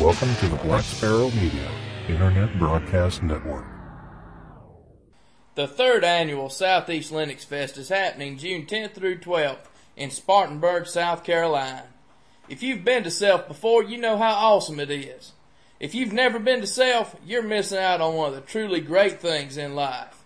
Welcome 0.00 0.34
to 0.36 0.48
the 0.48 0.56
Black 0.56 0.84
Sparrow 0.84 1.30
Media 1.30 1.70
Internet 2.06 2.58
Broadcast 2.58 3.22
Network. 3.22 3.64
The 5.54 5.66
third 5.66 6.04
annual 6.04 6.50
Southeast 6.50 7.10
Linux 7.10 7.46
Fest 7.46 7.78
is 7.78 7.88
happening 7.88 8.36
June 8.36 8.66
10th 8.66 8.92
through 8.92 9.20
12th 9.20 9.64
in 9.96 10.10
Spartanburg, 10.10 10.86
South 10.86 11.24
Carolina. 11.24 11.86
If 12.46 12.62
you've 12.62 12.84
been 12.84 13.04
to 13.04 13.10
Self 13.10 13.48
before, 13.48 13.82
you 13.82 13.96
know 13.96 14.18
how 14.18 14.34
awesome 14.34 14.80
it 14.80 14.90
is. 14.90 15.32
If 15.80 15.94
you've 15.94 16.12
never 16.12 16.38
been 16.38 16.60
to 16.60 16.66
Self, 16.66 17.16
you're 17.24 17.42
missing 17.42 17.78
out 17.78 18.02
on 18.02 18.16
one 18.16 18.28
of 18.28 18.34
the 18.34 18.42
truly 18.42 18.82
great 18.82 19.18
things 19.18 19.56
in 19.56 19.74
life. 19.74 20.24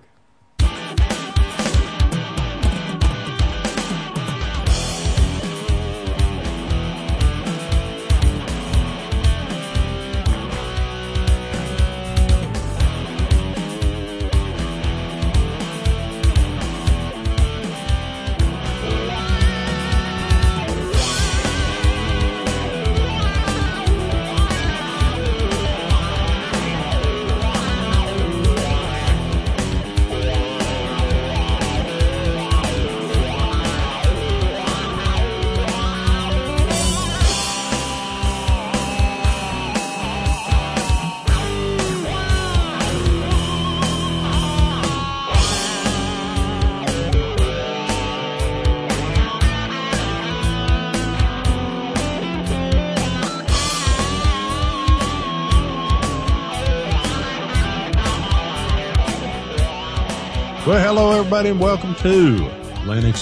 Well, 60.68 60.84
hello 60.86 61.18
everybody 61.18 61.48
and 61.48 61.58
welcome 61.58 61.94
to 61.94 62.36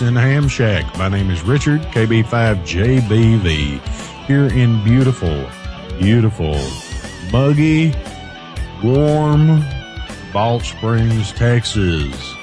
in 0.04 0.14
the 0.14 0.20
Ham 0.20 0.48
Shack. 0.48 0.98
My 0.98 1.08
name 1.08 1.30
is 1.30 1.42
Richard, 1.44 1.80
KB5JBV, 1.92 3.78
here 4.26 4.46
in 4.46 4.82
beautiful, 4.82 5.48
beautiful, 5.96 6.58
muggy, 7.30 7.94
warm 8.82 9.64
Balch 10.32 10.70
Springs, 10.70 11.30
Texas. 11.34 12.34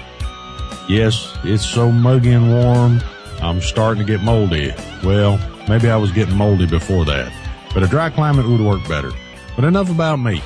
Yes, 0.87 1.37
it's 1.43 1.65
so 1.65 1.91
muggy 1.91 2.31
and 2.31 2.49
warm, 2.49 3.01
I'm 3.41 3.59
starting 3.59 4.05
to 4.05 4.09
get 4.09 4.23
moldy. 4.23 4.73
Well, 5.03 5.37
maybe 5.67 5.89
I 5.89 5.97
was 5.97 6.13
getting 6.13 6.37
moldy 6.37 6.65
before 6.65 7.03
that, 7.03 7.29
but 7.73 7.83
a 7.83 7.87
dry 7.87 8.09
climate 8.09 8.47
would 8.47 8.61
work 8.61 8.87
better. 8.87 9.11
But 9.57 9.65
enough 9.65 9.91
about 9.91 10.15
me. 10.15 10.41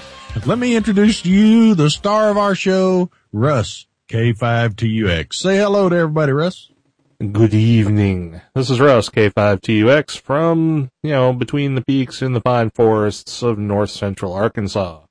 Let 0.48 0.58
me 0.58 0.76
introduce 0.76 1.22
to 1.22 1.30
you 1.30 1.76
the 1.76 1.92
star 1.92 2.32
of 2.32 2.40
our 2.40 2.56
show, 2.56 3.12
Russ. 3.32 3.87
K5TUX. 4.10 5.34
Say 5.34 5.58
hello 5.58 5.90
to 5.90 5.96
everybody, 5.98 6.32
Russ. 6.32 6.72
Good 7.20 7.54
evening. 7.54 8.40
This 8.56 8.70
is 8.70 8.80
Russ, 8.80 9.10
K5TUX, 9.10 10.18
from, 10.22 10.90
you 11.04 11.12
know, 11.12 11.34
between 11.34 11.76
the 11.76 11.84
peaks 11.84 12.22
in 12.22 12.32
the 12.32 12.40
pine 12.40 12.70
forests 12.70 13.42
of 13.42 13.58
north 13.58 13.90
central 13.90 14.32
Arkansas. 14.32 15.02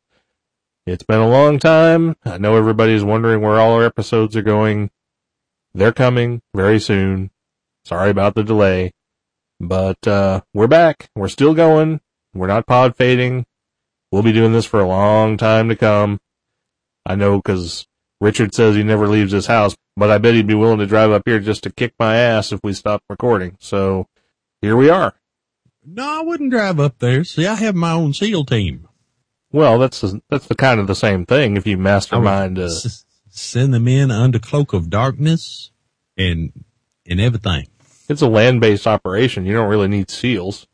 It's 0.87 1.03
been 1.03 1.21
a 1.21 1.29
long 1.29 1.59
time. 1.59 2.17
I 2.25 2.39
know 2.39 2.57
everybody's 2.57 3.05
wondering 3.05 3.43
where 3.43 3.61
all 3.61 3.75
our 3.75 3.85
episodes 3.85 4.35
are 4.35 4.43
going. 4.43 4.91
They're 5.75 5.93
coming 5.93 6.41
very 6.55 6.81
soon. 6.81 7.31
Sorry 7.85 8.09
about 8.09 8.35
the 8.35 8.45
delay. 8.45 8.93
But, 9.61 10.09
uh, 10.09 10.41
we're 10.55 10.69
back. 10.69 11.11
We're 11.15 11.29
still 11.29 11.53
going. 11.53 12.01
We're 12.33 12.47
not 12.47 12.67
pod 12.67 12.97
fading. 12.97 13.45
We'll 14.11 14.23
be 14.23 14.33
doing 14.33 14.55
this 14.55 14.65
for 14.65 14.81
a 14.81 14.89
long 14.89 15.37
time 15.37 15.69
to 15.69 15.77
come. 15.77 16.19
I 17.05 17.15
know 17.15 17.43
cause 17.43 17.87
Richard 18.21 18.55
says 18.55 18.75
he 18.77 18.83
never 18.83 19.07
leaves 19.09 19.33
his 19.33 19.47
house, 19.47 19.77
but 19.97 20.11
I 20.11 20.19
bet 20.19 20.35
he'd 20.35 20.47
be 20.47 20.55
willing 20.55 20.79
to 20.79 20.87
drive 20.87 21.11
up 21.11 21.23
here 21.27 21.39
just 21.41 21.63
to 21.65 21.71
kick 21.73 21.95
my 21.99 22.17
ass 22.17 22.53
if 22.53 22.61
we 22.65 22.73
stopped 22.73 23.05
recording. 23.11 23.57
So 23.61 24.07
here 24.63 24.77
we 24.77 24.89
are. 24.89 25.15
No, 25.85 26.21
I 26.21 26.23
wouldn't 26.23 26.51
drive 26.51 26.81
up 26.81 26.99
there. 26.99 27.23
See, 27.25 27.47
I 27.47 27.55
have 27.55 27.75
my 27.75 27.93
own 27.93 28.13
SEAL 28.15 28.45
team. 28.47 28.89
Well, 29.53 29.79
that's 29.79 30.03
that's 30.29 30.47
the 30.49 30.55
kind 30.57 30.81
of 30.81 30.87
the 30.89 30.95
same 30.95 31.25
thing. 31.25 31.57
If 31.57 31.67
you 31.67 31.77
mastermind, 31.79 32.59
uh, 32.59 32.65
S- 32.65 33.05
send 33.29 33.73
them 33.73 33.87
in 33.87 34.11
under 34.11 34.39
cloak 34.39 34.73
of 34.73 34.91
darkness 34.91 35.71
and 36.17 36.53
and 37.09 37.21
everything. 37.21 37.69
it's 38.09 38.23
a 38.23 38.27
land-based 38.29 38.87
operation. 38.87 39.47
You 39.47 39.53
don't 39.55 39.69
really 39.69 39.89
need 39.89 40.11
seals. 40.11 40.67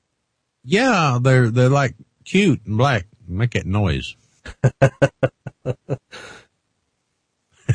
Yeah, 0.64 1.18
they're 1.20 1.50
they're 1.50 1.68
like 1.68 1.94
cute 2.24 2.64
and 2.64 2.78
black. 2.78 3.06
Make 3.28 3.50
that 3.50 3.66
noise. 3.66 4.16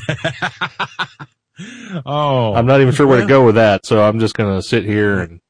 oh, 2.05 2.53
I'm 2.53 2.65
not 2.65 2.81
even 2.81 2.93
sure 2.93 3.07
where 3.07 3.21
to 3.21 3.27
go 3.27 3.45
with 3.45 3.55
that, 3.55 3.85
so 3.85 4.01
I'm 4.01 4.19
just 4.19 4.35
gonna 4.35 4.61
sit 4.61 4.85
here 4.85 5.19
and 5.19 5.41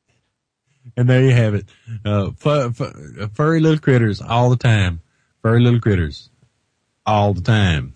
And 0.95 1.09
there 1.09 1.21
you 1.23 1.31
have 1.31 1.55
it. 1.55 1.65
Uh, 2.05 2.31
fu- 2.31 2.71
fu- 2.71 3.27
furry 3.33 3.59
little 3.59 3.79
critters 3.79 4.21
all 4.21 4.49
the 4.49 4.57
time. 4.57 5.01
Furry 5.41 5.61
little 5.61 5.79
critters 5.79 6.29
all 7.05 7.33
the 7.33 7.41
time. 7.41 7.93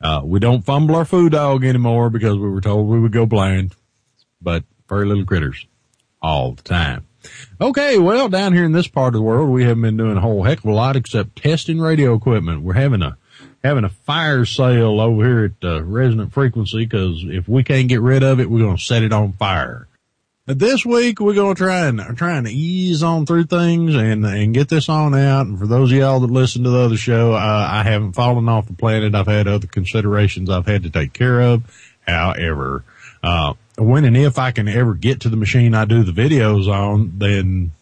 Uh, 0.00 0.20
we 0.22 0.38
don't 0.38 0.64
fumble 0.64 0.96
our 0.96 1.04
food 1.06 1.32
dog 1.32 1.64
anymore 1.64 2.10
because 2.10 2.36
we 2.36 2.48
were 2.48 2.60
told 2.60 2.86
we 2.88 3.00
would 3.00 3.12
go 3.12 3.24
blind, 3.26 3.74
but 4.42 4.64
furry 4.86 5.06
little 5.06 5.24
critters 5.24 5.66
all 6.20 6.52
the 6.52 6.62
time. 6.62 7.06
Okay, 7.58 7.98
well, 7.98 8.28
down 8.28 8.52
here 8.52 8.64
in 8.64 8.72
this 8.72 8.86
part 8.86 9.08
of 9.08 9.14
the 9.14 9.22
world, 9.22 9.48
we 9.48 9.64
haven't 9.64 9.80
been 9.80 9.96
doing 9.96 10.18
a 10.18 10.20
whole 10.20 10.42
heck 10.42 10.58
of 10.58 10.66
a 10.66 10.72
lot 10.74 10.94
except 10.94 11.36
testing 11.36 11.80
radio 11.80 12.14
equipment. 12.14 12.60
We're 12.62 12.74
having 12.74 13.00
a 13.00 13.16
having 13.64 13.84
a 13.84 13.88
fire 13.88 14.44
sale 14.44 15.00
over 15.00 15.24
here 15.24 15.44
at 15.46 15.66
uh, 15.66 15.82
Resonant 15.82 16.34
Frequency 16.34 16.84
because 16.84 17.24
if 17.24 17.48
we 17.48 17.64
can't 17.64 17.88
get 17.88 18.02
rid 18.02 18.22
of 18.22 18.38
it, 18.38 18.50
we're 18.50 18.58
going 18.58 18.76
to 18.76 18.82
set 18.82 19.02
it 19.02 19.12
on 19.12 19.32
fire. 19.32 19.88
But 20.46 20.58
This 20.58 20.84
week 20.84 21.18
we're 21.18 21.32
going 21.32 21.54
to 21.54 21.58
try 21.58 21.86
and 21.86 21.98
trying 22.18 22.44
to 22.44 22.50
ease 22.50 23.02
on 23.02 23.24
through 23.24 23.44
things 23.44 23.94
and 23.94 24.26
and 24.26 24.52
get 24.52 24.68
this 24.68 24.90
on 24.90 25.14
out. 25.14 25.46
And 25.46 25.58
for 25.58 25.66
those 25.66 25.90
of 25.90 25.96
y'all 25.96 26.20
that 26.20 26.30
listen 26.30 26.64
to 26.64 26.70
the 26.70 26.80
other 26.80 26.98
show, 26.98 27.32
uh, 27.32 27.68
I 27.70 27.82
haven't 27.82 28.12
fallen 28.12 28.46
off 28.50 28.66
the 28.66 28.74
planet. 28.74 29.14
I've 29.14 29.26
had 29.26 29.48
other 29.48 29.66
considerations 29.66 30.50
I've 30.50 30.66
had 30.66 30.82
to 30.82 30.90
take 30.90 31.14
care 31.14 31.40
of. 31.40 31.62
However, 32.06 32.84
uh, 33.22 33.54
when 33.78 34.04
and 34.04 34.18
if 34.18 34.38
I 34.38 34.50
can 34.50 34.68
ever 34.68 34.92
get 34.92 35.20
to 35.20 35.30
the 35.30 35.38
machine 35.38 35.74
I 35.74 35.86
do 35.86 36.02
the 36.02 36.12
videos 36.12 36.68
on, 36.68 37.18
then 37.18 37.72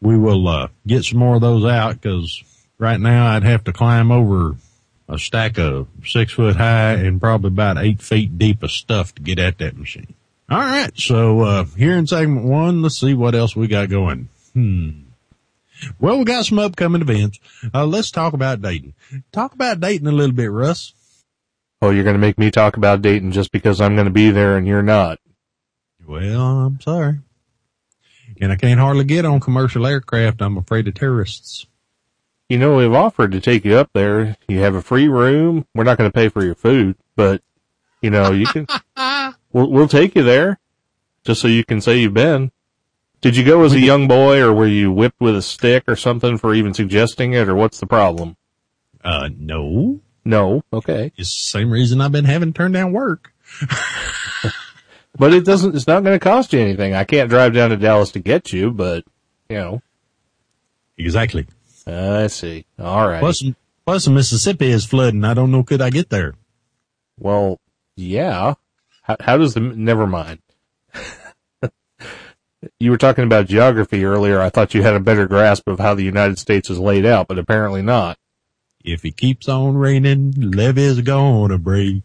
we 0.00 0.16
will 0.16 0.48
uh, 0.48 0.68
get 0.86 1.04
some 1.04 1.18
more 1.18 1.34
of 1.34 1.42
those 1.42 1.66
out 1.66 2.00
because 2.00 2.42
right 2.78 2.98
now 2.98 3.26
I'd 3.26 3.44
have 3.44 3.64
to 3.64 3.72
climb 3.74 4.10
over 4.10 4.56
a 5.08 5.18
stack 5.18 5.58
of 5.58 5.88
six 6.04 6.32
foot 6.32 6.56
high 6.56 6.92
and 6.94 7.20
probably 7.20 7.48
about 7.48 7.78
eight 7.78 8.00
feet 8.02 8.38
deep 8.38 8.62
of 8.62 8.70
stuff 8.70 9.14
to 9.14 9.22
get 9.22 9.38
at 9.38 9.58
that 9.58 9.76
machine. 9.76 10.14
All 10.50 10.58
right. 10.58 10.90
So, 10.96 11.40
uh, 11.40 11.64
here 11.64 11.96
in 11.96 12.06
segment 12.06 12.44
one, 12.44 12.82
let's 12.82 12.98
see 13.00 13.14
what 13.14 13.34
else 13.34 13.56
we 13.56 13.66
got 13.68 13.88
going. 13.88 14.28
Hmm. 14.52 14.90
Well, 15.98 16.18
we 16.18 16.24
got 16.24 16.44
some 16.46 16.58
upcoming 16.58 17.02
events. 17.02 17.40
Uh, 17.74 17.86
let's 17.86 18.10
talk 18.10 18.34
about 18.34 18.62
Dayton. 18.62 18.94
Talk 19.32 19.54
about 19.54 19.80
Dayton 19.80 20.06
a 20.06 20.12
little 20.12 20.34
bit, 20.34 20.50
Russ. 20.50 20.92
oh, 21.80 21.90
you're 21.90 22.04
gonna 22.04 22.18
make 22.18 22.38
me 22.38 22.50
talk 22.50 22.76
about 22.76 23.02
Dayton 23.02 23.32
just 23.32 23.50
because 23.50 23.80
I'm 23.80 23.96
gonna 23.96 24.10
be 24.10 24.30
there 24.30 24.56
and 24.56 24.66
you're 24.66 24.82
not. 24.82 25.18
Well, 26.06 26.40
I'm 26.66 26.80
sorry. 26.80 27.18
and 28.40 28.52
I 28.52 28.56
can't 28.56 28.78
hardly 28.80 29.04
get 29.04 29.24
on 29.24 29.40
commercial 29.40 29.86
aircraft. 29.86 30.40
I'm 30.42 30.56
afraid 30.58 30.86
of 30.88 30.94
terrorists. 30.94 31.66
You 32.52 32.58
know, 32.58 32.76
we've 32.76 32.92
offered 32.92 33.32
to 33.32 33.40
take 33.40 33.64
you 33.64 33.76
up 33.76 33.88
there. 33.94 34.36
You 34.46 34.58
have 34.58 34.74
a 34.74 34.82
free 34.82 35.08
room. 35.08 35.64
We're 35.74 35.84
not 35.84 35.96
going 35.96 36.10
to 36.10 36.14
pay 36.14 36.28
for 36.28 36.44
your 36.44 36.54
food, 36.54 36.96
but 37.16 37.40
you 38.02 38.10
know, 38.10 38.30
you 38.30 38.44
can, 38.44 38.66
we'll, 39.54 39.70
we'll 39.70 39.88
take 39.88 40.14
you 40.14 40.22
there 40.22 40.60
just 41.24 41.40
so 41.40 41.48
you 41.48 41.64
can 41.64 41.80
say 41.80 41.96
you've 41.96 42.12
been. 42.12 42.52
Did 43.22 43.38
you 43.38 43.44
go 43.46 43.64
as 43.64 43.72
a 43.72 43.80
young 43.80 44.06
boy 44.06 44.38
or 44.38 44.52
were 44.52 44.66
you 44.66 44.92
whipped 44.92 45.18
with 45.18 45.34
a 45.34 45.40
stick 45.40 45.84
or 45.88 45.96
something 45.96 46.36
for 46.36 46.52
even 46.52 46.74
suggesting 46.74 47.32
it 47.32 47.48
or 47.48 47.54
what's 47.54 47.80
the 47.80 47.86
problem? 47.86 48.36
Uh, 49.02 49.30
no. 49.34 50.00
No. 50.22 50.62
Okay. 50.74 51.10
It's 51.16 51.30
the 51.30 51.58
same 51.58 51.70
reason 51.70 52.02
I've 52.02 52.12
been 52.12 52.26
having 52.26 52.52
turned 52.52 52.74
down 52.74 52.92
work. 52.92 53.32
But 55.18 55.34
it 55.34 55.44
doesn't, 55.44 55.74
it's 55.76 55.86
not 55.86 56.04
going 56.04 56.18
to 56.18 56.22
cost 56.22 56.54
you 56.54 56.60
anything. 56.60 56.94
I 56.94 57.04
can't 57.04 57.28
drive 57.28 57.52
down 57.52 57.68
to 57.68 57.76
Dallas 57.76 58.12
to 58.12 58.18
get 58.18 58.50
you, 58.50 58.70
but 58.70 59.04
you 59.50 59.56
know, 59.56 59.82
Exactly. 60.98 61.46
Uh, 61.86 62.22
I 62.24 62.26
see. 62.28 62.66
All 62.78 63.08
right. 63.08 63.20
Plus, 63.20 63.42
plus 63.84 64.08
Mississippi 64.08 64.70
is 64.70 64.84
flooding. 64.84 65.24
I 65.24 65.34
don't 65.34 65.50
know 65.50 65.62
could 65.62 65.82
I 65.82 65.90
get 65.90 66.10
there. 66.10 66.34
Well, 67.18 67.60
yeah. 67.96 68.54
How, 69.02 69.16
how 69.20 69.36
does 69.36 69.54
the, 69.54 69.60
never 69.60 70.06
mind. 70.06 70.40
you 72.78 72.90
were 72.90 72.98
talking 72.98 73.24
about 73.24 73.46
geography 73.46 74.04
earlier. 74.04 74.40
I 74.40 74.50
thought 74.50 74.74
you 74.74 74.82
had 74.82 74.94
a 74.94 75.00
better 75.00 75.26
grasp 75.26 75.68
of 75.68 75.78
how 75.78 75.94
the 75.94 76.04
United 76.04 76.38
States 76.38 76.70
is 76.70 76.78
laid 76.78 77.04
out, 77.04 77.28
but 77.28 77.38
apparently 77.38 77.82
not. 77.82 78.18
If 78.84 79.04
it 79.04 79.16
keeps 79.16 79.48
on 79.48 79.76
raining, 79.76 80.32
levee's 80.36 81.00
gonna 81.00 81.58
break. 81.58 82.02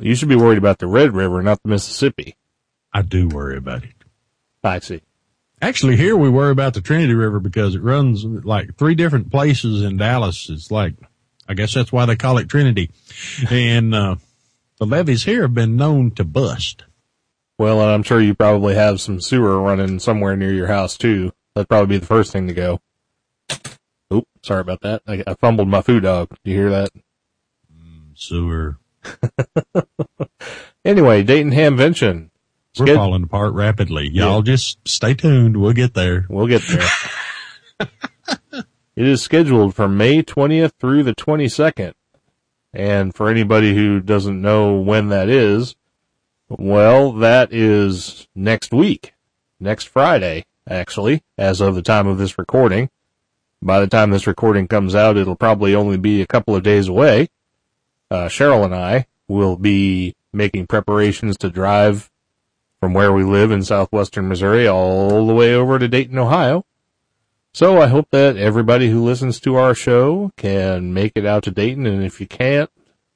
You 0.00 0.14
should 0.14 0.28
be 0.28 0.36
worried 0.36 0.58
about 0.58 0.78
the 0.78 0.86
Red 0.86 1.12
River, 1.12 1.42
not 1.42 1.62
the 1.62 1.70
Mississippi. 1.70 2.36
I 2.92 3.02
do 3.02 3.28
worry 3.28 3.56
about 3.56 3.84
it. 3.84 3.94
I 4.62 4.78
see. 4.78 5.02
Actually, 5.60 5.96
here 5.96 6.16
we 6.16 6.28
worry 6.28 6.52
about 6.52 6.74
the 6.74 6.80
Trinity 6.80 7.14
River 7.14 7.40
because 7.40 7.74
it 7.74 7.82
runs 7.82 8.24
like 8.24 8.76
three 8.76 8.94
different 8.94 9.30
places 9.30 9.82
in 9.82 9.96
Dallas. 9.96 10.48
It's 10.48 10.70
like, 10.70 10.94
I 11.48 11.54
guess 11.54 11.74
that's 11.74 11.92
why 11.92 12.06
they 12.06 12.16
call 12.16 12.38
it 12.38 12.48
Trinity. 12.48 12.90
And, 13.50 13.94
uh, 13.94 14.16
the 14.78 14.86
levees 14.86 15.24
here 15.24 15.42
have 15.42 15.54
been 15.54 15.76
known 15.76 16.12
to 16.12 16.24
bust. 16.24 16.84
Well, 17.58 17.80
and 17.80 17.90
I'm 17.90 18.04
sure 18.04 18.20
you 18.20 18.34
probably 18.34 18.76
have 18.76 19.00
some 19.00 19.20
sewer 19.20 19.60
running 19.60 19.98
somewhere 19.98 20.36
near 20.36 20.52
your 20.52 20.68
house 20.68 20.96
too. 20.96 21.32
That'd 21.54 21.68
probably 21.68 21.96
be 21.96 21.98
the 21.98 22.06
first 22.06 22.32
thing 22.32 22.46
to 22.46 22.54
go. 22.54 22.80
Oop, 24.12 24.28
sorry 24.42 24.60
about 24.60 24.82
that. 24.82 25.02
I, 25.08 25.24
I 25.26 25.34
fumbled 25.34 25.68
my 25.68 25.82
food 25.82 26.04
dog. 26.04 26.28
Do 26.44 26.50
you 26.50 26.56
hear 26.56 26.70
that? 26.70 26.90
Sewer. 28.14 28.78
Anyway, 30.88 31.22
Dayton 31.22 31.52
Hamvention. 31.52 32.30
We're 32.78 32.86
Sched- 32.86 32.96
falling 32.96 33.24
apart 33.24 33.54
rapidly. 33.54 34.08
Y'all 34.12 34.42
just 34.42 34.78
stay 34.86 35.14
tuned. 35.14 35.56
We'll 35.56 35.72
get 35.72 35.94
there. 35.94 36.26
We'll 36.28 36.46
get 36.46 36.62
there. 36.62 36.88
it 38.96 39.06
is 39.06 39.22
scheduled 39.22 39.74
for 39.74 39.88
May 39.88 40.22
20th 40.22 40.72
through 40.78 41.02
the 41.04 41.14
22nd. 41.14 41.94
And 42.72 43.14
for 43.14 43.28
anybody 43.30 43.74
who 43.74 44.00
doesn't 44.00 44.40
know 44.40 44.74
when 44.76 45.08
that 45.08 45.28
is, 45.28 45.74
well, 46.48 47.12
that 47.12 47.52
is 47.52 48.28
next 48.34 48.72
week. 48.72 49.14
Next 49.60 49.84
Friday, 49.84 50.44
actually, 50.68 51.22
as 51.36 51.60
of 51.60 51.74
the 51.74 51.82
time 51.82 52.06
of 52.06 52.18
this 52.18 52.38
recording. 52.38 52.90
By 53.60 53.80
the 53.80 53.88
time 53.88 54.10
this 54.10 54.26
recording 54.26 54.68
comes 54.68 54.94
out, 54.94 55.16
it'll 55.16 55.34
probably 55.34 55.74
only 55.74 55.96
be 55.96 56.22
a 56.22 56.26
couple 56.26 56.54
of 56.54 56.62
days 56.62 56.86
away. 56.86 57.28
Uh, 58.10 58.26
Cheryl 58.26 58.64
and 58.64 58.74
I 58.74 59.06
will 59.26 59.56
be 59.56 60.14
making 60.32 60.66
preparations 60.66 61.36
to 61.38 61.50
drive 61.50 62.10
from 62.80 62.94
where 62.94 63.12
we 63.12 63.24
live 63.24 63.50
in 63.50 63.62
southwestern 63.62 64.28
Missouri 64.28 64.68
all 64.68 65.26
the 65.26 65.34
way 65.34 65.54
over 65.54 65.78
to 65.78 65.88
Dayton, 65.88 66.18
Ohio. 66.18 66.64
So 67.52 67.80
I 67.80 67.88
hope 67.88 68.08
that 68.10 68.36
everybody 68.36 68.90
who 68.90 69.04
listens 69.04 69.40
to 69.40 69.56
our 69.56 69.74
show 69.74 70.32
can 70.36 70.94
make 70.94 71.12
it 71.16 71.26
out 71.26 71.42
to 71.44 71.50
Dayton, 71.50 71.86
and 71.86 72.04
if 72.04 72.20
you 72.20 72.26
can't, 72.26 72.70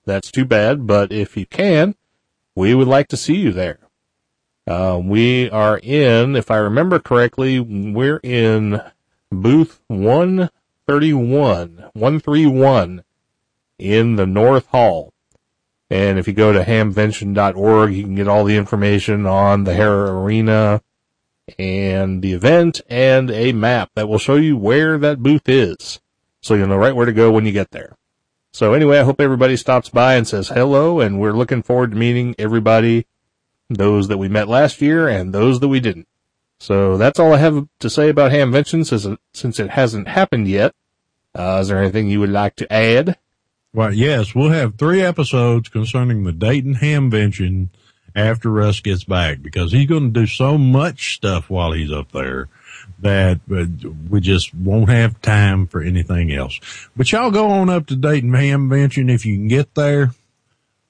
that's 0.05 0.31
too 0.31 0.44
bad, 0.44 0.87
but 0.87 1.12
if 1.12 1.37
you 1.37 1.47
can, 1.47 1.94
we 2.55 2.75
would 2.75 2.88
like 2.88 3.09
to 3.09 3.17
see 3.17 3.37
you 3.37 3.53
there. 3.53 3.79
Uh, 4.67 5.00
we 5.03 5.50
are 5.50 5.79
in, 5.79 6.37
if 6.37 6.50
I 6.50 6.56
remember 6.56 6.99
correctly, 6.99 7.61
we're 7.61 8.20
in 8.23 8.81
booth 9.31 9.81
131, 9.88 11.91
131 11.93 13.05
in 13.79 14.17
the 14.17 14.26
North 14.26 14.67
Hall. 14.67 15.12
And 15.93 16.19
if 16.19 16.27
you 16.27 16.33
go 16.33 16.55
to 16.55 16.65
hamvention.org, 16.65 17.93
you 17.93 18.03
can 18.05 18.15
get 18.15 18.27
all 18.27 18.44
the 18.44 18.56
information 18.56 19.27
on 19.27 19.65
the 19.65 19.75
Hara 19.75 20.11
Arena 20.23 20.81
and 21.59 22.23
the 22.23 22.33
event 22.33 22.81
and 22.89 23.31
a 23.31 23.53
map 23.53 23.91
that 23.94 24.09
will 24.09 24.17
show 24.17 24.37
you 24.37 24.56
where 24.56 24.97
that 24.97 25.23
booth 25.23 25.50
is. 25.50 26.00
So 26.41 26.55
you'll 26.55 26.69
know 26.69 26.79
right 26.79 26.97
where 26.97 27.05
to 27.05 27.12
go 27.12 27.31
when 27.31 27.44
you 27.44 27.53
get 27.53 27.73
there. 27.73 27.94
So 28.53 28.73
anyway, 28.73 29.00
I 29.00 29.03
hope 29.03 29.21
everybody 29.21 29.55
stops 29.59 29.91
by 29.91 30.15
and 30.15 30.27
says 30.27 30.49
hello 30.49 30.99
and 30.99 31.21
we're 31.21 31.35
looking 31.35 31.62
forward 31.62 31.91
to 31.91 31.97
meeting 31.99 32.35
everybody, 32.38 33.06
those 33.69 34.09
that 34.09 34.17
we 34.17 34.31
met 34.31 34.49
last 34.49 34.81
year 34.81 35.09
and 35.09 35.35
those 35.35 35.61
that 35.61 35.69
we 35.69 35.79
didn't. 35.79 36.09
So 36.59 36.97
that's 36.97 37.21
all 37.21 37.35
I 37.35 37.38
have 37.38 37.69
to 37.81 37.91
say 37.91 38.09
about 38.09 38.33
Hamvention 38.33 38.87
since 39.35 39.61
it, 39.61 39.71
hasn't 39.71 40.09
happened 40.09 40.49
yet. 40.49 40.75
Uh, 41.35 41.59
is 41.61 41.69
there 41.69 41.83
anything 41.83 42.09
you 42.09 42.21
would 42.21 42.31
like 42.31 42.56
to 42.56 42.73
add? 42.73 43.19
Well, 43.75 43.95
yes, 43.95 44.35
we'll 44.35 44.51
have 44.51 44.75
three 44.75 45.01
episodes 45.01 45.71
concerning 45.71 46.25
the 46.25 46.33
Dayton 46.33 46.75
Hamvention 46.75 47.69
after 48.15 48.51
Russ 48.51 48.81
gets 48.81 49.05
back 49.05 49.41
because 49.41 49.73
he's 49.73 49.89
going 49.89 50.13
to 50.13 50.21
do 50.21 50.27
so 50.27 50.59
much 50.59 51.15
stuff 51.15 51.49
while 51.49 51.73
he's 51.73 51.91
up 51.91 52.13
there 52.13 52.49
that 52.99 53.41
uh, 53.51 53.65
we 54.11 54.21
just 54.21 54.55
won't 54.55 54.91
have 54.91 55.23
time 55.23 55.67
for 55.67 55.81
anything 55.81 56.31
else. 56.31 56.61
But 56.95 57.11
y'all 57.11 57.31
go 57.31 57.51
on 57.51 57.71
up 57.71 57.87
to 57.87 57.97
Dayton 57.97 58.33
Hamvention 58.33 59.11
if 59.11 59.25
you 59.25 59.37
can 59.37 59.49
get 59.49 59.75
there. 59.75 60.11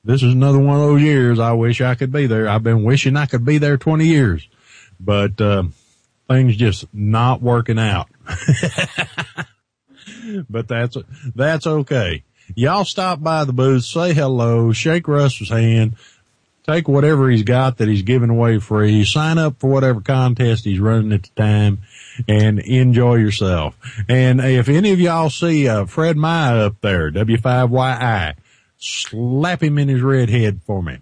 This 0.02 0.24
is 0.24 0.32
another 0.32 0.58
one 0.58 0.74
of 0.74 0.82
those 0.82 1.02
years 1.02 1.38
I 1.38 1.52
wish 1.52 1.80
I 1.80 1.94
could 1.94 2.10
be 2.10 2.26
there. 2.26 2.48
I've 2.48 2.64
been 2.64 2.82
wishing 2.82 3.16
I 3.16 3.26
could 3.26 3.44
be 3.44 3.58
there 3.58 3.76
20 3.76 4.06
years, 4.06 4.48
but, 4.98 5.40
uh, 5.40 5.62
things 6.26 6.56
just 6.56 6.92
not 6.92 7.42
working 7.42 7.78
out. 7.78 8.08
but 10.50 10.66
that's, 10.66 10.96
that's 11.36 11.68
okay. 11.68 12.24
Y'all 12.54 12.84
stop 12.84 13.22
by 13.22 13.44
the 13.44 13.52
booth, 13.52 13.84
say 13.84 14.12
hello, 14.12 14.72
shake 14.72 15.08
Russ's 15.08 15.48
hand, 15.48 15.96
take 16.64 16.88
whatever 16.88 17.30
he's 17.30 17.42
got 17.42 17.78
that 17.78 17.88
he's 17.88 18.02
giving 18.02 18.30
away 18.30 18.58
free, 18.58 19.04
sign 19.04 19.38
up 19.38 19.58
for 19.58 19.70
whatever 19.70 20.00
contest 20.00 20.64
he's 20.64 20.80
running 20.80 21.12
at 21.12 21.22
the 21.22 21.30
time, 21.36 21.78
and 22.28 22.58
enjoy 22.60 23.16
yourself. 23.16 23.76
And 24.08 24.40
if 24.40 24.68
any 24.68 24.92
of 24.92 25.00
y'all 25.00 25.30
see 25.30 25.68
uh, 25.68 25.86
Fred 25.86 26.16
Maia 26.16 26.66
up 26.66 26.80
there, 26.80 27.10
W5YI, 27.10 28.34
slap 28.76 29.62
him 29.62 29.78
in 29.78 29.88
his 29.88 30.02
red 30.02 30.28
head 30.28 30.60
for 30.66 30.82
me. 30.82 30.98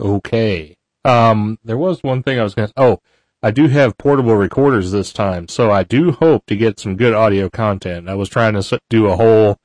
Okay. 0.00 0.76
Um, 1.04 1.58
there 1.64 1.78
was 1.78 2.02
one 2.02 2.22
thing 2.22 2.38
I 2.38 2.42
was 2.42 2.54
going 2.54 2.68
to, 2.68 2.74
oh, 2.76 3.00
I 3.42 3.50
do 3.50 3.66
have 3.66 3.98
portable 3.98 4.36
recorders 4.36 4.92
this 4.92 5.12
time, 5.12 5.48
so 5.48 5.70
I 5.70 5.82
do 5.82 6.12
hope 6.12 6.46
to 6.46 6.54
get 6.54 6.78
some 6.78 6.96
good 6.96 7.12
audio 7.12 7.50
content. 7.50 8.08
I 8.08 8.14
was 8.14 8.28
trying 8.28 8.54
to 8.54 8.80
do 8.88 9.06
a 9.06 9.16
whole, 9.16 9.58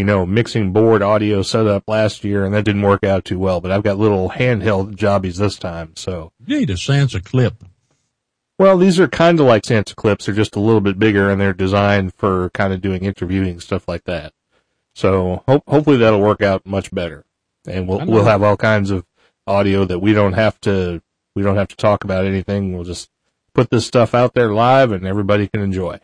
you 0.00 0.04
know, 0.06 0.24
mixing 0.24 0.72
board 0.72 1.02
audio 1.02 1.42
setup 1.42 1.86
last 1.86 2.24
year 2.24 2.46
and 2.46 2.54
that 2.54 2.64
didn't 2.64 2.80
work 2.80 3.04
out 3.04 3.22
too 3.22 3.38
well, 3.38 3.60
but 3.60 3.70
I've 3.70 3.82
got 3.82 3.98
little 3.98 4.30
handheld 4.30 4.96
jobbies 4.96 5.36
this 5.36 5.58
time, 5.58 5.92
so. 5.94 6.32
You 6.46 6.60
need 6.60 6.70
a 6.70 6.74
Sansa 6.74 7.22
clip. 7.22 7.62
Well, 8.58 8.78
these 8.78 8.98
are 8.98 9.08
kind 9.08 9.38
of 9.38 9.44
like 9.44 9.66
Santa 9.66 9.94
clips. 9.94 10.24
They're 10.24 10.34
just 10.34 10.56
a 10.56 10.60
little 10.60 10.80
bit 10.80 10.98
bigger 10.98 11.28
and 11.28 11.38
they're 11.38 11.52
designed 11.52 12.14
for 12.14 12.48
kind 12.54 12.72
of 12.72 12.80
doing 12.80 13.04
interviewing 13.04 13.60
stuff 13.60 13.86
like 13.86 14.04
that. 14.04 14.32
So 14.94 15.44
ho- 15.46 15.62
hopefully 15.68 15.98
that'll 15.98 16.22
work 16.22 16.40
out 16.40 16.64
much 16.64 16.90
better. 16.90 17.26
And 17.66 17.86
we'll, 17.86 18.06
we'll 18.06 18.24
have 18.24 18.42
all 18.42 18.56
kinds 18.56 18.90
of 18.90 19.04
audio 19.46 19.84
that 19.84 19.98
we 19.98 20.14
don't 20.14 20.32
have 20.32 20.58
to, 20.62 21.02
we 21.34 21.42
don't 21.42 21.56
have 21.56 21.68
to 21.68 21.76
talk 21.76 22.04
about 22.04 22.24
anything. 22.24 22.72
We'll 22.72 22.84
just 22.84 23.10
put 23.52 23.68
this 23.68 23.86
stuff 23.86 24.14
out 24.14 24.32
there 24.32 24.50
live 24.50 24.92
and 24.92 25.06
everybody 25.06 25.46
can 25.46 25.60
enjoy. 25.60 26.00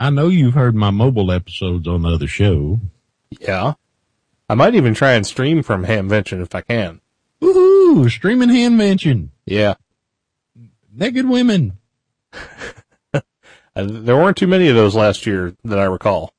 I 0.00 0.10
know 0.10 0.26
you've 0.26 0.54
heard 0.54 0.74
my 0.74 0.90
mobile 0.90 1.30
episodes 1.30 1.86
on 1.86 2.02
the 2.02 2.08
other 2.08 2.26
show. 2.26 2.80
Yeah. 3.40 3.74
I 4.48 4.54
might 4.54 4.74
even 4.74 4.94
try 4.94 5.12
and 5.12 5.26
stream 5.26 5.62
from 5.62 5.84
Hamvention 5.86 6.42
if 6.42 6.54
I 6.54 6.60
can. 6.60 7.00
Woohoo! 7.40 8.10
Streaming 8.10 8.50
Hamvention. 8.50 9.30
Yeah. 9.46 9.74
Naked 10.92 11.28
women. 11.28 11.78
There 13.76 14.16
weren't 14.16 14.36
too 14.36 14.46
many 14.46 14.68
of 14.68 14.76
those 14.76 14.94
last 14.94 15.26
year 15.26 15.56
that 15.64 15.80
I 15.80 15.84
recall. 15.86 16.32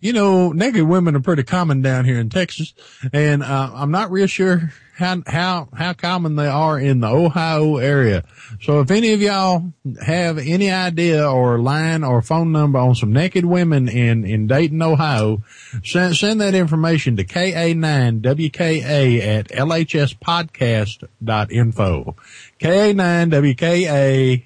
you 0.00 0.12
know, 0.12 0.52
naked 0.52 0.84
women 0.84 1.16
are 1.16 1.20
pretty 1.20 1.42
common 1.42 1.82
down 1.82 2.04
here 2.04 2.20
in 2.20 2.28
Texas, 2.30 2.72
and 3.12 3.42
uh, 3.42 3.72
I'm 3.74 3.90
not 3.90 4.12
real 4.12 4.28
sure 4.28 4.72
how 4.98 5.22
how 5.26 5.68
how 5.72 5.92
common 5.92 6.34
they 6.34 6.48
are 6.48 6.76
in 6.78 7.00
the 7.00 7.06
Ohio 7.06 7.76
area. 7.76 8.24
So 8.60 8.80
if 8.80 8.90
any 8.90 9.12
of 9.12 9.22
y'all 9.22 9.72
have 10.04 10.38
any 10.38 10.72
idea 10.72 11.30
or 11.30 11.60
line 11.60 12.02
or 12.02 12.20
phone 12.20 12.50
number 12.50 12.80
on 12.80 12.96
some 12.96 13.12
naked 13.12 13.44
women 13.44 13.88
in 13.88 14.24
in 14.24 14.48
Dayton, 14.48 14.82
Ohio, 14.82 15.44
send 15.84 16.16
send 16.16 16.40
that 16.40 16.56
information 16.56 17.14
to 17.16 17.24
ka9wka 17.24 19.24
at 19.24 19.46
lhspodcast.info. 19.48 22.16
ka9wka 22.60 24.44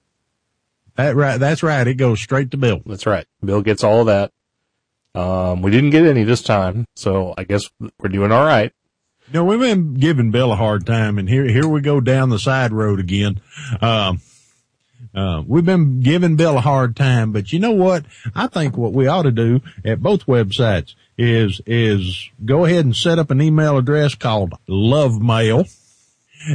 That 0.97 1.15
right, 1.15 1.39
that's 1.39 1.63
right. 1.63 1.87
It 1.87 1.95
goes 1.95 2.21
straight 2.21 2.51
to 2.51 2.57
Bill. 2.57 2.83
That's 2.87 3.07
right. 3.07 3.27
Bill 3.45 3.63
gets 3.63 3.85
all 3.85 4.01
of 4.01 4.07
that. 4.07 4.33
Um, 5.15 5.63
we 5.63 5.71
didn't 5.71 5.91
get 5.91 6.07
any 6.07 6.25
this 6.25 6.43
time, 6.43 6.87
so 6.95 7.35
I 7.39 7.45
guess 7.45 7.71
we're 7.99 8.11
doing 8.11 8.33
all 8.33 8.45
right. 8.45 8.73
You 9.29 9.35
know, 9.35 9.45
we've 9.45 9.59
been 9.59 9.95
giving 9.95 10.31
Bill 10.31 10.53
a 10.53 10.57
hard 10.57 10.87
time, 10.87 11.19
and 11.19 11.29
here 11.29 11.45
here 11.45 11.67
we 11.67 11.81
go 11.81 12.01
down 12.01 12.31
the 12.31 12.39
side 12.39 12.73
road 12.73 13.01
again. 13.01 13.41
Um, 13.81 14.21
uh, 15.15 15.43
we've 15.47 15.65
been 15.65 16.01
giving 16.01 16.37
Bill 16.37 16.59
a 16.59 16.61
hard 16.61 16.95
time, 16.95 17.33
but 17.33 17.53
you 17.53 17.59
know 17.59 17.73
what? 17.73 18.05
I 18.35 18.47
think 18.47 18.77
what 18.77 18.93
we 18.93 19.07
ought 19.07 19.23
to 19.23 19.33
do 19.33 19.63
at 19.85 20.03
both 20.03 20.27
websites 20.27 20.95
is 21.19 21.61
is 21.67 22.29
go 22.45 22.67
ahead 22.67 22.85
and 22.85 22.95
set 22.95 23.19
up 23.19 23.31
an 23.31 23.41
email 23.41 23.79
address 23.79 24.15
called 24.15 24.55
Love 24.69 25.21
Mail. 25.21 25.65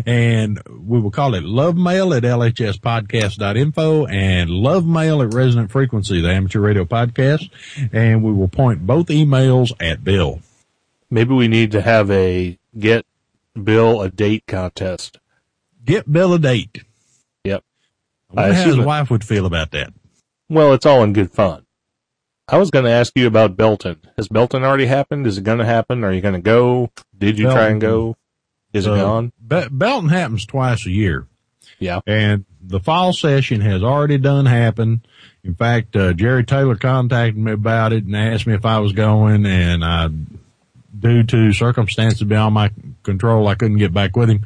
And 0.05 0.61
we 0.69 0.99
will 0.99 1.11
call 1.11 1.33
it 1.35 1.43
love 1.43 1.75
mail 1.75 2.13
at 2.13 2.23
lhspodcast.info 2.23 4.05
and 4.07 4.49
love 4.49 4.85
mail 4.85 5.21
at 5.21 5.33
resonant 5.33 5.71
frequency, 5.71 6.21
the 6.21 6.29
amateur 6.31 6.59
radio 6.59 6.85
podcast. 6.85 7.49
And 7.91 8.23
we 8.23 8.31
will 8.31 8.47
point 8.47 8.85
both 8.85 9.07
emails 9.07 9.71
at 9.79 10.03
Bill. 10.03 10.39
Maybe 11.09 11.33
we 11.33 11.47
need 11.47 11.71
to 11.73 11.81
have 11.81 12.09
a 12.11 12.57
get 12.77 13.05
Bill 13.61 14.01
a 14.01 14.09
date 14.09 14.43
contest. 14.47 15.19
Get 15.83 16.09
Bill 16.11 16.33
a 16.33 16.39
date. 16.39 16.83
Yep. 17.43 17.63
I 18.29 18.33
I 18.33 18.41
wonder 18.47 18.55
how 18.55 18.63
his 18.65 18.77
it- 18.77 18.85
wife 18.85 19.09
would 19.09 19.23
feel 19.25 19.45
about 19.45 19.71
that. 19.71 19.91
Well, 20.47 20.73
it's 20.73 20.85
all 20.85 21.03
in 21.03 21.13
good 21.13 21.31
fun. 21.31 21.65
I 22.47 22.57
was 22.57 22.71
going 22.71 22.83
to 22.85 22.91
ask 22.91 23.13
you 23.15 23.25
about 23.27 23.55
Belton. 23.55 24.01
Has 24.17 24.27
Belton 24.27 24.63
already 24.65 24.85
happened? 24.85 25.25
Is 25.25 25.37
it 25.37 25.45
going 25.45 25.59
to 25.59 25.65
happen? 25.65 26.03
Are 26.03 26.11
you 26.11 26.19
going 26.19 26.33
to 26.33 26.41
go? 26.41 26.91
Did 27.17 27.39
you 27.39 27.45
try 27.49 27.67
and 27.69 27.79
go? 27.79 28.17
Is 28.73 28.85
it 28.87 28.91
Uh, 28.93 28.95
gone? 28.97 29.31
Be- 29.47 29.67
Belton 29.71 30.09
happens 30.09 30.45
twice 30.45 30.85
a 30.85 30.91
year. 30.91 31.25
Yeah. 31.79 31.99
And 32.07 32.45
the 32.61 32.79
fall 32.79 33.11
session 33.13 33.61
has 33.61 33.83
already 33.83 34.17
done 34.17 34.45
happen. 34.45 35.01
In 35.43 35.55
fact, 35.55 35.95
uh, 35.95 36.13
Jerry 36.13 36.43
Taylor 36.43 36.75
contacted 36.75 37.37
me 37.37 37.51
about 37.53 37.91
it 37.93 38.03
and 38.05 38.15
asked 38.15 38.45
me 38.45 38.53
if 38.53 38.65
I 38.65 38.77
was 38.79 38.93
going 38.93 39.45
and 39.47 39.83
I, 39.83 40.09
due 40.97 41.23
to 41.23 41.51
circumstances 41.53 42.21
beyond 42.23 42.53
my 42.53 42.69
control, 43.03 43.47
I 43.47 43.55
couldn't 43.55 43.77
get 43.79 43.93
back 43.93 44.15
with 44.15 44.29
him 44.29 44.45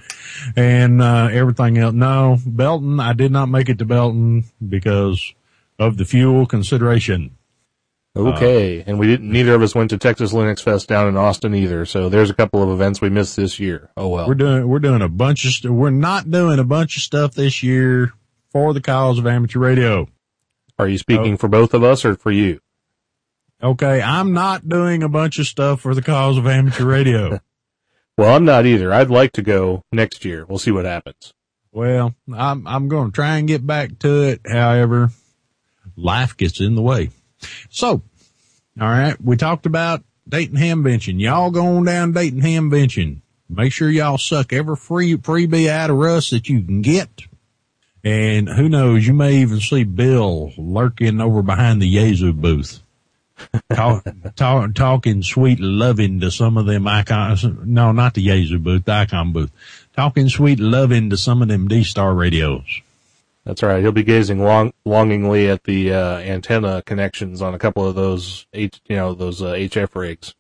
and, 0.55 1.01
uh, 1.01 1.27
everything 1.32 1.77
else. 1.77 1.94
No, 1.94 2.38
Belton, 2.46 3.00
I 3.01 3.12
did 3.13 3.32
not 3.32 3.50
make 3.50 3.67
it 3.67 3.79
to 3.79 3.86
Belton 3.86 4.46
because 4.65 5.34
of 5.77 5.98
the 5.98 6.05
fuel 6.05 6.46
consideration. 6.46 7.32
Uh, 8.15 8.29
okay. 8.29 8.84
and 8.88 8.98
we 8.98 9.07
didn't, 9.07 9.29
neither 9.29 9.53
of 9.53 9.62
us 9.62 9.75
went 9.75 9.89
to 9.89 9.98
Texas 9.98 10.31
Linux 10.31 10.62
Fest 10.62 10.88
down 10.88 11.07
in 11.07 11.17
Austin 11.17 11.53
either. 11.53 11.86
So 11.86 12.07
there's 12.07 12.29
a 12.29 12.34
couple 12.34 12.63
of 12.63 12.69
events 12.69 13.01
we 13.01 13.10
missed 13.10 13.36
this 13.36 13.60
year. 13.60 13.89
Oh 13.98 14.07
well. 14.07 14.27
We're 14.27 14.36
doing, 14.36 14.67
we're 14.67 14.79
doing 14.79 15.01
a 15.01 15.10
bunch 15.10 15.43
of, 15.45 15.51
st- 15.51 15.74
we're 15.74 15.89
not 15.89 16.31
doing 16.31 16.60
a 16.60 16.63
bunch 16.63 16.95
of 16.95 17.03
stuff 17.03 17.34
this 17.34 17.62
year 17.62 18.13
for 18.51 18.74
the 18.74 18.81
cause 18.81 19.19
of 19.19 19.27
amateur 19.27 19.60
radio. 19.60 20.07
Are 20.79 20.88
you 20.88 20.98
speaking 20.98 21.34
oh. 21.34 21.38
for 21.38 21.48
both 21.48 21.74
of 21.74 21.84
us 21.84 22.05
or 22.05 22.15
for 22.15 22.31
you? 22.31 22.62
Okay, 23.62 24.01
I'm 24.01 24.34
not 24.34 24.67
doing 24.67 25.03
a 25.03 25.10
bunch 25.10 25.39
of 25.39 25.48
stuff 25.48 25.81
for 25.81 25.95
the 25.95 26.01
cause 26.01 26.38
of 26.38 26.48
amateur 26.48 26.86
radio. 26.86 27.39
Well, 28.17 28.34
I'm 28.34 28.45
not 28.45 28.65
either. 28.65 28.93
I'd 28.93 29.10
like 29.10 29.34
to 29.34 29.41
go 29.41 29.84
next 29.91 30.24
year. 30.24 30.45
We'll 30.45 30.57
see 30.57 30.72
what 30.72 30.86
happens. 30.86 31.34
well, 31.74 32.15
I'm 32.34 32.65
I'm 32.65 32.88
going 32.88 33.12
to 33.12 33.13
try 33.13 33.36
and 33.36 33.45
get 33.45 33.67
back 33.67 34.00
to 34.00 34.24
it. 34.24 34.39
However, 34.50 35.10
life 35.98 36.38
gets 36.38 36.62
in 36.62 36.75
the 36.75 36.81
way. 36.81 37.10
So, 37.70 38.02
all 38.80 38.90
right, 38.90 39.20
we 39.22 39.38
talked 39.38 39.66
about 39.66 40.04
Dayton 40.28 40.58
Hamvention. 40.58 41.20
Y'all 41.20 41.52
go 41.52 41.78
on 41.78 41.86
down 41.86 42.12
Dayton 42.12 42.42
Hamvention. 42.42 43.22
Make 43.48 43.72
sure 43.72 43.90
y'all 43.90 44.18
suck 44.18 44.54
every 44.54 44.75
free 44.75 45.16
freebie 45.18 45.70
out 45.70 45.92
of 45.92 45.98
Russ 45.98 46.32
that 46.32 46.50
you 46.50 46.62
can 46.64 46.82
get. 46.82 47.10
And 48.04 48.50
who 48.50 48.70
knows, 48.70 49.06
you 49.06 49.14
may 49.14 49.38
even 49.38 49.60
see 49.60 49.84
Bill 49.84 50.52
lurking 50.58 51.22
over 51.22 51.42
behind 51.42 51.82
the 51.82 51.96
Yaesu 51.96 52.40
booth. 52.40 52.82
talk, 53.74 54.06
talk, 54.36 54.74
talking 54.74 55.24
sweet 55.24 55.60
loving 55.60 56.20
to 56.20 56.32
some 56.32 56.58
of 56.58 56.66
them 56.66 56.84
Icoms. 56.84 57.66
No, 57.66 57.92
not 57.92 58.14
the 58.14 58.28
Yaesu 58.28 58.62
booth, 58.62 58.86
the 58.86 58.92
Icom 58.92 59.34
booth. 59.34 59.52
Talking 59.96 60.30
sweet 60.30 60.60
loving 60.60 61.10
to 61.10 61.18
some 61.18 61.42
of 61.42 61.48
them 61.48 61.68
D-Star 61.68 62.14
radios. 62.14 62.82
That's 63.46 63.62
right. 63.62 63.82
He'll 63.82 63.92
be 63.92 64.04
gazing 64.04 64.44
long, 64.44 64.74
longingly 64.86 65.50
at 65.50 65.64
the 65.66 65.94
uh, 65.94 66.18
antenna 66.18 66.82
connections 66.82 67.44
on 67.44 67.54
a 67.54 67.60
couple 67.60 67.88
of 67.88 67.94
those, 67.94 68.48
H, 68.54 68.82
you 68.88 68.96
know, 68.96 69.14
those 69.14 69.42
uh, 69.42 69.54
HF 69.54 69.96
rigs. 69.96 70.34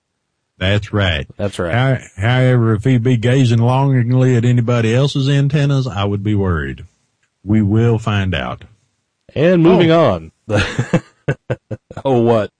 That's 0.57 0.91
right. 0.91 1.27
That's 1.37 1.59
right. 1.59 1.73
How, 1.73 1.97
however, 2.17 2.73
if 2.73 2.83
he'd 2.83 3.03
be 3.03 3.17
gazing 3.17 3.59
longingly 3.59 4.35
at 4.35 4.45
anybody 4.45 4.95
else's 4.95 5.29
antennas, 5.29 5.85
I 5.85 6.05
would 6.05 6.23
be 6.23 6.33
worried. 6.33 6.85
We 7.43 7.61
will 7.61 7.99
find 7.99 8.33
out. 8.33 8.63
And 9.35 9.61
moving 9.61 9.91
on. 9.91 10.31
oh, 12.03 12.21
what? 12.21 12.51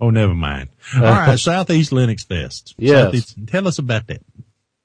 Oh, 0.00 0.10
never 0.10 0.34
mind. 0.34 0.68
All 0.96 1.02
right, 1.02 1.36
Southeast 1.38 1.92
Linux 1.92 2.26
Fest. 2.26 2.74
Yes. 2.78 3.04
Southeast, 3.04 3.36
tell 3.46 3.68
us 3.68 3.78
about 3.78 4.06
that. 4.06 4.22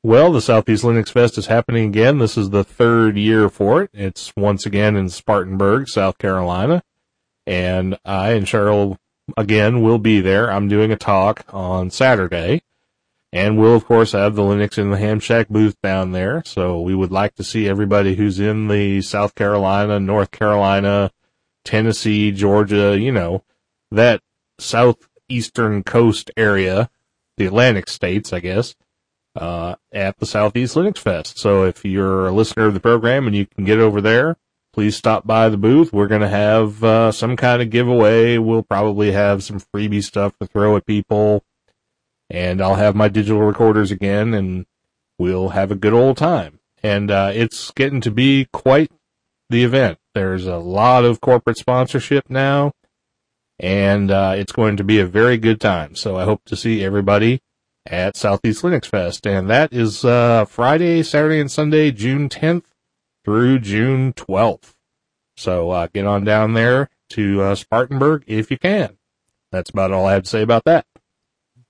Well, 0.08 0.32
the 0.32 0.40
Southeast 0.40 0.86
Linux 0.86 1.10
Fest 1.10 1.38
is 1.38 1.48
happening 1.48 1.90
again. 1.90 2.18
This 2.18 2.38
is 2.38 2.50
the 2.50 2.64
third 2.64 3.18
year 3.18 3.50
for 3.50 3.84
it. 3.84 3.90
It's 3.92 4.34
once 4.38 4.66
again 4.66 4.96
in 4.96 5.10
Spartanburg, 5.10 5.90
South 5.90 6.18
Carolina. 6.18 6.82
And 7.46 7.98
I 8.06 8.32
and 8.32 8.46
Cheryl 8.46 9.00
again 9.36 9.82
will 9.82 9.98
be 9.98 10.22
there. 10.22 10.50
I'm 10.50 10.70
doing 10.70 10.94
a 10.94 10.96
talk 10.96 11.44
on 11.50 11.90
Saturday. 11.90 12.62
And 13.34 13.58
we'll 13.58 13.76
of 13.76 13.84
course 13.84 14.14
have 14.14 14.36
the 14.36 14.44
Linux 14.44 14.78
in 14.78 14.92
the 14.92 14.98
Ham 14.98 15.20
Shack 15.20 15.50
booth 15.50 15.76
down 15.84 16.14
there. 16.14 16.42
So 16.46 16.80
we 16.80 16.96
would 16.96 17.12
like 17.12 17.36
to 17.36 17.44
see 17.44 17.68
everybody 17.68 18.16
who's 18.16 18.40
in 18.40 18.70
the 18.70 19.02
South 19.02 19.36
Carolina, 19.36 20.00
North 20.00 20.32
Carolina, 20.32 21.12
Tennessee, 21.66 22.32
Georgia, 22.32 22.98
you 22.98 23.12
know, 23.12 23.44
that 23.92 24.22
southeastern 24.58 25.84
coast 25.84 26.32
area, 26.38 26.90
the 27.36 27.46
Atlantic 27.46 27.90
states, 27.90 28.32
I 28.32 28.40
guess 28.40 28.74
uh, 29.38 29.76
at 29.92 30.18
the 30.18 30.26
Southeast 30.26 30.76
Linux 30.76 30.98
Fest. 30.98 31.38
So 31.38 31.64
if 31.64 31.86
you're 31.86 32.28
a 32.28 32.32
listener 32.32 32.66
of 32.66 32.74
the 32.74 32.80
program 32.80 33.28
and 33.28 33.36
you 33.36 33.46
can 33.46 33.66
get 33.66 33.80
over 33.80 34.02
there, 34.02 34.36
please 34.74 34.96
stop 34.96 35.28
by 35.28 35.50
the 35.50 35.58
booth. 35.58 35.94
We're 35.94 36.08
going 36.08 36.22
to 36.22 36.30
have 36.30 36.84
uh, 36.84 37.12
some 37.12 37.36
kind 37.36 37.62
of 37.62 37.70
giveaway. 37.70 38.38
We'll 38.38 38.64
probably 38.64 39.12
have 39.12 39.44
some 39.44 39.60
freebie 39.60 40.04
stuff 40.04 40.38
to 40.40 40.48
throw 40.48 40.76
at 40.76 40.86
people. 40.86 41.44
And 42.30 42.62
I'll 42.62 42.76
have 42.76 42.96
my 42.96 43.08
digital 43.08 43.42
recorders 43.42 43.92
again 43.92 44.34
and 44.34 44.66
we'll 45.18 45.50
have 45.50 45.72
a 45.72 45.76
good 45.76 45.94
old 45.94 46.18
time. 46.18 46.60
And 46.84 47.10
uh, 47.10 47.32
it's 47.34 47.72
getting 47.72 48.02
to 48.02 48.12
be 48.12 48.48
quite 48.52 48.92
the 49.50 49.64
event. 49.64 50.00
There's 50.14 50.46
a 50.46 50.58
lot 50.58 51.06
of 51.06 51.22
corporate 51.22 51.58
sponsorship 51.58 52.30
now. 52.30 52.74
And 53.60 54.12
uh, 54.12 54.34
it's 54.36 54.52
going 54.52 54.78
to 54.78 54.84
be 54.84 55.00
a 55.00 55.06
very 55.06 55.38
good 55.38 55.62
time. 55.62 55.96
So 55.96 56.18
I 56.18 56.26
hope 56.26 56.44
to 56.46 56.56
see 56.56 56.84
everybody 56.84 57.42
at 57.92 58.16
Southeast 58.16 58.64
Linux 58.64 58.86
Fest, 58.86 59.26
and 59.26 59.50
that 59.50 59.74
is 59.74 60.06
uh, 60.06 60.46
Friday, 60.46 61.04
Saturday, 61.04 61.40
and 61.40 61.52
Sunday, 61.52 61.92
June 61.92 62.30
10th 62.30 62.66
through 63.24 63.60
June 63.60 64.14
12th. 64.14 64.74
So 65.36 65.72
uh, 65.72 65.88
get 65.94 66.06
on 66.06 66.24
down 66.24 66.54
there 66.54 66.90
to 67.10 67.42
uh, 67.42 67.56
Spartanburg 67.56 68.24
if 68.28 68.52
you 68.52 68.58
can. 68.58 68.98
That's 69.52 69.70
about 69.70 69.92
all 69.92 70.06
I 70.06 70.14
have 70.14 70.24
to 70.24 70.30
say 70.30 70.42
about 70.42 70.66
that. 70.66 70.86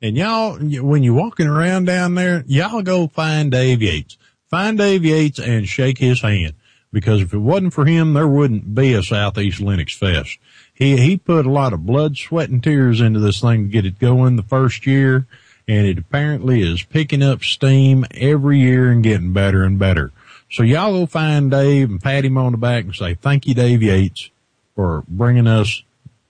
And 0.01 0.15
y'all, 0.15 0.57
when 0.59 1.03
you're 1.03 1.13
walking 1.13 1.47
around 1.47 1.85
down 1.85 2.15
there, 2.15 2.43
y'all 2.47 2.81
go 2.81 3.07
find 3.07 3.51
Dave 3.51 3.81
Yates. 3.81 4.17
Find 4.49 4.77
Dave 4.77 5.03
Yates 5.03 5.39
and 5.39 5.67
shake 5.67 5.97
his 5.97 6.21
hand. 6.21 6.53
Because 6.93 7.21
if 7.21 7.33
it 7.33 7.39
wasn't 7.39 7.73
for 7.73 7.85
him, 7.85 8.13
there 8.13 8.27
wouldn't 8.27 8.73
be 8.73 8.93
a 8.93 9.03
Southeast 9.03 9.59
Linux 9.59 9.93
Fest. 9.93 10.37
He, 10.73 10.97
he 10.97 11.17
put 11.17 11.45
a 11.45 11.51
lot 11.51 11.73
of 11.73 11.85
blood, 11.85 12.15
sweat, 12.17 12.49
and 12.49 12.63
tears 12.63 13.01
into 13.01 13.19
this 13.19 13.41
thing 13.41 13.63
to 13.63 13.69
get 13.69 13.85
it 13.85 13.99
going 13.99 14.35
the 14.35 14.43
first 14.43 14.87
year. 14.87 15.27
And 15.67 15.85
it 15.85 15.97
apparently 15.97 16.61
is 16.61 16.83
picking 16.83 17.21
up 17.21 17.43
steam 17.43 18.05
every 18.11 18.59
year 18.59 18.89
and 18.89 19.03
getting 19.03 19.33
better 19.33 19.63
and 19.63 19.77
better. 19.77 20.11
So 20.49 20.63
y'all 20.63 20.93
go 20.93 21.05
find 21.05 21.51
Dave 21.51 21.89
and 21.89 22.01
pat 22.01 22.23
him 22.23 22.37
on 22.37 22.53
the 22.53 22.57
back 22.57 22.85
and 22.85 22.95
say, 22.95 23.15
thank 23.15 23.45
you, 23.45 23.53
Dave 23.53 23.83
Yates, 23.83 24.29
for 24.75 25.03
bringing 25.09 25.45
us 25.47 25.83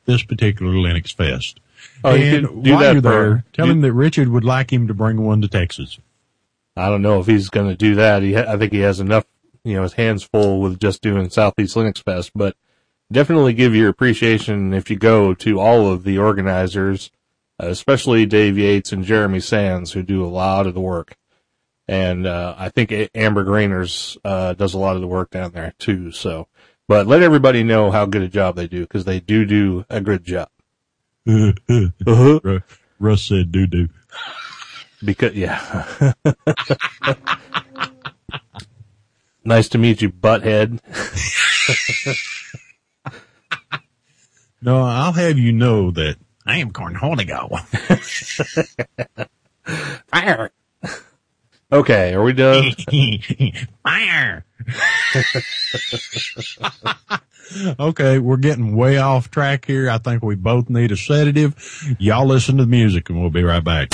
this 0.05 0.23
particular 0.23 0.71
Linux 0.73 1.13
Fest. 1.15 1.59
Oh, 2.03 2.15
you 2.15 2.37
and 2.37 2.47
could 2.47 2.63
do 2.63 2.71
while 2.71 2.79
that 2.81 2.93
you're 2.93 3.01
for- 3.03 3.09
there, 3.09 3.45
tell 3.53 3.65
do- 3.67 3.71
him 3.73 3.81
that 3.81 3.93
Richard 3.93 4.29
would 4.29 4.43
like 4.43 4.73
him 4.73 4.87
to 4.87 4.93
bring 4.95 5.21
one 5.21 5.41
to 5.41 5.47
Texas. 5.47 5.99
I 6.75 6.89
don't 6.89 7.01
know 7.03 7.19
if 7.19 7.27
he's 7.27 7.49
going 7.49 7.67
to 7.69 7.75
do 7.75 7.93
that. 7.95 8.23
He, 8.23 8.33
ha- 8.33 8.45
I 8.51 8.57
think 8.57 8.71
he 8.73 8.79
has 8.79 8.99
enough, 8.99 9.25
you 9.63 9.75
know, 9.75 9.83
his 9.83 9.93
hands 9.93 10.23
full 10.23 10.61
with 10.61 10.79
just 10.79 11.01
doing 11.03 11.29
Southeast 11.29 11.75
Linux 11.75 12.03
Fest, 12.03 12.31
but 12.33 12.55
definitely 13.11 13.53
give 13.53 13.75
your 13.75 13.89
appreciation 13.89 14.73
if 14.73 14.89
you 14.89 14.95
go 14.95 15.33
to 15.35 15.59
all 15.59 15.91
of 15.91 16.03
the 16.03 16.17
organizers, 16.17 17.11
especially 17.59 18.25
Dave 18.25 18.57
Yates 18.57 18.91
and 18.91 19.03
Jeremy 19.03 19.39
Sands, 19.39 19.91
who 19.91 20.03
do 20.03 20.23
a 20.23 20.27
lot 20.27 20.67
of 20.67 20.73
the 20.73 20.81
work. 20.81 21.15
And, 21.87 22.27
uh, 22.27 22.55
I 22.57 22.69
think 22.69 22.91
Amber 23.15 23.45
Graner, 23.45 24.17
uh, 24.25 24.53
does 24.53 24.73
a 24.73 24.77
lot 24.77 24.95
of 24.95 25.01
the 25.01 25.07
work 25.07 25.31
down 25.31 25.51
there 25.51 25.73
too. 25.79 26.11
So, 26.11 26.47
but 26.87 27.07
let 27.07 27.21
everybody 27.21 27.63
know 27.63 27.91
how 27.91 28.05
good 28.05 28.21
a 28.21 28.27
job 28.27 28.55
they 28.55 28.67
do 28.67 28.81
because 28.81 29.05
they 29.05 29.19
do 29.19 29.45
do 29.45 29.85
a 29.89 30.01
good 30.01 30.23
job. 30.23 30.49
Uh-huh. 31.27 32.59
Russ 32.99 33.23
said 33.23 33.51
doo 33.51 33.67
doo. 33.67 33.89
Because, 35.03 35.33
yeah. 35.33 36.13
nice 39.43 39.69
to 39.69 39.77
meet 39.77 40.01
you, 40.01 40.09
butthead. 40.09 40.79
No, 44.59 44.83
I'll 44.83 45.13
have 45.13 45.37
you 45.37 45.51
know 45.51 45.91
that 45.91 46.17
I 46.47 46.57
am 46.57 46.71
Cornholio. 46.71 47.59
Fire. 50.07 50.51
Okay, 51.69 52.13
are 52.13 52.23
we 52.23 52.31
done? 52.31 52.71
Fire. 53.83 54.45
okay, 57.79 58.19
we're 58.19 58.37
getting 58.37 58.77
way 58.77 58.97
off 58.97 59.29
track 59.29 59.65
here. 59.65 59.89
I 59.89 59.97
think 59.97 60.23
we 60.23 60.35
both 60.35 60.69
need 60.69 60.93
a 60.93 60.97
sedative. 60.97 61.97
Y'all 61.99 62.25
listen 62.25 62.55
to 62.57 62.63
the 62.63 62.69
music 62.69 63.09
and 63.09 63.19
we'll 63.19 63.29
be 63.29 63.43
right 63.43 63.63
back. 63.63 63.89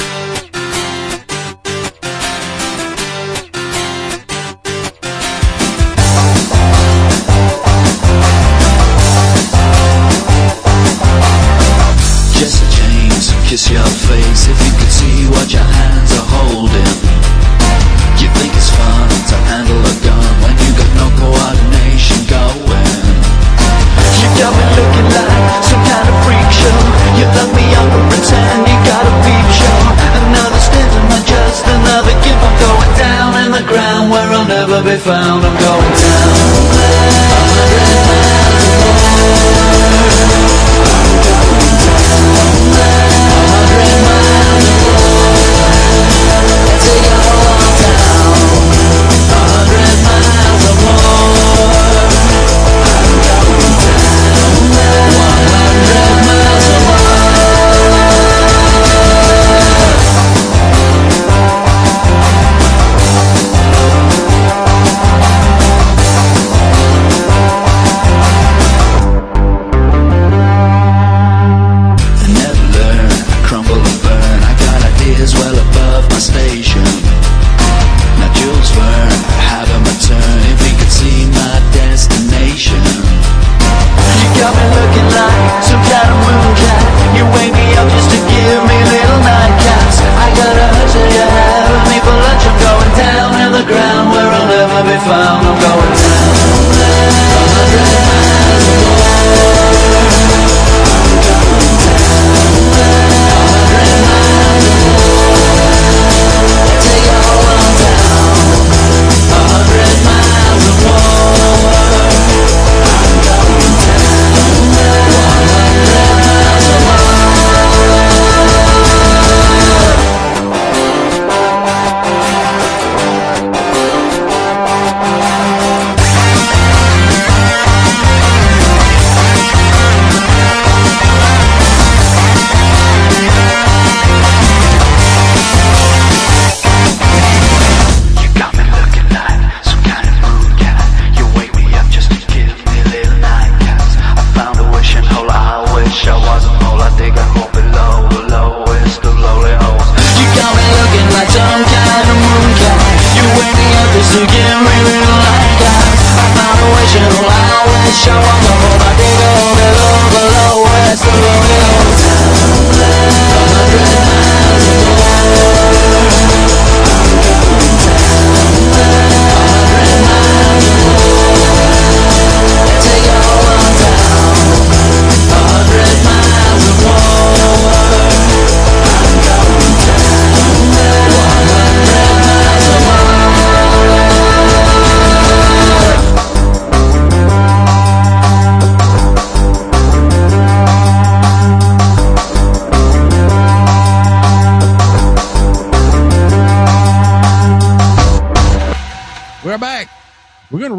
Be 34.83 34.97
found. 34.97 35.42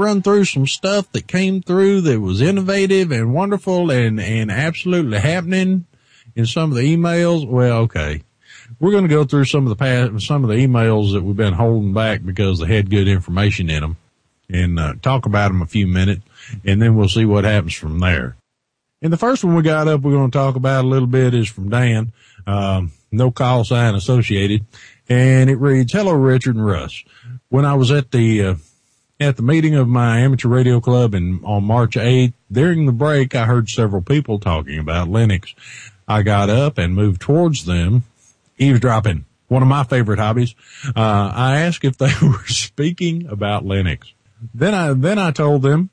Run 0.04 0.22
through 0.22 0.44
some 0.44 0.66
stuff 0.66 1.10
that 1.12 1.26
came 1.26 1.62
through 1.62 2.02
that 2.02 2.20
was 2.20 2.40
innovative 2.40 3.10
and 3.10 3.34
wonderful 3.34 3.90
and, 3.90 4.20
and 4.20 4.50
absolutely 4.50 5.18
happening 5.18 5.86
in 6.36 6.46
some 6.46 6.70
of 6.70 6.76
the 6.76 6.82
emails. 6.82 7.48
Well, 7.48 7.78
okay. 7.82 8.22
We're 8.78 8.90
going 8.90 9.04
to 9.04 9.14
go 9.14 9.24
through 9.24 9.46
some 9.46 9.64
of 9.64 9.70
the 9.70 9.76
past, 9.76 10.26
some 10.26 10.44
of 10.44 10.50
the 10.50 10.56
emails 10.56 11.12
that 11.12 11.22
we've 11.22 11.36
been 11.36 11.54
holding 11.54 11.94
back 11.94 12.24
because 12.24 12.58
they 12.58 12.66
had 12.66 12.90
good 12.90 13.08
information 13.08 13.70
in 13.70 13.80
them 13.80 13.96
and 14.48 14.78
uh, 14.78 14.94
talk 15.00 15.26
about 15.26 15.48
them 15.48 15.62
a 15.62 15.66
few 15.66 15.86
minutes 15.86 16.22
and 16.64 16.80
then 16.80 16.96
we'll 16.96 17.08
see 17.08 17.24
what 17.24 17.44
happens 17.44 17.74
from 17.74 17.98
there. 18.00 18.36
And 19.00 19.12
the 19.12 19.18
first 19.18 19.44
one 19.44 19.54
we 19.54 19.62
got 19.62 19.88
up, 19.88 20.00
we're 20.00 20.12
going 20.12 20.30
to 20.30 20.38
talk 20.38 20.56
about 20.56 20.84
a 20.84 20.88
little 20.88 21.08
bit 21.08 21.34
is 21.34 21.48
from 21.48 21.68
Dan. 21.68 22.12
Um, 22.46 22.92
no 23.12 23.30
call 23.30 23.64
sign 23.64 23.94
associated. 23.94 24.64
And 25.08 25.50
it 25.50 25.56
reads, 25.56 25.92
hello, 25.92 26.12
Richard 26.12 26.56
and 26.56 26.64
Russ. 26.64 27.04
When 27.48 27.64
I 27.64 27.74
was 27.74 27.90
at 27.90 28.10
the, 28.10 28.44
uh, 28.44 28.54
at 29.20 29.36
the 29.36 29.42
meeting 29.42 29.74
of 29.74 29.88
my 29.88 30.20
amateur 30.20 30.48
radio 30.48 30.80
club 30.80 31.14
on 31.14 31.64
March 31.64 31.94
8th, 31.94 32.32
during 32.50 32.86
the 32.86 32.92
break, 32.92 33.34
I 33.34 33.44
heard 33.44 33.68
several 33.68 34.02
people 34.02 34.38
talking 34.38 34.78
about 34.78 35.08
Linux. 35.08 35.54
I 36.06 36.22
got 36.22 36.50
up 36.50 36.78
and 36.78 36.94
moved 36.94 37.20
towards 37.20 37.64
them, 37.64 38.04
eavesdropping, 38.58 39.24
one 39.48 39.62
of 39.62 39.68
my 39.68 39.84
favorite 39.84 40.18
hobbies. 40.18 40.54
Uh, 40.86 41.32
I 41.34 41.60
asked 41.60 41.84
if 41.84 41.96
they 41.96 42.12
were 42.22 42.46
speaking 42.46 43.26
about 43.28 43.64
Linux. 43.64 44.12
Then 44.52 44.74
I, 44.74 44.92
then 44.92 45.18
I 45.18 45.30
told 45.30 45.62
them 45.62 45.90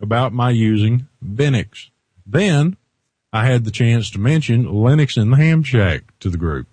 about 0.00 0.32
my 0.32 0.50
using 0.50 1.08
Linux. 1.24 1.88
Then 2.26 2.76
I 3.32 3.46
had 3.46 3.64
the 3.64 3.70
chance 3.70 4.10
to 4.10 4.18
mention 4.18 4.66
Linux 4.66 5.20
in 5.20 5.30
the 5.30 5.36
Ham 5.36 5.62
Shack 5.62 6.02
to 6.20 6.30
the 6.30 6.38
group. 6.38 6.66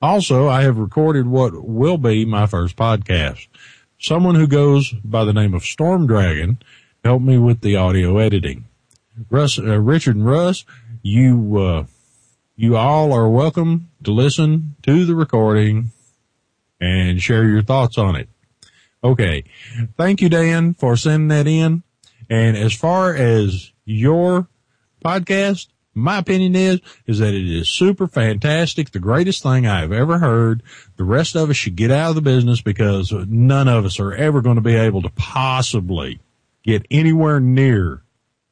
Also, 0.00 0.48
I 0.48 0.62
have 0.62 0.78
recorded 0.78 1.26
what 1.26 1.52
will 1.64 1.98
be 1.98 2.24
my 2.24 2.46
first 2.46 2.76
podcast. 2.76 3.48
Someone 4.00 4.36
who 4.36 4.46
goes 4.46 4.92
by 5.04 5.24
the 5.24 5.32
name 5.32 5.54
of 5.54 5.64
Storm 5.64 6.06
Dragon 6.06 6.58
helped 7.04 7.24
me 7.24 7.36
with 7.36 7.62
the 7.62 7.74
audio 7.74 8.18
editing. 8.18 8.66
Russ, 9.28 9.58
uh, 9.58 9.80
Richard 9.80 10.14
and 10.14 10.24
Russ, 10.24 10.64
you, 11.02 11.58
uh, 11.58 11.84
you 12.54 12.76
all 12.76 13.12
are 13.12 13.28
welcome 13.28 13.90
to 14.04 14.12
listen 14.12 14.76
to 14.82 15.04
the 15.04 15.16
recording 15.16 15.90
and 16.80 17.20
share 17.20 17.44
your 17.44 17.62
thoughts 17.62 17.98
on 17.98 18.14
it. 18.14 18.28
Okay. 19.02 19.42
Thank 19.96 20.20
you, 20.20 20.28
Dan, 20.28 20.74
for 20.74 20.96
sending 20.96 21.28
that 21.28 21.48
in. 21.48 21.82
And 22.30 22.56
as 22.56 22.72
far 22.74 23.16
as 23.16 23.72
your 23.84 24.46
podcast, 25.04 25.66
my 25.98 26.18
opinion 26.18 26.54
is, 26.54 26.80
is 27.06 27.18
that 27.18 27.34
it 27.34 27.50
is 27.50 27.68
super 27.68 28.06
fantastic. 28.06 28.90
The 28.90 28.98
greatest 28.98 29.42
thing 29.42 29.66
I've 29.66 29.92
ever 29.92 30.18
heard. 30.18 30.62
The 30.96 31.04
rest 31.04 31.36
of 31.36 31.50
us 31.50 31.56
should 31.56 31.76
get 31.76 31.90
out 31.90 32.10
of 32.10 32.14
the 32.14 32.22
business 32.22 32.60
because 32.60 33.12
none 33.12 33.68
of 33.68 33.84
us 33.84 34.00
are 34.00 34.12
ever 34.12 34.40
going 34.40 34.56
to 34.56 34.62
be 34.62 34.74
able 34.74 35.02
to 35.02 35.10
possibly 35.10 36.20
get 36.62 36.86
anywhere 36.90 37.40
near 37.40 38.02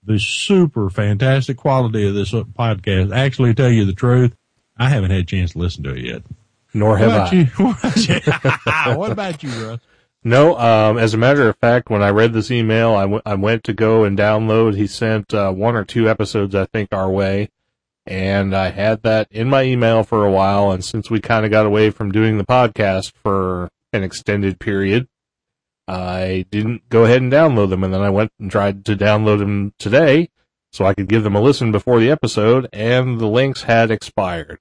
the 0.05 0.19
super 0.19 0.89
fantastic 0.89 1.57
quality 1.57 2.07
of 2.09 2.15
this 2.15 2.33
uh, 2.33 2.45
podcast. 2.45 3.15
Actually, 3.15 3.51
to 3.51 3.63
tell 3.63 3.71
you 3.71 3.85
the 3.85 3.93
truth, 3.93 4.35
I 4.77 4.89
haven't 4.89 5.11
had 5.11 5.21
a 5.21 5.25
chance 5.25 5.53
to 5.53 5.59
listen 5.59 5.83
to 5.85 5.95
it 5.95 6.05
yet. 6.05 6.23
Nor 6.73 6.99
have 6.99 7.11
I. 7.11 7.31
you? 7.33 7.47
what 8.97 9.11
about 9.11 9.43
you, 9.43 9.51
Russ? 9.51 9.81
No, 10.27 10.59
um, 10.59 10.99
as 10.99 11.15
a 11.15 11.19
matter 11.19 11.49
of 11.49 11.57
fact, 11.59 11.89
when 11.89 12.03
I 12.03 12.09
read 12.11 12.33
this 12.33 12.51
email, 12.51 12.97
I, 12.97 13.03
w- 13.03 13.23
I 13.25 13.37
went 13.37 13.63
to 13.63 13.73
go 13.73 14.03
and 14.03 14.19
download. 14.19 14.75
He 14.75 14.89
sent 14.89 15.33
uh, 15.33 15.53
one 15.53 15.77
or 15.77 15.85
two 15.85 16.11
episodes, 16.11 16.53
I 16.53 16.65
think, 16.65 16.93
our 16.93 17.09
way, 17.09 17.51
and 18.07 18.53
I 18.53 18.71
had 18.71 19.03
that 19.03 19.29
in 19.31 19.49
my 19.49 19.63
email 19.63 20.03
for 20.03 20.25
a 20.25 20.31
while. 20.33 20.73
And 20.73 20.85
since 20.85 21.09
we 21.09 21.21
kind 21.21 21.45
of 21.45 21.53
got 21.53 21.65
away 21.65 21.91
from 21.91 22.11
doing 22.11 22.39
the 22.39 22.45
podcast 22.45 23.13
for 23.23 23.71
an 23.93 24.03
extended 24.03 24.59
period, 24.59 25.07
I 25.87 26.45
didn't 26.51 26.89
go 26.89 27.05
ahead 27.05 27.23
and 27.23 27.31
download 27.31 27.71
them. 27.71 27.85
And 27.85 27.95
then 27.95 28.03
I 28.03 28.11
went 28.11 28.33
and 28.41 28.51
tried 28.51 28.85
to 28.87 28.97
download 28.97 29.39
them 29.39 29.75
today 29.79 30.31
so 30.73 30.85
I 30.85 30.95
could 30.95 31.07
give 31.09 31.23
them 31.23 31.37
a 31.37 31.41
listen 31.41 31.71
before 31.71 32.01
the 32.01 32.11
episode, 32.11 32.69
and 32.73 33.21
the 33.21 33.29
links 33.29 33.63
had 33.63 33.93
expired. 33.93 34.59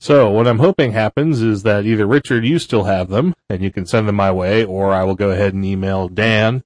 So 0.00 0.30
what 0.30 0.46
I'm 0.46 0.60
hoping 0.60 0.92
happens 0.92 1.42
is 1.42 1.64
that 1.64 1.84
either 1.84 2.06
Richard, 2.06 2.44
you 2.44 2.58
still 2.58 2.84
have 2.84 3.08
them 3.08 3.34
and 3.48 3.62
you 3.62 3.72
can 3.72 3.84
send 3.84 4.06
them 4.06 4.14
my 4.14 4.30
way, 4.30 4.64
or 4.64 4.92
I 4.92 5.02
will 5.02 5.16
go 5.16 5.30
ahead 5.30 5.54
and 5.54 5.64
email 5.64 6.08
Dan 6.08 6.62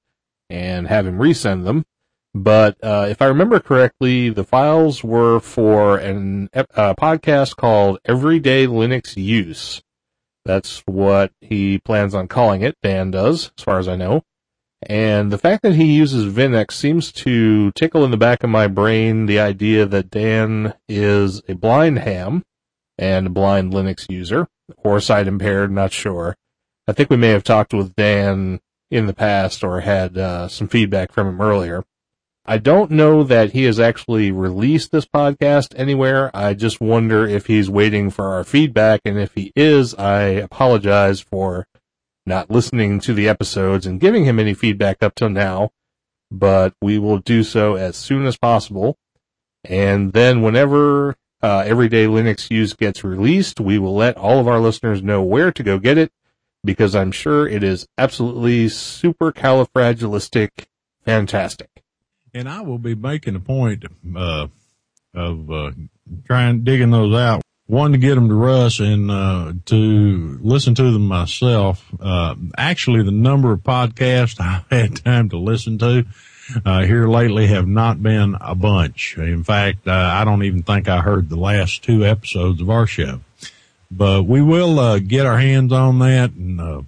and 0.49 0.87
have 0.87 1.07
him 1.07 1.17
resend 1.17 1.65
them. 1.65 1.85
But 2.35 2.77
uh, 2.83 3.07
if 3.09 3.21
I 3.21 3.25
remember 3.25 3.59
correctly, 3.59 4.29
the 4.29 4.43
files 4.43 5.03
were 5.03 5.39
for 5.39 5.97
an 5.97 6.49
ep- 6.53 6.71
uh, 6.75 6.93
podcast 6.95 7.55
called 7.55 7.99
Everyday 8.05 8.65
Linux 8.67 9.15
Use. 9.15 9.81
That's 10.45 10.79
what 10.85 11.31
he 11.41 11.79
plans 11.79 12.13
on 12.13 12.27
calling 12.27 12.61
it. 12.61 12.75
Dan 12.83 13.11
does, 13.11 13.51
as 13.57 13.63
far 13.63 13.79
as 13.79 13.87
I 13.87 13.95
know. 13.95 14.23
And 14.85 15.31
the 15.31 15.37
fact 15.37 15.63
that 15.63 15.75
he 15.75 15.93
uses 15.93 16.33
Vinux 16.33 16.71
seems 16.71 17.11
to 17.13 17.71
tickle 17.71 18.03
in 18.03 18.11
the 18.11 18.17
back 18.17 18.43
of 18.43 18.49
my 18.49 18.67
brain 18.67 19.25
the 19.25 19.39
idea 19.39 19.85
that 19.85 20.09
Dan 20.11 20.73
is 20.89 21.41
a 21.47 21.53
blind 21.53 21.99
ham 21.99 22.43
and 22.97 23.27
a 23.27 23.29
blind 23.29 23.73
Linux 23.73 24.09
user 24.09 24.47
or 24.77 24.99
sight 24.99 25.27
impaired, 25.27 25.71
not 25.71 25.91
sure. 25.91 26.35
I 26.87 26.93
think 26.93 27.09
we 27.09 27.17
may 27.17 27.29
have 27.29 27.43
talked 27.43 27.73
with 27.73 27.95
Dan 27.95 28.59
in 28.91 29.07
the 29.07 29.13
past 29.13 29.63
or 29.63 29.81
had 29.81 30.17
uh, 30.17 30.47
some 30.47 30.67
feedback 30.67 31.11
from 31.11 31.27
him 31.27 31.41
earlier. 31.41 31.83
I 32.45 32.57
don't 32.57 32.91
know 32.91 33.23
that 33.23 33.53
he 33.53 33.63
has 33.63 33.79
actually 33.79 34.29
released 34.29 34.91
this 34.91 35.05
podcast 35.05 35.73
anywhere. 35.77 36.29
I 36.33 36.53
just 36.53 36.81
wonder 36.81 37.25
if 37.25 37.47
he's 37.47 37.69
waiting 37.69 38.09
for 38.09 38.33
our 38.33 38.43
feedback, 38.43 38.99
and 39.05 39.17
if 39.17 39.33
he 39.33 39.53
is, 39.55 39.95
I 39.95 40.23
apologize 40.23 41.21
for 41.21 41.67
not 42.25 42.51
listening 42.51 42.99
to 43.01 43.13
the 43.13 43.29
episodes 43.29 43.85
and 43.85 43.99
giving 43.99 44.25
him 44.25 44.39
any 44.39 44.53
feedback 44.53 45.01
up 45.01 45.15
till 45.15 45.29
now, 45.29 45.71
but 46.29 46.73
we 46.81 46.99
will 46.99 47.19
do 47.19 47.43
so 47.43 47.75
as 47.75 47.95
soon 47.95 48.25
as 48.25 48.37
possible. 48.37 48.97
And 49.63 50.11
then 50.11 50.41
whenever 50.41 51.15
uh, 51.43 51.63
Everyday 51.65 52.05
Linux 52.05 52.49
Use 52.49 52.73
gets 52.73 53.03
released, 53.03 53.59
we 53.59 53.77
will 53.77 53.95
let 53.95 54.17
all 54.17 54.39
of 54.39 54.47
our 54.47 54.59
listeners 54.59 55.03
know 55.03 55.21
where 55.21 55.51
to 55.51 55.61
go 55.61 55.77
get 55.77 55.97
it 55.97 56.11
because 56.63 56.95
I'm 56.95 57.11
sure 57.11 57.45
it 57.47 57.63
is 57.63 57.85
absolutely 57.97 58.69
super 58.69 59.31
califragilistic 59.31 60.49
fantastic. 61.05 61.69
And 62.33 62.49
I 62.49 62.61
will 62.61 62.79
be 62.79 62.95
making 62.95 63.35
a 63.35 63.39
point 63.39 63.83
uh, 64.15 64.47
of 65.13 65.51
uh, 65.51 65.71
trying 66.25 66.63
digging 66.63 66.91
those 66.91 67.13
out. 67.13 67.41
One 67.67 67.91
to 67.91 67.97
get 67.97 68.15
them 68.15 68.27
to 68.27 68.35
Russ 68.35 68.79
and 68.79 69.11
uh, 69.11 69.53
to 69.65 70.39
listen 70.41 70.75
to 70.75 70.91
them 70.91 71.07
myself. 71.07 71.85
Uh, 71.99 72.35
actually, 72.57 73.03
the 73.03 73.11
number 73.11 73.51
of 73.51 73.59
podcasts 73.59 74.39
I've 74.39 74.67
had 74.69 75.03
time 75.03 75.29
to 75.29 75.37
listen 75.37 75.77
to 75.79 76.05
uh, 76.65 76.83
here 76.83 77.07
lately 77.07 77.47
have 77.47 77.67
not 77.67 78.01
been 78.01 78.35
a 78.39 78.55
bunch. 78.55 79.17
In 79.17 79.43
fact, 79.43 79.87
uh, 79.87 79.91
I 79.91 80.25
don't 80.25 80.43
even 80.43 80.63
think 80.63 80.87
I 80.87 81.01
heard 81.01 81.29
the 81.29 81.39
last 81.39 81.83
two 81.83 82.05
episodes 82.05 82.61
of 82.61 82.69
our 82.69 82.85
show. 82.85 83.21
But 83.95 84.23
we 84.23 84.41
will 84.41 84.79
uh, 84.79 84.99
get 84.99 85.25
our 85.25 85.37
hands 85.37 85.71
on 85.71 85.99
that 85.99 86.31
and 86.31 86.59
uh, 86.59 86.81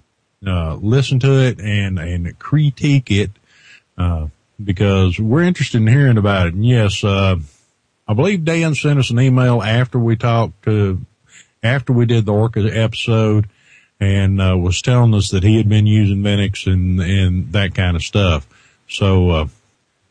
uh, 0.46 0.74
listen 0.76 1.20
to 1.20 1.38
it 1.40 1.60
and 1.60 1.98
and 1.98 2.38
critique 2.38 3.10
it 3.10 3.30
uh, 3.96 4.26
because 4.62 5.18
we're 5.18 5.42
interested 5.42 5.78
in 5.78 5.86
hearing 5.86 6.18
about 6.18 6.48
it. 6.48 6.54
And 6.54 6.66
yes, 6.66 7.04
uh, 7.04 7.36
I 8.08 8.14
believe 8.14 8.44
Dan 8.44 8.74
sent 8.74 8.98
us 8.98 9.10
an 9.10 9.20
email 9.20 9.62
after 9.62 9.98
we 9.98 10.16
talked 10.16 10.64
to, 10.64 11.00
after 11.62 11.92
we 11.92 12.06
did 12.06 12.26
the 12.26 12.32
Orca 12.32 12.60
episode 12.60 13.48
and, 14.00 14.38
was 14.38 14.82
telling 14.82 15.14
us 15.14 15.30
that 15.30 15.42
he 15.42 15.56
had 15.56 15.68
been 15.68 15.86
using 15.86 16.22
Linux 16.22 16.70
and, 16.70 17.00
and 17.00 17.52
that 17.52 17.74
kind 17.74 17.96
of 17.96 18.02
stuff. 18.02 18.46
So, 18.88 19.30
uh, 19.30 19.48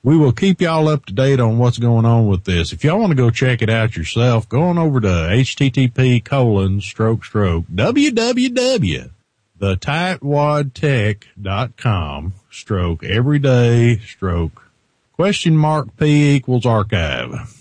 we 0.04 0.18
will 0.18 0.34
keep 0.34 0.62
y'all 0.62 0.88
up 0.88 1.06
to 1.06 1.14
date 1.14 1.40
on 1.40 1.58
what's 1.58 1.80
going 1.80 2.06
on 2.06 2.28
with 2.28 2.44
this. 2.44 2.72
If 2.72 2.84
y'all 2.84 3.00
want 3.00 3.10
to 3.10 3.16
go 3.16 3.32
check 3.32 3.64
it 3.64 3.72
out 3.72 3.98
yourself, 3.98 4.48
go 4.48 4.62
on 4.64 4.78
over 4.78 5.02
to 5.02 5.08
http 5.08 6.24
colon 6.24 6.80
stroke 6.80 7.26
stroke 7.26 7.66
www 7.74 9.10
the 9.58 9.78
tightwadtech.com 9.78 12.34
stroke 12.52 13.04
everyday 13.04 13.98
stroke 14.00 14.70
question 15.14 15.56
mark 15.58 15.96
p 15.98 16.36
equals 16.36 16.66
archive. 16.66 17.56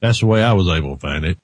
That's 0.00 0.20
the 0.20 0.26
way 0.26 0.42
I 0.42 0.52
was 0.52 0.68
able 0.68 0.94
to 0.94 1.00
find 1.00 1.24
it. 1.24 1.38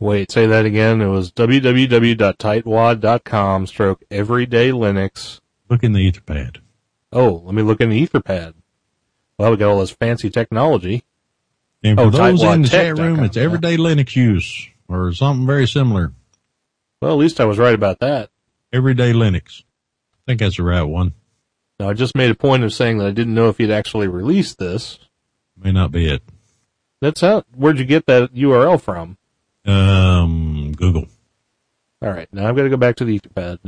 Wait, 0.00 0.32
say 0.32 0.46
that 0.46 0.66
again. 0.66 1.00
It 1.00 1.06
was 1.06 1.30
www.tightwad.com 1.30 3.66
stroke 3.68 4.02
everyday 4.10 4.70
Linux. 4.70 5.38
Look 5.70 5.84
in 5.84 5.92
the 5.92 6.10
Etherpad. 6.10 6.61
Oh, 7.12 7.42
let 7.44 7.54
me 7.54 7.62
look 7.62 7.80
in 7.80 7.90
the 7.90 8.06
Etherpad. 8.06 8.54
Well, 9.38 9.50
we 9.50 9.56
got 9.56 9.70
all 9.70 9.80
this 9.80 9.90
fancy 9.90 10.30
technology. 10.30 11.02
And 11.82 11.98
for 11.98 12.04
Oh, 12.06 12.10
those 12.10 12.42
in 12.42 12.62
the 12.62 12.68
chat 12.68 12.98
room, 12.98 13.20
it's 13.24 13.36
everyday 13.36 13.76
Linux 13.76 14.14
use 14.16 14.68
or 14.88 15.12
something 15.12 15.46
very 15.46 15.66
similar. 15.66 16.12
Well, 17.00 17.12
at 17.12 17.18
least 17.18 17.40
I 17.40 17.44
was 17.44 17.58
right 17.58 17.74
about 17.74 17.98
that. 18.00 18.30
Everyday 18.72 19.12
Linux. 19.12 19.62
I 19.62 20.20
think 20.26 20.40
that's 20.40 20.56
the 20.56 20.62
right 20.62 20.82
one. 20.82 21.12
Now, 21.80 21.88
I 21.90 21.94
just 21.94 22.14
made 22.14 22.30
a 22.30 22.34
point 22.36 22.62
of 22.62 22.72
saying 22.72 22.98
that 22.98 23.08
I 23.08 23.10
didn't 23.10 23.34
know 23.34 23.48
if 23.48 23.58
he'd 23.58 23.70
actually 23.72 24.06
released 24.06 24.58
this. 24.58 25.00
May 25.56 25.72
not 25.72 25.90
be 25.90 26.06
it. 26.08 26.22
That's 27.00 27.20
how, 27.20 27.42
where'd 27.56 27.78
you 27.80 27.84
get 27.84 28.06
that 28.06 28.32
URL 28.32 28.80
from? 28.80 29.18
Um, 29.66 30.72
Google. 30.76 31.06
All 32.00 32.10
right, 32.10 32.28
now 32.32 32.48
I've 32.48 32.54
got 32.56 32.62
to 32.62 32.68
go 32.68 32.76
back 32.76 32.96
to 32.96 33.04
the 33.04 33.18
Etherpad. 33.18 33.58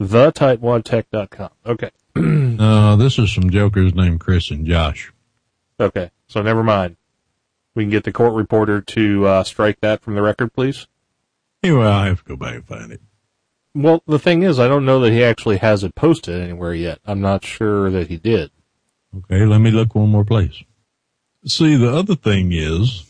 TheTightwadTech.com. 0.00 1.50
Okay. 1.66 1.90
Uh, 2.58 2.96
this 2.96 3.18
is 3.18 3.34
some 3.34 3.50
jokers 3.50 3.94
named 3.94 4.18
Chris 4.18 4.50
and 4.50 4.64
Josh. 4.64 5.12
Okay. 5.78 6.10
So 6.26 6.40
never 6.40 6.64
mind. 6.64 6.96
We 7.74 7.82
can 7.82 7.90
get 7.90 8.04
the 8.04 8.12
court 8.12 8.32
reporter 8.32 8.80
to 8.80 9.26
uh, 9.26 9.44
strike 9.44 9.80
that 9.80 10.00
from 10.00 10.14
the 10.14 10.22
record, 10.22 10.54
please. 10.54 10.86
Anyway, 11.62 11.84
I 11.84 12.06
have 12.06 12.24
to 12.24 12.28
go 12.30 12.36
back 12.36 12.54
and 12.54 12.64
find 12.64 12.92
it. 12.92 13.02
Well, 13.74 14.02
the 14.06 14.18
thing 14.18 14.42
is, 14.42 14.58
I 14.58 14.68
don't 14.68 14.86
know 14.86 15.00
that 15.00 15.12
he 15.12 15.22
actually 15.22 15.58
has 15.58 15.84
it 15.84 15.94
posted 15.94 16.40
anywhere 16.40 16.72
yet. 16.72 17.00
I'm 17.04 17.20
not 17.20 17.44
sure 17.44 17.90
that 17.90 18.08
he 18.08 18.16
did. 18.16 18.50
Okay, 19.14 19.44
let 19.44 19.60
me 19.60 19.70
look 19.70 19.94
one 19.94 20.08
more 20.08 20.24
place. 20.24 20.62
See, 21.44 21.76
the 21.76 21.94
other 21.94 22.16
thing 22.16 22.52
is, 22.52 23.04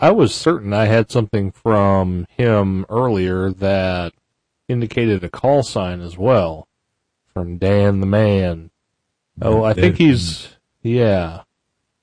I 0.00 0.12
was 0.12 0.34
certain 0.34 0.72
I 0.72 0.86
had 0.86 1.10
something 1.10 1.52
from 1.52 2.26
him 2.30 2.86
earlier 2.88 3.50
that 3.50 4.14
indicated 4.68 5.22
a 5.24 5.28
call 5.28 5.62
sign 5.62 6.00
as 6.00 6.16
well 6.18 6.68
from 7.32 7.58
Dan 7.58 8.00
the 8.00 8.06
Man. 8.06 8.70
Oh, 9.40 9.62
I 9.64 9.74
think 9.74 9.96
he's, 9.96 10.48
yeah. 10.82 11.40
I 11.42 11.44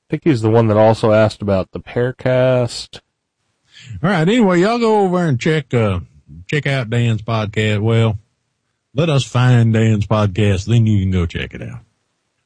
think 0.10 0.23
he's 0.26 0.41
the 0.41 0.49
one 0.52 0.67
that 0.67 0.78
also 0.78 1.12
asked 1.12 1.41
about 1.41 1.71
the 1.71 1.80
Pearcast. 1.80 2.99
all 4.04 4.10
right. 4.10 4.21
Anyway, 4.21 4.62
y'all 4.62 4.78
go 4.80 4.99
over 5.02 5.19
and 5.26 5.39
check 5.39 5.73
uh 5.73 6.02
check 6.47 6.67
out 6.67 6.89
Dan's 6.89 7.21
podcast. 7.23 7.82
Well, 7.82 8.19
let 8.93 9.10
us 9.10 9.23
find 9.23 9.73
Dan's 9.73 10.06
podcast, 10.06 10.65
then 10.67 10.86
you 10.86 10.99
can 11.02 11.10
go 11.12 11.26
check 11.26 11.54
it 11.56 11.62
out. 11.63 11.80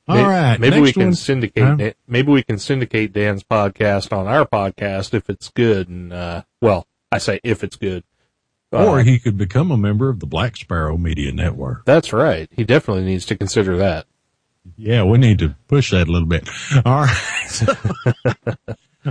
All 0.07 0.15
May- 0.15 0.23
right, 0.23 0.57
Maybe 0.59 0.79
we 0.79 0.93
can 0.93 1.07
one. 1.07 1.13
syndicate. 1.15 1.63
Huh? 1.63 1.75
it- 1.79 1.97
Maybe 2.07 2.31
we 2.31 2.41
can 2.43 2.57
syndicate 2.57 3.11
Dan's 3.11 3.43
podcast 3.43 4.15
on 4.17 4.25
our 4.27 4.45
podcast 4.45 5.13
if 5.13 5.29
it's 5.29 5.49
good. 5.49 5.89
And 5.89 6.13
uh, 6.13 6.43
well, 6.61 6.87
I 7.11 7.17
say 7.17 7.41
if 7.43 7.61
it's 7.65 7.75
good. 7.75 8.05
Or 8.71 8.99
Uh, 8.99 9.03
he 9.03 9.17
could 9.19 9.37
become 9.37 9.71
a 9.71 9.77
member 9.77 10.09
of 10.09 10.19
the 10.19 10.25
Black 10.25 10.57
Sparrow 10.57 10.97
Media 10.97 11.31
Network. 11.31 11.85
that's 11.85 12.11
right. 12.11 12.49
He 12.51 12.63
definitely 12.63 13.03
needs 13.05 13.25
to 13.27 13.35
consider 13.37 13.77
that. 13.77 14.05
Yeah, 14.77 15.03
we 15.03 15.17
need 15.17 15.39
to 15.39 15.55
push 15.69 15.91
that 15.91 16.09
a 16.09 16.11
little 16.11 16.27
bit. 16.27 16.49
All 16.85 17.03
right. 17.05 17.61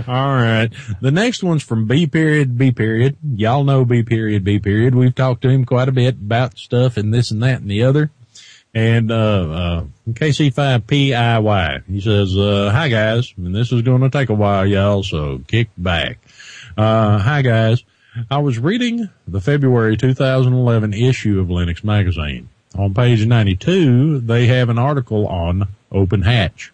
All 0.07 0.35
right. 0.35 0.69
The 1.01 1.09
next 1.09 1.41
one's 1.43 1.63
from 1.63 1.87
B 1.87 2.05
period, 2.05 2.55
B 2.57 2.71
period. 2.71 3.17
Y'all 3.35 3.63
know 3.63 3.83
B 3.83 4.03
period, 4.03 4.43
B 4.43 4.59
period. 4.59 4.93
We've 4.93 5.15
talked 5.15 5.41
to 5.41 5.49
him 5.49 5.65
quite 5.65 5.89
a 5.89 5.91
bit 5.91 6.13
about 6.15 6.59
stuff 6.59 6.97
and 6.97 7.11
this 7.11 7.31
and 7.31 7.41
that 7.41 7.61
and 7.61 7.71
the 7.71 7.81
other. 7.83 8.11
And, 8.75 9.11
uh, 9.11 9.15
uh, 9.15 9.83
KC5PIY. 10.09 11.83
He 11.87 11.99
says, 12.01 12.37
uh, 12.37 12.69
hi 12.71 12.89
guys, 12.89 13.33
and 13.37 13.55
this 13.55 13.71
is 13.71 13.81
going 13.81 14.01
to 14.01 14.09
take 14.11 14.29
a 14.29 14.35
while, 14.35 14.67
y'all, 14.67 15.01
so 15.01 15.41
kick 15.47 15.69
back. 15.77 16.19
Uh, 16.77 17.17
hi 17.17 17.41
guys. 17.41 17.83
I 18.29 18.39
was 18.39 18.57
reading 18.57 19.09
the 19.27 19.41
February 19.41 19.95
2011 19.95 20.93
issue 20.93 21.39
of 21.39 21.47
Linux 21.47 21.83
Magazine. 21.83 22.49
On 22.75 22.93
page 22.93 23.25
92, 23.25 24.19
they 24.21 24.47
have 24.47 24.69
an 24.69 24.79
article 24.79 25.27
on 25.27 25.67
Open 25.91 26.23
Hatch. 26.23 26.71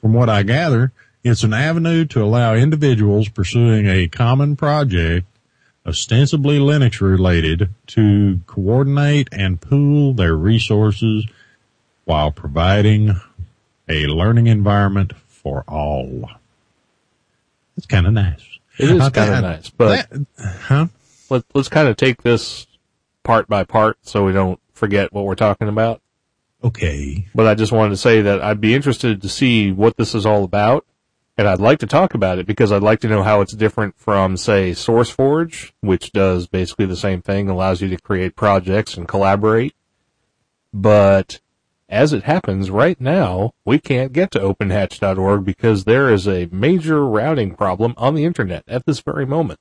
From 0.00 0.12
what 0.12 0.28
I 0.28 0.42
gather, 0.42 0.92
it's 1.22 1.42
an 1.42 1.52
avenue 1.52 2.04
to 2.06 2.22
allow 2.22 2.54
individuals 2.54 3.28
pursuing 3.28 3.86
a 3.86 4.08
common 4.08 4.56
project, 4.56 5.26
ostensibly 5.86 6.58
Linux 6.58 7.00
related, 7.00 7.70
to 7.88 8.40
coordinate 8.46 9.28
and 9.32 9.60
pool 9.60 10.12
their 10.12 10.34
resources 10.34 11.26
while 12.04 12.30
providing 12.30 13.20
a 13.88 14.06
learning 14.06 14.46
environment 14.46 15.12
for 15.26 15.64
all. 15.66 16.30
It's 17.76 17.86
kind 17.86 18.06
of 18.06 18.12
nice. 18.12 18.53
It 18.78 18.90
is 18.90 19.08
kind 19.10 19.34
of 19.34 19.42
nice, 19.42 19.70
but 19.70 20.10
that- 20.10 20.26
huh? 20.62 20.86
let, 21.30 21.44
let's 21.54 21.68
kind 21.68 21.88
of 21.88 21.96
take 21.96 22.22
this 22.22 22.66
part 23.22 23.48
by 23.48 23.64
part 23.64 23.98
so 24.02 24.24
we 24.24 24.32
don't 24.32 24.60
forget 24.72 25.12
what 25.12 25.24
we're 25.24 25.34
talking 25.34 25.68
about. 25.68 26.00
Okay. 26.62 27.26
But 27.34 27.46
I 27.46 27.54
just 27.54 27.72
wanted 27.72 27.90
to 27.90 27.96
say 27.96 28.22
that 28.22 28.42
I'd 28.42 28.60
be 28.60 28.74
interested 28.74 29.20
to 29.22 29.28
see 29.28 29.70
what 29.70 29.96
this 29.96 30.14
is 30.14 30.24
all 30.26 30.44
about. 30.44 30.86
And 31.36 31.48
I'd 31.48 31.58
like 31.58 31.80
to 31.80 31.86
talk 31.88 32.14
about 32.14 32.38
it 32.38 32.46
because 32.46 32.70
I'd 32.70 32.84
like 32.84 33.00
to 33.00 33.08
know 33.08 33.24
how 33.24 33.40
it's 33.40 33.52
different 33.54 33.98
from, 33.98 34.36
say, 34.36 34.70
SourceForge, 34.70 35.72
which 35.80 36.12
does 36.12 36.46
basically 36.46 36.86
the 36.86 36.96
same 36.96 37.22
thing, 37.22 37.48
allows 37.48 37.82
you 37.82 37.88
to 37.88 37.96
create 37.96 38.36
projects 38.36 38.96
and 38.96 39.08
collaborate. 39.08 39.74
But 40.72 41.40
as 41.88 42.12
it 42.12 42.24
happens 42.24 42.70
right 42.70 43.00
now, 43.00 43.52
we 43.64 43.78
can't 43.78 44.12
get 44.12 44.30
to 44.32 44.38
openhatch.org 44.38 45.44
because 45.44 45.84
there 45.84 46.10
is 46.10 46.26
a 46.26 46.48
major 46.50 47.04
routing 47.06 47.54
problem 47.54 47.94
on 47.96 48.14
the 48.14 48.24
internet 48.24 48.64
at 48.66 48.86
this 48.86 49.00
very 49.00 49.26
moment. 49.26 49.60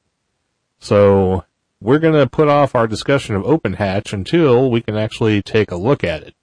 So 0.80 1.46
we're 1.84 2.00
going 2.00 2.14
to 2.14 2.30
put 2.30 2.48
off 2.48 2.76
our 2.76 2.88
discussion 2.88 3.36
of 3.36 3.44
OpenHatch 3.44 4.14
until 4.14 4.72
we 4.72 4.82
can 4.82 4.96
actually 4.96 5.42
take 5.42 5.70
a 5.70 5.76
look 5.76 6.04
at 6.04 6.24
it. 6.24 6.34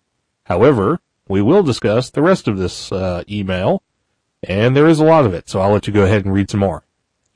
However, 0.44 1.00
we 1.28 1.40
will 1.40 1.62
discuss 1.62 2.10
the 2.10 2.22
rest 2.22 2.46
of 2.46 2.58
this 2.58 2.92
uh, 2.92 3.24
email, 3.28 3.82
and 4.42 4.76
there 4.76 4.86
is 4.86 5.00
a 5.00 5.04
lot 5.04 5.24
of 5.24 5.32
it, 5.32 5.48
so 5.48 5.60
I'll 5.60 5.72
let 5.72 5.86
you 5.86 5.92
go 5.92 6.04
ahead 6.04 6.24
and 6.24 6.34
read 6.34 6.50
some 6.50 6.60
more. 6.60 6.84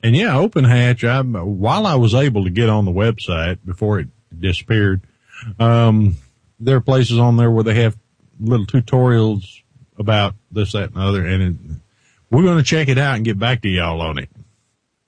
And 0.03 0.15
yeah, 0.15 0.33
OpenHatch, 0.33 1.03
I, 1.07 1.21
while 1.21 1.87
I 1.87 1.95
was 1.95 2.13
able 2.13 2.43
to 2.43 2.49
get 2.51 2.69
on 2.69 2.85
the 2.85 2.91
website 2.91 3.57
before 3.65 3.99
it 3.99 4.09
disappeared, 4.37 5.01
um, 5.59 6.17
there 6.59 6.77
are 6.77 6.81
places 6.81 7.17
on 7.17 7.37
there 7.37 7.49
where 7.49 7.63
they 7.63 7.81
have 7.81 7.97
little 8.39 8.65
tutorials 8.65 9.61
about 9.97 10.35
this, 10.51 10.73
that, 10.73 10.89
and 10.89 10.95
the 10.95 11.01
other. 11.01 11.25
And 11.25 11.41
it, 11.43 11.55
we're 12.29 12.43
going 12.43 12.57
to 12.57 12.63
check 12.63 12.87
it 12.87 12.97
out 12.97 13.15
and 13.15 13.25
get 13.25 13.39
back 13.39 13.61
to 13.61 13.69
y'all 13.69 14.01
on 14.01 14.17
it. 14.17 14.29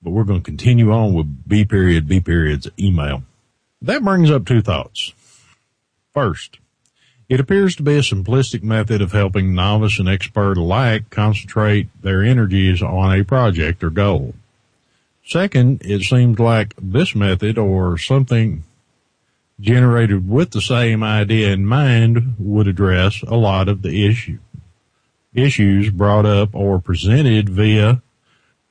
But 0.02 0.10
we're 0.10 0.24
going 0.24 0.40
to 0.40 0.44
continue 0.44 0.92
on 0.92 1.14
with 1.14 1.48
B 1.48 1.64
period, 1.64 2.08
B 2.08 2.20
period's 2.20 2.68
email. 2.78 3.22
That 3.82 4.02
brings 4.02 4.30
up 4.30 4.46
two 4.46 4.62
thoughts. 4.62 5.12
First, 6.14 6.58
it 7.28 7.40
appears 7.40 7.76
to 7.76 7.82
be 7.82 7.96
a 7.96 8.00
simplistic 8.00 8.62
method 8.62 9.02
of 9.02 9.12
helping 9.12 9.54
novice 9.54 9.98
and 9.98 10.08
expert 10.08 10.56
alike 10.56 11.10
concentrate 11.10 11.88
their 12.02 12.22
energies 12.22 12.82
on 12.82 13.18
a 13.18 13.24
project 13.24 13.84
or 13.84 13.90
goal. 13.90 14.34
Second, 15.26 15.82
it 15.84 16.02
seems 16.02 16.38
like 16.38 16.74
this 16.80 17.14
method 17.14 17.58
or 17.58 17.98
something 17.98 18.64
generated 19.60 20.28
with 20.28 20.50
the 20.52 20.60
same 20.60 21.02
idea 21.02 21.52
in 21.52 21.66
mind 21.66 22.36
would 22.38 22.68
address 22.68 23.22
a 23.22 23.34
lot 23.34 23.68
of 23.68 23.82
the 23.82 24.06
issue, 24.06 24.38
issues 25.34 25.90
brought 25.90 26.26
up 26.26 26.54
or 26.54 26.78
presented 26.80 27.48
via 27.48 28.00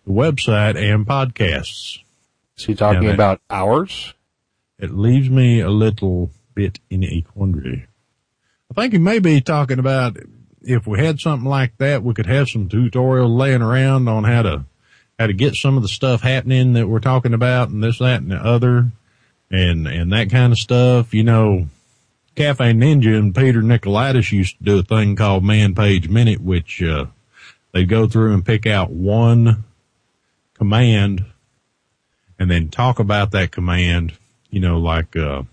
the 0.06 0.12
website 0.12 0.78
and 0.78 1.06
podcasts. 1.06 2.00
Is 2.58 2.66
he 2.66 2.76
talking 2.76 3.08
that- 3.08 3.14
about 3.14 3.42
ours? 3.50 4.14
It 4.80 4.92
leaves 4.92 5.30
me 5.30 5.60
a 5.60 5.70
little 5.70 6.32
bit 6.54 6.80
in 6.90 7.04
a 7.04 7.22
quandary. 7.22 7.88
I 8.72 8.82
think 8.82 8.94
he 8.94 9.00
may 9.00 9.20
be 9.20 9.42
talking 9.42 9.80
about 9.80 10.18
if 10.62 10.86
we 10.86 11.00
had 11.00 11.20
something 11.20 11.50
like 11.50 11.78
that, 11.78 12.04
we 12.04 12.14
could 12.14 12.26
have 12.26 12.48
some 12.48 12.70
tutorial 12.70 13.34
laying 13.34 13.62
around 13.62 14.08
on 14.08 14.24
how 14.24 14.42
to, 14.44 14.66
how 15.18 15.28
to 15.28 15.34
get 15.34 15.56
some 15.56 15.78
of 15.78 15.84
the 15.84 15.90
stuff 15.90 16.22
happening 16.22 16.74
that 16.74 16.88
we're 16.88 17.00
talking 17.00 17.34
about 17.34 17.70
and 17.70 17.84
this, 17.84 18.00
that, 18.00 18.22
and 18.22 18.32
the 18.32 18.36
other 18.36 18.92
and, 19.50 19.88
and 19.88 20.12
that 20.14 20.30
kind 20.30 20.52
of 20.52 20.58
stuff. 20.58 21.14
You 21.14 21.24
know, 21.24 21.68
Cafe 22.36 22.74
Ninja 22.74 23.18
and 23.18 23.36
Peter 23.36 23.62
Nikolaidis 23.62 24.32
used 24.32 24.58
to 24.58 24.64
do 24.64 24.80
a 24.80 24.84
thing 24.84 25.16
called 25.16 25.44
Man 25.44 25.76
Page 25.76 26.10
Minute, 26.10 26.42
which, 26.42 26.82
uh, 26.84 27.06
they'd 27.72 27.90
go 27.90 28.08
through 28.08 28.34
and 28.34 28.46
pick 28.46 28.66
out 28.66 28.90
one 28.90 29.64
command 30.56 31.26
and 32.40 32.50
then 32.50 32.70
talk 32.70 33.00
about 33.00 33.32
that 33.32 33.52
command, 33.52 34.14
you 34.50 34.60
know, 34.60 34.78
like, 34.78 35.16
uh, 35.16 35.44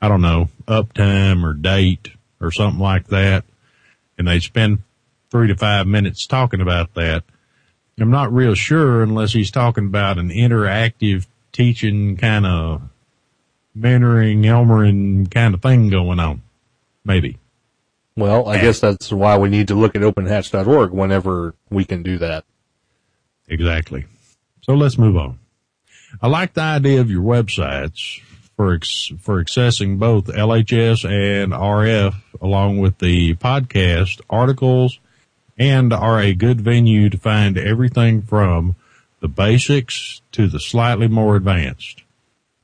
I 0.00 0.08
don't 0.08 0.22
know, 0.22 0.48
uptime 0.66 1.44
or 1.44 1.54
date 1.54 2.12
or 2.40 2.50
something 2.50 2.80
like 2.80 3.08
that. 3.08 3.44
And 4.16 4.26
they'd 4.28 4.42
spend 4.42 4.78
three 5.30 5.48
to 5.48 5.56
five 5.56 5.86
minutes 5.86 6.26
talking 6.26 6.60
about 6.60 6.94
that. 6.94 7.24
I'm 8.00 8.10
not 8.10 8.32
real 8.32 8.54
sure 8.54 9.02
unless 9.02 9.32
he's 9.32 9.50
talking 9.50 9.86
about 9.86 10.18
an 10.18 10.30
interactive 10.30 11.26
teaching 11.50 12.16
kind 12.16 12.46
of 12.46 12.82
mentoring, 13.78 14.44
Elmering 14.44 15.30
kind 15.30 15.54
of 15.54 15.62
thing 15.62 15.90
going 15.90 16.20
on. 16.20 16.42
Maybe. 17.04 17.38
Well, 18.16 18.48
I 18.48 18.60
guess 18.60 18.80
that's 18.80 19.12
why 19.12 19.38
we 19.38 19.48
need 19.48 19.68
to 19.68 19.74
look 19.76 19.94
at 19.94 20.02
openhatch.org 20.02 20.90
whenever 20.90 21.54
we 21.70 21.84
can 21.84 22.02
do 22.02 22.18
that. 22.18 22.44
Exactly. 23.48 24.06
So 24.62 24.74
let's 24.74 24.98
move 24.98 25.16
on. 25.16 25.38
I 26.20 26.26
like 26.26 26.54
the 26.54 26.62
idea 26.62 27.00
of 27.00 27.10
your 27.10 27.22
websites 27.22 28.20
for 28.56 28.74
ex- 28.74 29.12
for 29.20 29.42
accessing 29.42 29.98
both 29.98 30.26
LHS 30.26 31.04
and 31.04 31.52
RF 31.52 32.16
along 32.40 32.78
with 32.78 32.98
the 32.98 33.34
podcast 33.36 34.20
articles 34.28 34.98
and 35.56 35.92
are 35.92 36.20
a 36.20 36.34
good 36.34 36.60
venue 36.60 37.08
to 37.10 37.18
find 37.18 37.56
everything 37.56 38.22
from 38.22 38.74
the 39.20 39.28
basics 39.28 40.22
to 40.32 40.48
the 40.48 40.60
slightly 40.60 41.08
more 41.08 41.36
advanced. 41.36 42.02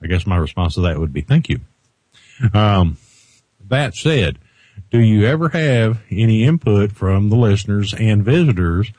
I 0.04 0.06
guess 0.06 0.26
my 0.26 0.36
response 0.36 0.74
to 0.74 0.82
that 0.82 1.00
would 1.00 1.14
be 1.14 1.22
thank 1.22 1.48
you. 1.48 1.60
Um, 2.52 2.98
that 3.68 3.94
said, 3.94 4.38
do 4.90 4.98
you 4.98 5.24
ever 5.24 5.48
have 5.48 6.02
any 6.10 6.44
input 6.44 6.92
from 6.92 7.30
the 7.30 7.36
listeners 7.36 7.94
and 7.94 8.22
visitors 8.22 8.92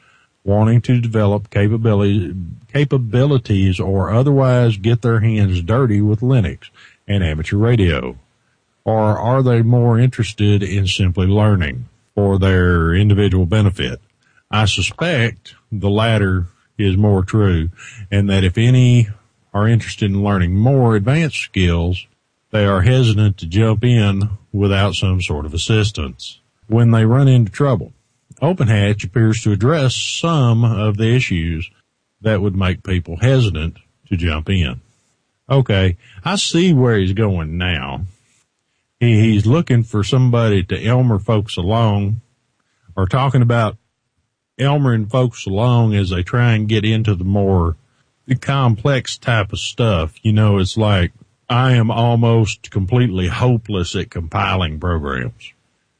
wanting 0.43 0.81
to 0.81 0.99
develop 0.99 1.51
capability, 1.51 2.35
capabilities 2.73 3.79
or 3.79 4.11
otherwise 4.11 4.77
get 4.77 5.03
their 5.03 5.19
hands 5.19 5.61
dirty 5.61 6.01
with 6.01 6.21
Linux 6.21 6.69
and 7.07 7.23
amateur 7.23 7.57
radio? 7.57 8.17
Or 8.83 9.17
are 9.17 9.43
they 9.43 9.61
more 9.61 9.99
interested 9.99 10.63
in 10.63 10.87
simply 10.87 11.27
learning 11.27 11.87
for 12.15 12.39
their 12.39 12.95
individual 12.95 13.45
benefit? 13.45 13.99
I 14.49 14.65
suspect 14.65 15.55
the 15.71 15.89
latter 15.89 16.47
is 16.77 16.97
more 16.97 17.23
true 17.23 17.69
and 18.11 18.29
that 18.29 18.43
if 18.43 18.57
any 18.57 19.09
are 19.55 19.69
interested 19.69 20.11
in 20.11 20.21
learning 20.21 20.53
more 20.53 20.97
advanced 20.97 21.39
skills, 21.39 22.07
they 22.51 22.65
are 22.65 22.81
hesitant 22.81 23.37
to 23.37 23.45
jump 23.45 23.85
in 23.85 24.29
without 24.51 24.95
some 24.95 25.21
sort 25.21 25.45
of 25.45 25.53
assistance 25.53 26.41
when 26.67 26.91
they 26.91 27.05
run 27.05 27.29
into 27.29 27.51
trouble. 27.51 27.93
OpenHatch 28.41 29.05
appears 29.05 29.39
to 29.41 29.53
address 29.53 29.95
some 29.95 30.65
of 30.65 30.97
the 30.97 31.07
issues 31.07 31.71
that 32.19 32.41
would 32.41 32.55
make 32.55 32.83
people 32.83 33.15
hesitant 33.15 33.77
to 34.09 34.17
jump 34.17 34.49
in. 34.49 34.81
Okay, 35.49 35.95
I 36.25 36.35
see 36.35 36.73
where 36.73 36.99
he's 36.99 37.13
going 37.13 37.57
now. 37.57 38.01
He, 38.99 39.21
he's 39.21 39.45
looking 39.45 39.83
for 39.83 40.03
somebody 40.03 40.63
to 40.63 40.85
Elmer 40.85 41.19
folks 41.19 41.55
along 41.55 42.19
or 42.97 43.05
talking 43.05 43.41
about 43.41 43.77
Elmer 44.59 44.91
and 44.91 45.09
folks 45.09 45.45
along 45.45 45.93
as 45.93 46.09
they 46.09 46.23
try 46.23 46.53
and 46.53 46.67
get 46.67 46.83
into 46.83 47.15
the 47.15 47.23
more 47.23 47.77
complex 48.33 49.17
type 49.17 49.53
of 49.53 49.59
stuff. 49.59 50.15
You 50.23 50.33
know, 50.33 50.57
it's 50.57 50.77
like 50.77 51.11
I 51.47 51.73
am 51.73 51.91
almost 51.91 52.71
completely 52.71 53.27
hopeless 53.27 53.95
at 53.95 54.09
compiling 54.09 54.79
programs. 54.79 55.53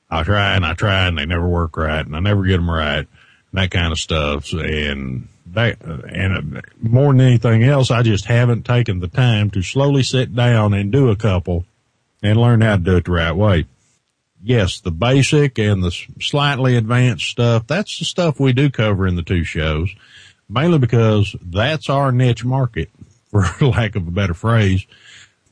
I 0.10 0.24
try 0.24 0.56
and 0.56 0.66
I 0.66 0.74
try 0.74 1.08
and 1.08 1.18
they 1.18 1.26
never 1.26 1.48
work 1.48 1.78
right 1.78 2.06
and 2.06 2.16
I 2.16 2.20
never 2.20 2.44
get 2.44 2.58
them 2.58 2.70
right 2.70 3.00
and 3.08 3.08
that 3.54 3.72
kind 3.72 3.92
of 3.92 4.00
stuff. 4.00 4.52
And 4.54 5.28
that, 5.48 5.82
and 5.82 6.58
uh, 6.58 6.62
more 6.82 7.12
than 7.12 7.22
anything 7.22 7.64
else, 7.64 7.92
I 7.92 8.02
just 8.02 8.26
haven't 8.26 8.64
taken 8.64 9.00
the 9.00 9.08
time 9.08 9.52
to 9.52 9.62
slowly 9.62 10.04
sit 10.04 10.36
down 10.36 10.74
and 10.74 10.92
do 10.92 11.10
a 11.10 11.16
couple 11.16 11.66
and 12.24 12.40
learn 12.40 12.62
how 12.62 12.78
to 12.78 12.84
do 12.84 12.98
it 12.98 13.06
the 13.06 13.12
right 13.12 13.36
way. 13.36 13.66
Yes, 14.44 14.80
the 14.80 14.92
basic 14.92 15.58
and 15.58 15.84
the 15.84 15.92
slightly 16.22 16.76
advanced 16.76 17.26
stuff, 17.26 17.66
that's 17.66 17.98
the 17.98 18.06
stuff 18.06 18.40
we 18.40 18.54
do 18.54 18.70
cover 18.70 19.08
in 19.08 19.16
the 19.16 19.24
two 19.24 19.44
shows. 19.44 19.90
Mainly 20.50 20.80
because 20.80 21.36
that's 21.42 21.90
our 21.90 22.12
niche 22.12 22.46
market, 22.46 22.90
for 23.32 23.46
lack 23.62 23.96
of 23.96 24.08
a 24.08 24.12
better 24.12 24.34
phrase. 24.34 24.86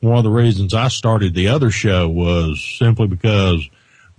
One 0.00 0.18
of 0.18 0.24
the 0.24 0.30
reasons 0.30 0.74
I 0.74 0.88
started 0.88 1.34
the 1.34 1.48
other 1.48 1.70
show 1.70 2.08
was 2.08 2.62
simply 2.78 3.06
because 3.06 3.68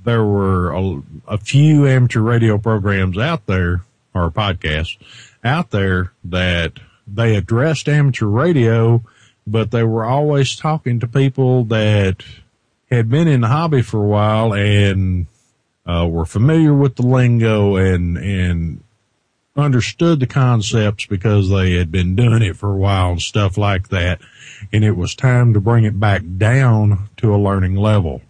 there 0.03 0.23
were 0.23 0.71
a, 0.71 1.01
a 1.27 1.37
few 1.37 1.87
amateur 1.87 2.21
radio 2.21 2.57
programs 2.57 3.17
out 3.17 3.45
there 3.45 3.81
or 4.13 4.31
podcasts 4.31 4.97
out 5.43 5.71
there 5.71 6.13
that 6.23 6.73
they 7.07 7.35
addressed 7.35 7.87
amateur 7.87 8.25
radio, 8.25 9.03
but 9.45 9.71
they 9.71 9.83
were 9.83 10.05
always 10.05 10.55
talking 10.55 10.99
to 10.99 11.07
people 11.07 11.65
that 11.65 12.23
had 12.89 13.09
been 13.09 13.27
in 13.27 13.41
the 13.41 13.47
hobby 13.47 13.81
for 13.81 14.03
a 14.03 14.07
while 14.07 14.53
and 14.53 15.27
uh, 15.85 16.07
were 16.09 16.25
familiar 16.25 16.73
with 16.73 16.95
the 16.95 17.03
lingo 17.03 17.75
and 17.75 18.17
and 18.17 18.81
understood 19.55 20.19
the 20.19 20.27
concepts 20.27 21.05
because 21.05 21.49
they 21.49 21.73
had 21.73 21.91
been 21.91 22.15
doing 22.15 22.41
it 22.41 22.57
for 22.57 22.71
a 22.71 22.77
while 22.77 23.11
and 23.11 23.21
stuff 23.21 23.57
like 23.57 23.89
that. 23.89 24.19
And 24.73 24.83
it 24.83 24.97
was 24.97 25.15
time 25.15 25.53
to 25.53 25.61
bring 25.61 25.85
it 25.85 25.99
back 25.99 26.23
down 26.37 27.09
to 27.17 27.33
a 27.33 27.37
learning 27.37 27.75
level. 27.75 28.21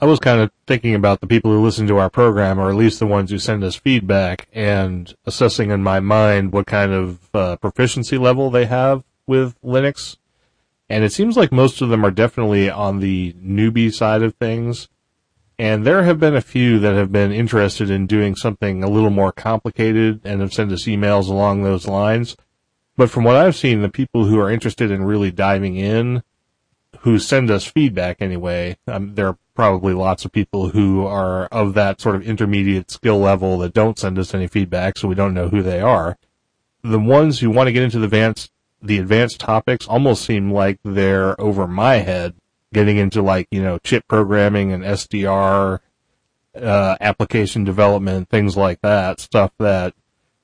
I 0.00 0.06
was 0.06 0.18
kind 0.18 0.40
of 0.40 0.50
thinking 0.66 0.96
about 0.96 1.20
the 1.20 1.28
people 1.28 1.52
who 1.52 1.62
listen 1.62 1.86
to 1.86 1.98
our 1.98 2.10
program, 2.10 2.58
or 2.58 2.68
at 2.68 2.74
least 2.74 2.98
the 2.98 3.06
ones 3.06 3.30
who 3.30 3.38
send 3.38 3.62
us 3.62 3.76
feedback, 3.76 4.48
and 4.52 5.14
assessing 5.26 5.70
in 5.70 5.80
my 5.80 6.00
mind 6.00 6.52
what 6.52 6.66
kind 6.66 6.92
of 6.92 7.32
uh, 7.32 7.54
proficiency 7.56 8.18
level 8.18 8.50
they 8.50 8.64
have 8.64 9.04
with 9.28 9.54
Linux. 9.62 10.16
And 10.88 11.04
it 11.04 11.12
seems 11.12 11.36
like 11.36 11.52
most 11.52 11.80
of 11.80 11.88
them 11.88 12.04
are 12.04 12.10
definitely 12.10 12.68
on 12.68 12.98
the 12.98 13.32
newbie 13.34 13.94
side 13.94 14.22
of 14.22 14.34
things. 14.34 14.88
And 15.62 15.86
there 15.86 16.02
have 16.02 16.18
been 16.18 16.34
a 16.34 16.40
few 16.40 16.80
that 16.80 16.96
have 16.96 17.12
been 17.12 17.30
interested 17.30 17.88
in 17.88 18.08
doing 18.08 18.34
something 18.34 18.82
a 18.82 18.90
little 18.90 19.10
more 19.10 19.30
complicated 19.30 20.20
and 20.24 20.40
have 20.40 20.52
sent 20.52 20.72
us 20.72 20.86
emails 20.86 21.28
along 21.28 21.62
those 21.62 21.86
lines. 21.86 22.36
But 22.96 23.10
from 23.10 23.22
what 23.22 23.36
I've 23.36 23.54
seen, 23.54 23.80
the 23.80 23.88
people 23.88 24.24
who 24.24 24.40
are 24.40 24.50
interested 24.50 24.90
in 24.90 25.04
really 25.04 25.30
diving 25.30 25.76
in, 25.76 26.24
who 27.02 27.20
send 27.20 27.48
us 27.48 27.64
feedback 27.64 28.16
anyway, 28.20 28.76
um, 28.88 29.14
there 29.14 29.28
are 29.28 29.38
probably 29.54 29.94
lots 29.94 30.24
of 30.24 30.32
people 30.32 30.70
who 30.70 31.06
are 31.06 31.46
of 31.52 31.74
that 31.74 32.00
sort 32.00 32.16
of 32.16 32.26
intermediate 32.26 32.90
skill 32.90 33.20
level 33.20 33.56
that 33.58 33.72
don't 33.72 34.00
send 34.00 34.18
us 34.18 34.34
any 34.34 34.48
feedback, 34.48 34.98
so 34.98 35.06
we 35.06 35.14
don't 35.14 35.32
know 35.32 35.48
who 35.48 35.62
they 35.62 35.80
are. 35.80 36.18
The 36.82 36.98
ones 36.98 37.38
who 37.38 37.50
want 37.50 37.68
to 37.68 37.72
get 37.72 37.84
into 37.84 38.00
the 38.00 38.06
advanced, 38.06 38.50
the 38.82 38.98
advanced 38.98 39.38
topics 39.38 39.86
almost 39.86 40.24
seem 40.24 40.50
like 40.50 40.80
they're 40.82 41.40
over 41.40 41.68
my 41.68 41.98
head 41.98 42.34
getting 42.72 42.96
into 42.96 43.22
like, 43.22 43.48
you 43.50 43.62
know, 43.62 43.78
chip 43.78 44.06
programming 44.08 44.72
and 44.72 44.82
SDR, 44.82 45.80
uh, 46.54 46.96
application 47.00 47.64
development, 47.64 48.28
things 48.28 48.56
like 48.56 48.80
that, 48.82 49.20
stuff 49.20 49.52
that, 49.58 49.94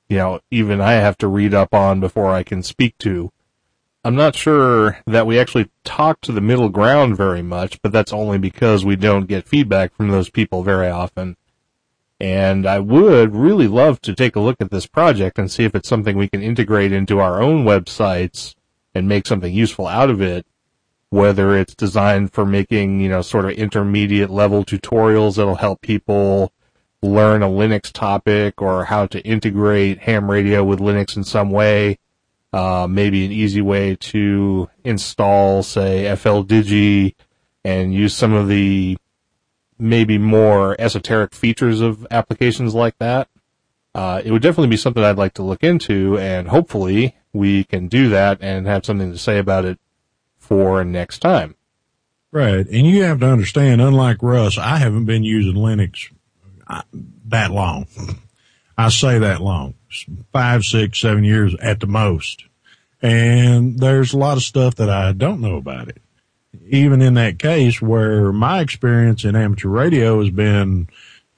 you 0.09 0.17
know, 0.17 0.41
even 0.51 0.81
I 0.81 0.93
have 0.93 1.19
to 1.19 1.29
read 1.29 1.55
up 1.55 1.75
on 1.75 2.01
before 2.01 2.33
I 2.33 2.43
can 2.43 2.63
speak 2.63 2.97
to. 2.99 3.31
I'm 4.05 4.15
not 4.15 4.37
sure 4.37 4.99
that 5.07 5.27
we 5.27 5.39
actually 5.39 5.71
talk 5.85 6.21
to 6.23 6.33
the 6.33 6.41
middle 6.41 6.69
ground 6.69 7.17
very 7.17 7.43
much, 7.43 7.83
but 7.83 7.93
that's 7.93 8.13
only 8.13 8.39
because 8.39 8.85
we 8.85 8.97
don't 8.97 9.27
get 9.27 9.49
feedback 9.49 9.95
from 9.95 10.09
those 10.09 10.31
people 10.31 10.63
very 10.63 10.89
often. 10.89 11.37
And 12.21 12.67
I 12.67 12.79
would 12.79 13.35
really 13.35 13.69
love 13.69 14.01
to 14.03 14.15
take 14.15 14.35
a 14.35 14.41
look 14.41 14.57
at 14.61 14.71
this 14.71 14.87
project 14.87 15.39
and 15.39 15.51
see 15.51 15.65
if 15.65 15.75
it's 15.75 15.89
something 15.89 16.17
we 16.17 16.29
can 16.29 16.43
integrate 16.43 16.93
into 16.93 17.21
our 17.21 17.43
own 17.43 17.65
websites 17.65 18.55
and 18.95 19.09
make 19.09 19.27
something 19.27 19.53
useful 19.53 19.87
out 19.87 20.11
of 20.11 20.21
it 20.21 20.47
whether 21.11 21.57
it's 21.57 21.75
designed 21.75 22.33
for 22.33 22.45
making, 22.45 23.01
you 23.01 23.09
know, 23.09 23.23
sort 23.23 23.47
of 23.47 23.53
intermediate 23.53 24.31
level 24.31 24.65
tutorials 24.65 25.37
that'll 25.37 25.57
help 25.57 25.81
people 25.81 26.53
learn 27.03 27.43
a 27.43 27.49
Linux 27.49 27.93
topic 27.93 28.61
or 28.61 28.85
how 28.85 29.07
to 29.07 29.21
integrate 29.21 30.01
ham 30.01 30.31
radio 30.31 30.65
with 30.65 30.81
Linux 30.81 31.17
in 31.17 31.25
some 31.25 31.51
way. 31.51 31.99
Uh, 32.53 32.87
maybe 32.89 33.25
an 33.27 33.33
easy 33.33 33.61
way 33.61 33.95
to 33.95 34.71
install, 34.83 35.63
say, 35.63 36.05
FLDigi 36.05 37.15
and 37.65 37.93
use 37.93 38.15
some 38.15 38.33
of 38.33 38.49
the 38.49 38.97
maybe 39.79 40.19
more 40.19 40.75
esoteric 40.79 41.35
features 41.35 41.81
of 41.81 42.07
applications 42.11 42.75
like 42.75 42.97
that. 42.99 43.29
Uh, 43.95 44.23
it 44.25 44.33
would 44.33 44.43
definitely 44.43 44.69
be 44.69 44.77
something 44.77 45.03
I'd 45.03 45.19
like 45.19 45.35
to 45.35 45.43
look 45.43 45.63
into 45.63 46.19
and 46.19 46.49
hopefully 46.49 47.17
we 47.33 47.65
can 47.65 47.89
do 47.89 48.09
that 48.09 48.39
and 48.41 48.67
have 48.67 48.85
something 48.85 49.13
to 49.13 49.19
say 49.19 49.39
about 49.39 49.65
it 49.65 49.79
for 50.49 50.83
next 50.83 51.19
time. 51.19 51.55
Right. 52.33 52.67
And 52.67 52.87
you 52.87 53.05
have 53.05 53.21
to 53.21 53.27
understand, 53.27 53.81
unlike 53.81 54.19
Russ, 54.23 54.59
I 54.59 54.79
haven't 54.79 55.05
been 55.05 55.25
using 55.25 55.55
Linux 55.55 56.13
uh, 56.67 56.83
that 57.27 57.51
long. 57.51 57.87
I 58.79 58.91
say 58.91 59.19
that 59.19 59.41
long, 59.41 59.75
five, 60.33 60.63
six, 60.63 61.01
seven 61.01 61.25
years 61.25 61.55
at 61.61 61.81
the 61.81 61.87
most. 61.87 62.45
And 63.03 63.79
there's 63.79 64.13
a 64.13 64.19
lot 64.19 64.37
of 64.37 64.43
stuff 64.43 64.77
that 64.77 64.89
I 64.89 65.13
don't 65.13 65.41
know 65.41 65.57
about 65.57 65.89
it. 65.89 66.01
Even 66.67 67.03
in 67.03 67.15
that 67.15 67.39
case 67.39 67.83
where 67.83 68.33
my 68.33 68.61
experience 68.61 69.25
in 69.25 69.35
amateur 69.35 69.69
radio 69.69 70.21
has 70.21 70.31
been 70.31 70.89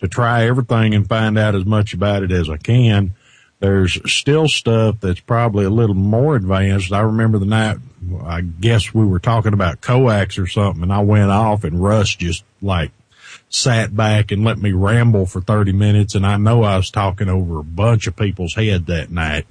to 0.01 0.09
try 0.09 0.47
everything 0.47 0.95
and 0.95 1.09
find 1.09 1.39
out 1.39 1.55
as 1.55 1.65
much 1.65 1.95
about 1.95 2.23
it 2.23 2.33
as 2.33 2.49
I 2.49 2.57
can. 2.57 3.15
There's 3.61 4.01
still 4.11 4.49
stuff 4.49 4.97
that's 5.01 5.21
probably 5.21 5.67
a 5.67 5.71
little 5.71 5.95
more 5.95 6.35
advanced. 6.35 6.93
I 6.93 7.01
remember 7.01 7.39
the 7.39 7.47
night 7.47 7.77
I 8.25 8.41
guess 8.41 8.95
we 8.95 9.05
were 9.05 9.19
talking 9.19 9.53
about 9.53 9.81
coax 9.81 10.39
or 10.39 10.47
something 10.47 10.83
and 10.83 10.93
I 10.93 11.01
went 11.01 11.31
off 11.31 11.65
and 11.65 11.83
Russ 11.83 12.15
just 12.15 12.45
like 12.63 12.91
sat 13.51 13.95
back 13.95 14.31
and 14.31 14.45
let 14.45 14.59
me 14.59 14.73
ramble 14.73 15.27
for 15.27 15.41
30 15.41 15.73
minutes. 15.73 16.15
And 16.15 16.27
I 16.27 16.37
know 16.37 16.63
I 16.63 16.77
was 16.77 16.91
talking 16.91 17.29
over 17.29 17.59
a 17.59 17.65
bunch 17.65 18.07
of 18.07 18.17
people's 18.17 18.55
head 18.55 18.87
that 18.87 19.11
night. 19.11 19.47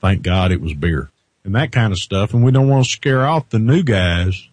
Thank 0.00 0.22
God 0.22 0.52
it 0.52 0.60
was 0.60 0.74
beer 0.74 1.10
and 1.44 1.54
that 1.54 1.72
kind 1.72 1.92
of 1.92 1.98
stuff. 1.98 2.34
And 2.34 2.44
we 2.44 2.50
don't 2.50 2.68
want 2.68 2.86
to 2.86 2.90
scare 2.90 3.24
off 3.24 3.50
the 3.50 3.58
new 3.58 3.82
guys 3.82 4.48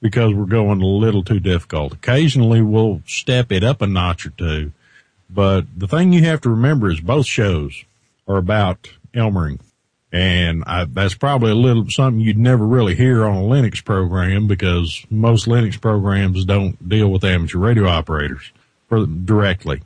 because 0.00 0.34
we're 0.34 0.44
going 0.44 0.82
a 0.82 0.86
little 0.86 1.24
too 1.24 1.40
difficult. 1.40 1.94
Occasionally 1.94 2.60
we'll 2.60 3.02
step 3.06 3.50
it 3.50 3.64
up 3.64 3.80
a 3.80 3.86
notch 3.86 4.26
or 4.26 4.30
two. 4.30 4.72
But 5.30 5.66
the 5.76 5.88
thing 5.88 6.12
you 6.12 6.24
have 6.24 6.42
to 6.42 6.50
remember 6.50 6.90
is 6.90 7.00
both 7.00 7.26
shows 7.26 7.84
are 8.28 8.36
about 8.36 8.90
Elmering 9.14 9.58
and 10.12 10.64
I, 10.66 10.84
that's 10.84 11.14
probably 11.14 11.50
a 11.50 11.56
little 11.56 11.86
something 11.90 12.20
you'd 12.20 12.38
never 12.38 12.66
really 12.66 12.94
hear 12.94 13.24
on 13.24 13.36
a 13.36 13.42
Linux 13.42 13.84
program 13.84 14.46
because 14.46 15.04
most 15.10 15.46
Linux 15.46 15.80
programs 15.80 16.44
don't 16.44 16.88
deal 16.88 17.08
with 17.08 17.24
amateur 17.24 17.58
radio 17.58 17.86
operators 17.86 18.52
for, 18.88 19.04
directly. 19.06 19.82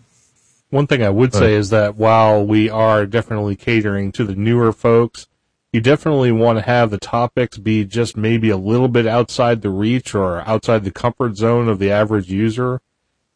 One 0.70 0.86
thing 0.86 1.02
I 1.02 1.10
would 1.10 1.34
say 1.34 1.54
is 1.54 1.70
that 1.70 1.96
while 1.96 2.46
we 2.46 2.70
are 2.70 3.04
definitely 3.04 3.56
catering 3.56 4.10
to 4.12 4.24
the 4.24 4.34
newer 4.34 4.72
folks, 4.72 5.26
you 5.72 5.80
definitely 5.80 6.32
want 6.32 6.58
to 6.58 6.64
have 6.64 6.90
the 6.90 6.98
topics 6.98 7.58
be 7.58 7.84
just 7.84 8.16
maybe 8.16 8.48
a 8.48 8.56
little 8.56 8.88
bit 8.88 9.06
outside 9.06 9.60
the 9.60 9.70
reach 9.70 10.14
or 10.14 10.40
outside 10.48 10.84
the 10.84 10.90
comfort 10.90 11.36
zone 11.36 11.68
of 11.68 11.78
the 11.78 11.90
average 11.90 12.30
user. 12.30 12.80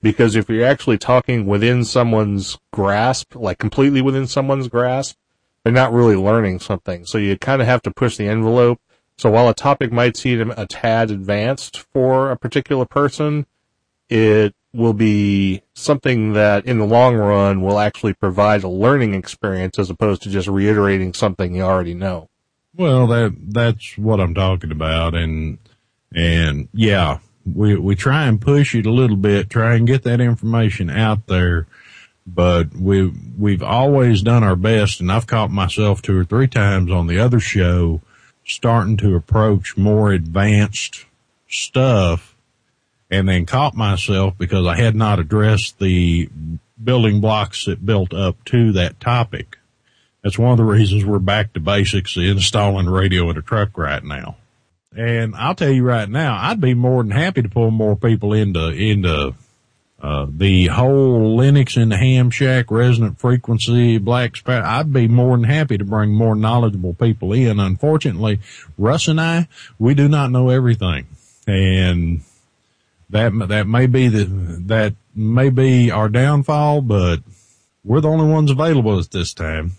Because 0.06 0.36
if 0.36 0.48
you're 0.48 0.64
actually 0.64 0.98
talking 0.98 1.46
within 1.46 1.84
someone's 1.84 2.56
grasp, 2.72 3.34
like 3.34 3.58
completely 3.58 4.00
within 4.00 4.28
someone's 4.28 4.68
grasp, 4.68 5.16
they're 5.64 5.72
not 5.72 5.92
really 5.92 6.14
learning 6.14 6.60
something. 6.60 7.04
So 7.06 7.18
you 7.18 7.36
kind 7.36 7.60
of 7.60 7.66
have 7.66 7.82
to 7.82 7.90
push 7.90 8.16
the 8.16 8.28
envelope. 8.28 8.80
So 9.18 9.32
while 9.32 9.48
a 9.48 9.52
topic 9.52 9.90
might 9.90 10.16
seem 10.16 10.52
a 10.52 10.64
tad 10.64 11.10
advanced 11.10 11.78
for 11.92 12.30
a 12.30 12.36
particular 12.36 12.84
person, 12.84 13.46
it 14.08 14.54
will 14.72 14.92
be 14.92 15.62
something 15.74 16.34
that 16.34 16.66
in 16.66 16.78
the 16.78 16.86
long 16.86 17.16
run 17.16 17.60
will 17.60 17.80
actually 17.80 18.12
provide 18.12 18.62
a 18.62 18.68
learning 18.68 19.12
experience 19.12 19.76
as 19.76 19.90
opposed 19.90 20.22
to 20.22 20.30
just 20.30 20.46
reiterating 20.46 21.14
something 21.14 21.56
you 21.56 21.62
already 21.62 21.94
know. 21.94 22.28
Well, 22.76 23.08
that, 23.08 23.34
that's 23.48 23.98
what 23.98 24.20
I'm 24.20 24.34
talking 24.34 24.70
about. 24.70 25.16
And, 25.16 25.58
and 26.14 26.68
yeah, 26.72 27.18
we, 27.54 27.76
we 27.76 27.94
try 27.94 28.26
and 28.26 28.40
push 28.40 28.74
it 28.74 28.86
a 28.86 28.92
little 28.92 29.16
bit, 29.16 29.50
try 29.50 29.76
and 29.76 29.86
get 29.86 30.02
that 30.02 30.20
information 30.20 30.90
out 30.90 31.26
there 31.26 31.66
but 32.26 32.74
we 32.74 33.12
we've 33.38 33.62
always 33.62 34.20
done 34.20 34.42
our 34.42 34.56
best 34.56 35.00
and 35.00 35.12
I've 35.12 35.28
caught 35.28 35.50
myself 35.50 36.02
two 36.02 36.18
or 36.18 36.24
three 36.24 36.48
times 36.48 36.90
on 36.90 37.06
the 37.06 37.20
other 37.20 37.38
show 37.38 38.00
starting 38.44 38.96
to 38.96 39.14
approach 39.14 39.76
more 39.76 40.12
advanced 40.12 41.06
stuff 41.48 42.34
and 43.10 43.28
then 43.28 43.46
caught 43.46 43.74
myself 43.74 44.34
because 44.38 44.66
I 44.66 44.76
had 44.76 44.96
not 44.96 45.20
addressed 45.20 45.78
the 45.78 46.28
building 46.82 47.20
blocks 47.20 47.64
that 47.66 47.86
built 47.86 48.12
up 48.12 48.44
to 48.46 48.72
that 48.72 49.00
topic. 49.00 49.58
That's 50.22 50.38
one 50.38 50.50
of 50.50 50.58
the 50.58 50.64
reasons 50.64 51.04
we're 51.04 51.20
back 51.20 51.52
to 51.52 51.60
basics, 51.60 52.16
installing 52.16 52.86
radio 52.86 53.30
in 53.30 53.38
a 53.38 53.42
truck 53.42 53.78
right 53.78 54.02
now. 54.02 54.36
And 54.96 55.36
I'll 55.36 55.54
tell 55.54 55.70
you 55.70 55.84
right 55.84 56.08
now, 56.08 56.38
I'd 56.40 56.60
be 56.60 56.72
more 56.72 57.02
than 57.02 57.12
happy 57.12 57.42
to 57.42 57.48
pull 57.48 57.70
more 57.70 57.96
people 57.96 58.32
into, 58.32 58.68
into 58.68 59.34
uh, 60.00 60.26
the 60.28 60.68
whole 60.68 61.36
Linux 61.36 61.80
and 61.80 61.92
the 61.92 61.96
ham 61.96 62.30
shack, 62.30 62.70
resonant 62.70 63.18
frequency, 63.18 63.98
black 63.98 64.36
spot, 64.36 64.62
I'd 64.62 64.92
be 64.92 65.08
more 65.08 65.36
than 65.36 65.44
happy 65.44 65.76
to 65.76 65.84
bring 65.84 66.14
more 66.14 66.34
knowledgeable 66.34 66.94
people 66.94 67.32
in. 67.32 67.60
Unfortunately, 67.60 68.40
Russ 68.78 69.08
and 69.08 69.20
I, 69.20 69.48
we 69.78 69.94
do 69.94 70.08
not 70.08 70.30
know 70.30 70.48
everything. 70.48 71.06
And 71.46 72.22
that, 73.10 73.32
that 73.48 73.66
may 73.66 73.86
be 73.86 74.08
the, 74.08 74.24
that 74.66 74.94
may 75.14 75.50
be 75.50 75.90
our 75.90 76.08
downfall, 76.08 76.82
but 76.82 77.20
we're 77.84 78.00
the 78.00 78.08
only 78.08 78.30
ones 78.30 78.50
available 78.50 78.98
at 78.98 79.10
this 79.10 79.34
time. 79.34 79.72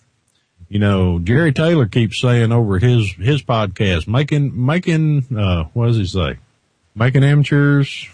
You 0.69 0.79
know, 0.79 1.19
Jerry 1.19 1.53
Taylor 1.53 1.85
keeps 1.85 2.19
saying 2.19 2.51
over 2.51 2.79
his, 2.79 3.11
his 3.13 3.41
podcast, 3.41 4.07
making, 4.07 4.65
making, 4.65 5.25
uh, 5.37 5.65
what 5.73 5.87
does 5.87 5.97
he 5.97 6.05
say? 6.05 6.37
Making 6.95 7.23
amateurs 7.23 8.07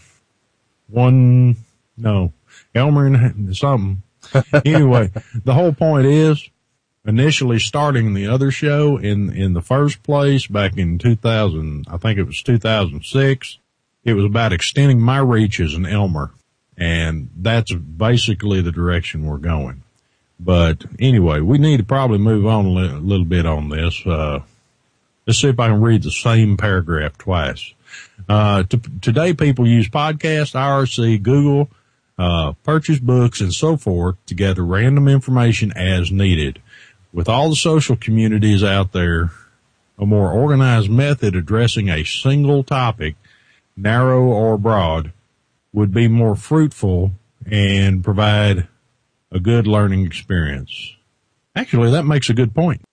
one, 0.87 1.55
no, 1.97 2.33
Elmer 2.75 3.07
and 3.07 3.55
something. 3.55 4.03
anyway, 4.65 5.11
the 5.43 5.53
whole 5.53 5.73
point 5.73 6.05
is 6.05 6.49
initially 7.05 7.59
starting 7.59 8.13
the 8.13 8.27
other 8.27 8.51
show 8.51 8.97
in, 8.97 9.31
in 9.33 9.53
the 9.53 9.61
first 9.61 10.03
place 10.03 10.47
back 10.47 10.77
in 10.77 10.97
2000, 10.97 11.85
I 11.89 11.97
think 11.97 12.17
it 12.17 12.23
was 12.23 12.41
2006. 12.41 13.59
It 14.03 14.13
was 14.13 14.25
about 14.25 14.53
extending 14.53 14.99
my 14.99 15.17
reach 15.17 15.59
as 15.59 15.73
an 15.73 15.85
Elmer. 15.85 16.31
And 16.77 17.29
that's 17.35 17.71
basically 17.73 18.61
the 18.61 18.71
direction 18.71 19.25
we're 19.25 19.37
going. 19.37 19.82
But 20.39 20.86
anyway, 20.99 21.39
we 21.39 21.57
need 21.57 21.77
to 21.77 21.84
probably 21.84 22.17
move 22.17 22.45
on 22.45 22.65
a 22.65 22.69
li- 22.69 22.99
little 22.99 23.25
bit 23.25 23.45
on 23.45 23.69
this. 23.69 24.05
Uh, 24.05 24.39
let's 25.25 25.39
see 25.39 25.47
if 25.47 25.59
I 25.59 25.67
can 25.67 25.81
read 25.81 26.03
the 26.03 26.11
same 26.11 26.57
paragraph 26.57 27.17
twice. 27.17 27.73
Uh, 28.27 28.63
to, 28.63 28.81
today 29.01 29.34
people 29.34 29.67
use 29.67 29.88
podcast, 29.89 30.53
IRC, 30.55 31.21
Google, 31.21 31.69
uh, 32.17 32.53
purchase 32.63 32.99
books 32.99 33.41
and 33.41 33.53
so 33.53 33.77
forth 33.77 34.15
to 34.25 34.36
gather 34.36 34.63
random 34.63 35.07
information 35.07 35.71
as 35.75 36.11
needed. 36.11 36.61
With 37.11 37.29
all 37.29 37.49
the 37.49 37.55
social 37.55 37.95
communities 37.95 38.63
out 38.63 38.91
there, 38.91 39.31
a 39.99 40.05
more 40.05 40.31
organized 40.31 40.89
method 40.89 41.36
addressing 41.36 41.89
a 41.89 42.03
single 42.03 42.63
topic, 42.63 43.15
narrow 43.77 44.23
or 44.23 44.57
broad, 44.57 45.11
would 45.71 45.93
be 45.93 46.07
more 46.07 46.36
fruitful 46.36 47.11
and 47.49 48.03
provide 48.03 48.67
a 49.34 49.39
good 49.39 49.65
learning 49.65 50.05
experience. 50.05 50.93
Actually, 51.55 51.91
that 51.91 52.05
makes 52.05 52.29
a 52.29 52.34
good 52.34 52.53
point. 52.53 52.84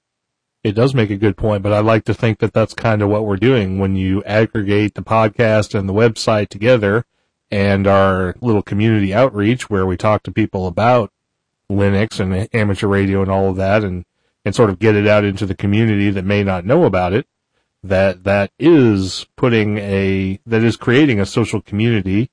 It 0.64 0.72
does 0.72 0.95
make 0.95 1.11
a 1.11 1.16
good 1.16 1.36
point, 1.36 1.62
but 1.62 1.72
I 1.72 1.80
like 1.80 2.05
to 2.05 2.14
think 2.14 2.38
that 2.38 2.53
that's 2.53 2.74
kind 2.74 3.03
of 3.03 3.09
what 3.09 3.24
we're 3.24 3.36
doing 3.36 3.78
when 3.78 3.95
you 3.95 4.22
aggregate 4.24 4.95
the 4.95 5.03
podcast 5.03 5.78
and 5.78 5.88
the 5.88 5.95
website 5.95 6.49
together 6.49 7.05
and 7.51 7.86
our 7.86 8.34
little 8.41 8.62
community 8.62 9.12
outreach 9.14 9.68
where 9.68 9.86
we 9.86 9.97
talk 9.97 10.22
to 10.24 10.30
people 10.30 10.66
about 10.66 11.12
Linux 11.70 12.20
and 12.20 12.49
amateur 12.55 12.88
radio 12.88 13.22
and 13.22 13.30
all 13.30 13.51
of 13.51 13.57
that 13.57 13.84
and, 13.84 14.05
and 14.45 14.55
sort 14.55 14.70
of 14.70 14.78
get 14.78 14.97
it 14.97 15.07
out 15.07 15.24
into 15.24 15.47
the 15.47 15.55
community 15.55 16.11
that 16.11 16.24
may 16.24 16.43
not 16.43 16.64
know 16.64 16.84
about 16.84 17.12
it. 17.12 17.26
That, 17.82 18.24
that 18.24 18.51
is 18.59 19.26
putting 19.36 19.78
a, 19.78 20.38
that 20.45 20.62
is 20.62 20.76
creating 20.76 21.20
a 21.20 21.26
social 21.26 21.62
community 21.62 22.30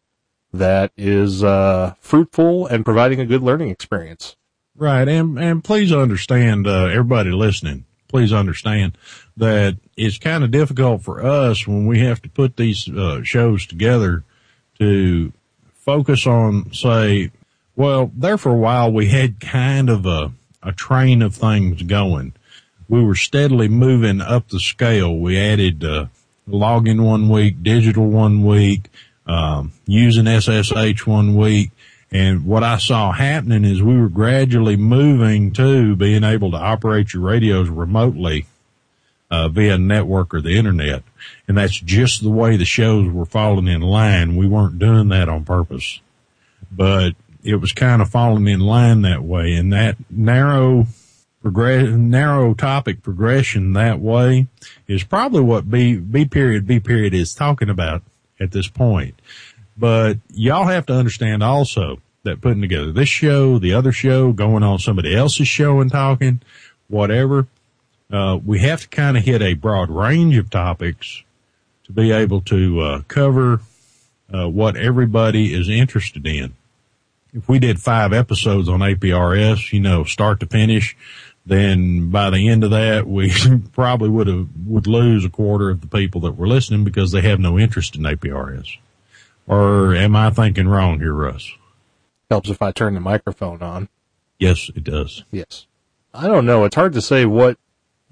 that 0.53 0.91
is, 0.97 1.43
uh, 1.43 1.93
fruitful 1.99 2.67
and 2.67 2.85
providing 2.85 3.19
a 3.19 3.25
good 3.25 3.43
learning 3.43 3.69
experience. 3.69 4.35
Right. 4.75 5.07
And, 5.07 5.39
and 5.39 5.63
please 5.63 5.91
understand, 5.91 6.67
uh, 6.67 6.85
everybody 6.85 7.31
listening, 7.31 7.85
please 8.07 8.31
understand 8.31 8.97
that 9.35 9.77
it's 9.95 10.17
kind 10.17 10.43
of 10.43 10.51
difficult 10.51 11.03
for 11.03 11.25
us 11.25 11.67
when 11.67 11.87
we 11.87 11.99
have 11.99 12.21
to 12.21 12.29
put 12.29 12.57
these, 12.57 12.87
uh, 12.87 13.23
shows 13.23 13.65
together 13.65 14.23
to 14.79 15.33
focus 15.73 16.27
on, 16.27 16.71
say, 16.73 17.31
well, 17.75 18.11
there 18.15 18.37
for 18.37 18.51
a 18.51 18.57
while 18.57 18.91
we 18.91 19.07
had 19.07 19.39
kind 19.39 19.89
of 19.89 20.05
a, 20.05 20.31
a 20.63 20.71
train 20.71 21.21
of 21.21 21.35
things 21.35 21.81
going. 21.83 22.33
We 22.87 23.03
were 23.03 23.15
steadily 23.15 23.67
moving 23.67 24.21
up 24.21 24.49
the 24.49 24.59
scale. 24.59 25.17
We 25.17 25.37
added, 25.37 25.83
uh, 25.83 26.05
login 26.47 27.03
one 27.03 27.29
week, 27.29 27.61
digital 27.61 28.07
one 28.07 28.45
week, 28.45 28.89
um, 29.27 29.73
using 29.85 30.25
SSH 30.25 31.05
one 31.05 31.35
week. 31.35 31.71
And 32.09 32.45
what 32.45 32.63
I 32.63 32.77
saw 32.77 33.11
happening 33.11 33.65
is 33.65 33.83
we 33.83 33.99
were 33.99 34.09
gradually 34.09 34.77
moving 34.77 35.51
to 35.53 35.95
being 35.95 36.23
able 36.23 36.51
to 36.51 36.57
operate 36.57 37.13
your 37.13 37.23
radios 37.23 37.69
remotely 37.69 38.45
uh, 39.29 39.49
via 39.49 39.77
network 39.77 40.33
or 40.33 40.41
the 40.41 40.57
internet. 40.57 41.03
And 41.47 41.57
that's 41.57 41.77
just 41.77 42.23
the 42.23 42.29
way 42.29 42.55
the 42.55 42.65
shows 42.65 43.11
were 43.11 43.25
falling 43.25 43.67
in 43.67 43.81
line. 43.81 44.37
We 44.37 44.47
weren't 44.47 44.79
doing 44.79 45.09
that 45.09 45.27
on 45.27 45.43
purpose, 45.43 45.99
but 46.71 47.11
it 47.43 47.55
was 47.55 47.73
kind 47.73 48.01
of 48.01 48.09
falling 48.09 48.47
in 48.47 48.61
line 48.61 49.01
that 49.01 49.23
way. 49.23 49.53
And 49.55 49.73
that 49.73 49.97
narrow 50.09 50.87
progress, 51.41 51.89
narrow 51.89 52.53
topic 52.53 53.03
progression 53.03 53.73
that 53.73 53.99
way 53.99 54.47
is 54.87 55.03
probably 55.03 55.41
what 55.41 55.69
B, 55.69 55.97
B 55.97 56.23
period, 56.25 56.65
B 56.65 56.79
period 56.79 57.13
is 57.13 57.33
talking 57.33 57.69
about 57.69 58.01
at 58.39 58.51
this 58.51 58.67
point. 58.67 59.19
But 59.77 60.17
y'all 60.33 60.67
have 60.67 60.85
to 60.87 60.93
understand 60.93 61.43
also 61.43 62.01
that 62.23 62.41
putting 62.41 62.61
together 62.61 62.91
this 62.91 63.09
show, 63.09 63.59
the 63.59 63.73
other 63.73 63.91
show, 63.91 64.33
going 64.33 64.63
on 64.63 64.79
somebody 64.79 65.15
else's 65.15 65.47
show 65.47 65.79
and 65.79 65.91
talking, 65.91 66.41
whatever, 66.87 67.47
uh, 68.11 68.39
we 68.43 68.59
have 68.59 68.81
to 68.81 68.87
kind 68.87 69.17
of 69.17 69.23
hit 69.23 69.41
a 69.41 69.53
broad 69.53 69.89
range 69.89 70.37
of 70.37 70.49
topics 70.49 71.23
to 71.85 71.91
be 71.91 72.11
able 72.11 72.41
to 72.41 72.79
uh, 72.81 73.01
cover 73.07 73.61
uh, 74.33 74.47
what 74.47 74.75
everybody 74.75 75.53
is 75.53 75.69
interested 75.69 76.25
in. 76.25 76.53
If 77.33 77.47
we 77.47 77.59
did 77.59 77.79
five 77.79 78.13
episodes 78.13 78.67
on 78.67 78.79
APRS, 78.79 79.71
you 79.71 79.79
know, 79.79 80.03
start 80.03 80.39
to 80.39 80.45
finish, 80.45 80.95
then 81.47 82.09
by 82.09 82.29
the 82.29 82.49
end 82.49 82.63
of 82.63 82.71
that, 82.71 83.07
we 83.07 83.33
probably 83.71 84.09
would 84.09 84.27
have 84.27 84.47
would 84.65 84.85
lose 84.85 85.23
a 85.23 85.29
quarter 85.29 85.69
of 85.69 85.81
the 85.81 85.87
people 85.87 86.21
that 86.21 86.33
were 86.33 86.47
listening 86.47 86.83
because 86.83 87.11
they 87.11 87.21
have 87.21 87.39
no 87.39 87.57
interest 87.57 87.95
in 87.95 88.03
APRS. 88.03 88.77
Or 89.47 89.95
am 89.95 90.15
I 90.15 90.29
thinking 90.29 90.67
wrong 90.67 90.99
here, 90.99 91.13
Russ? 91.13 91.49
Helps 92.29 92.49
if 92.49 92.61
I 92.61 92.71
turn 92.71 92.95
the 92.95 92.99
microphone 92.99 93.61
on. 93.61 93.87
Yes, 94.37 94.69
it 94.75 94.83
does. 94.83 95.23
Yes. 95.31 95.67
I 96.13 96.27
don't 96.27 96.45
know. 96.45 96.65
It's 96.65 96.75
hard 96.75 96.93
to 96.93 97.01
say 97.01 97.25
what 97.25 97.57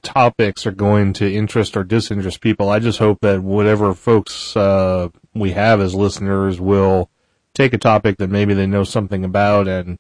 topics 0.02 0.66
are 0.66 0.72
going 0.72 1.12
to 1.14 1.32
interest 1.32 1.76
or 1.76 1.84
disinterest 1.84 2.40
people. 2.40 2.70
I 2.70 2.80
just 2.80 3.00
hope 3.00 3.20
that 3.22 3.42
whatever 3.42 3.94
folks 3.94 4.56
uh, 4.56 5.10
we 5.34 5.52
have 5.52 5.82
as 5.82 5.94
listeners 5.94 6.62
will 6.62 7.10
take 7.54 7.74
a 7.74 7.78
topic 7.78 8.18
that 8.18 8.30
maybe 8.30 8.54
they 8.54 8.68
know 8.68 8.86
something 8.86 9.26
about 9.26 9.68
and 9.68 10.00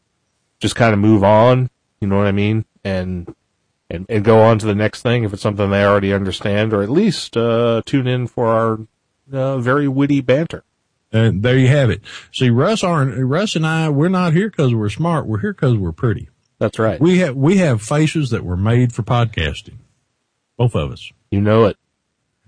just 0.60 0.76
kind 0.76 0.94
of 0.94 1.00
move 1.00 1.24
on. 1.24 1.70
You 2.00 2.08
know 2.08 2.18
what 2.18 2.28
I 2.28 2.32
mean? 2.32 2.66
And 2.86 3.36
and 3.90 4.06
and 4.08 4.24
go 4.24 4.42
on 4.42 4.60
to 4.60 4.66
the 4.66 4.76
next 4.76 5.02
thing 5.02 5.26
if 5.26 5.34
it's 5.34 5.42
something 5.42 5.70
they 5.70 5.84
already 5.84 6.14
understand, 6.14 6.72
or 6.72 6.82
at 6.82 6.90
least 6.90 7.36
uh, 7.36 7.82
tune 7.86 8.08
in 8.08 8.28
for 8.28 8.48
our 8.48 8.80
uh, 9.34 9.58
very 9.58 9.88
witty 9.88 10.22
banter. 10.22 10.64
And 11.12 11.44
there 11.44 11.58
you 11.58 11.68
have 11.70 11.90
it. 11.90 12.02
See, 12.34 12.50
Russ 12.50 12.84
aren't, 12.84 13.18
Russ 13.18 13.56
and 13.56 13.66
I, 13.66 13.90
we're 13.90 14.10
not 14.10 14.34
here 14.34 14.50
because 14.50 14.74
we're 14.74 14.90
smart. 14.90 15.26
We're 15.28 15.40
here 15.40 15.54
because 15.54 15.76
we're 15.76 15.94
pretty. 15.94 16.30
That's 16.60 16.78
right. 16.78 17.00
We 17.00 17.20
have, 17.20 17.36
we 17.36 17.58
have 17.58 17.82
faces 17.82 18.32
that 18.32 18.44
were 18.44 18.58
made 18.58 18.92
for 18.92 19.04
podcasting. 19.04 19.78
Both 20.58 20.76
of 20.76 20.92
us. 20.92 21.12
you 21.32 21.40
know 21.40 21.66
it. 21.66 21.78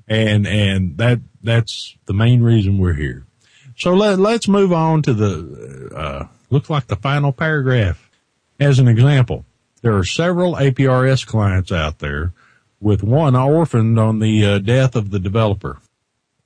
And, 0.08 0.46
and 0.46 0.98
that, 0.98 1.20
that's 1.42 1.96
the 2.08 2.14
main 2.14 2.42
reason 2.42 2.78
we're 2.78 2.94
here. 2.94 3.26
So 3.78 3.94
let, 3.94 4.20
let's 4.20 4.48
move 4.50 4.74
on 4.74 5.02
to 5.04 5.14
the, 5.14 5.92
uh, 5.96 6.28
looks 6.50 6.70
like 6.70 6.88
the 6.88 6.96
final 6.98 7.32
paragraph. 7.32 8.10
As 8.60 8.80
an 8.80 8.88
example, 8.88 9.46
there 9.82 9.96
are 9.96 10.04
several 10.04 10.56
APRS 10.56 11.26
clients 11.26 11.72
out 11.72 12.00
there 12.00 12.34
with 12.80 13.04
one 13.04 13.36
orphaned 13.36 14.00
on 14.00 14.20
the 14.20 14.46
uh, 14.46 14.60
death 14.60 14.96
of 14.96 15.12
the 15.12 15.20
developer. 15.20 15.80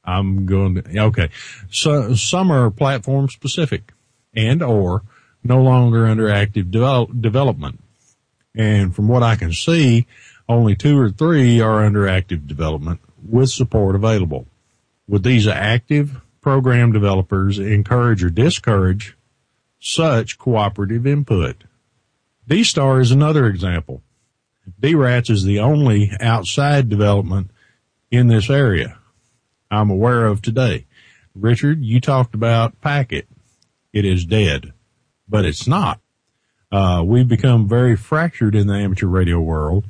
I'm 0.04 0.46
going 0.46 0.76
to, 0.76 1.00
okay. 1.00 1.30
So 1.72 2.16
some 2.16 2.52
are 2.52 2.70
platform 2.72 3.30
specific 3.30 3.94
and 4.36 4.64
or 4.64 5.04
no 5.44 5.62
longer 5.62 6.06
under 6.06 6.30
active 6.30 6.72
develop, 6.72 7.10
development. 7.20 7.82
And 8.56 8.96
from 8.96 9.08
what 9.08 9.24
I 9.24 9.36
can 9.36 9.54
see, 9.54 10.08
only 10.50 10.76
two 10.76 11.00
or 11.00 11.10
three 11.10 11.62
are 11.62 11.86
under 11.86 12.08
active 12.08 12.48
development 12.48 13.00
with 13.28 13.50
support 13.50 13.96
available. 13.96 14.48
Would 15.08 15.24
these 15.24 15.48
active 15.48 16.22
program 16.42 16.92
developers 16.92 17.60
encourage 17.60 18.24
or 18.24 18.30
discourage 18.30 19.16
such 19.80 20.38
cooperative 20.38 21.08
input? 21.08 21.64
D-Star 22.52 23.00
is 23.00 23.12
another 23.12 23.48
example. 23.48 24.04
D-Rats 24.78 25.30
is 25.30 25.46
the 25.46 25.60
only 25.60 26.12
outside 26.20 26.90
development 26.90 27.50
in 28.12 28.28
this 28.28 28.50
area 28.50 28.98
I'm 29.72 29.90
aware 29.90 30.26
of 30.26 30.42
today. 30.42 30.86
Richard, 31.34 31.82
you 31.82 32.02
talked 32.02 32.36
about 32.36 32.82
Packet. 32.82 33.26
It 33.94 34.04
is 34.04 34.26
dead, 34.26 34.74
but 35.30 35.46
it's 35.46 35.66
not. 35.66 36.02
Uh, 36.70 37.04
we've 37.06 37.30
become 37.30 37.70
very 37.70 37.96
fractured 37.96 38.54
in 38.54 38.68
the 38.68 38.76
amateur 38.76 39.08
radio 39.08 39.40
world. 39.40 39.86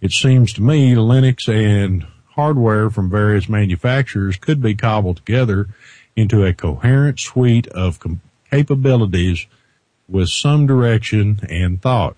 It 0.00 0.12
seems 0.12 0.54
to 0.54 0.62
me 0.62 0.94
Linux 0.94 1.46
and 1.48 2.06
hardware 2.28 2.88
from 2.88 3.10
various 3.10 3.46
manufacturers 3.46 4.38
could 4.38 4.62
be 4.62 4.74
cobbled 4.74 5.18
together 5.18 5.68
into 6.16 6.46
a 6.46 6.54
coherent 6.54 7.20
suite 7.20 7.66
of 7.66 8.00
com- 8.00 8.22
capabilities 8.50 9.46
with 10.08 10.28
some 10.28 10.66
direction 10.66 11.40
and 11.48 11.80
thought. 11.80 12.16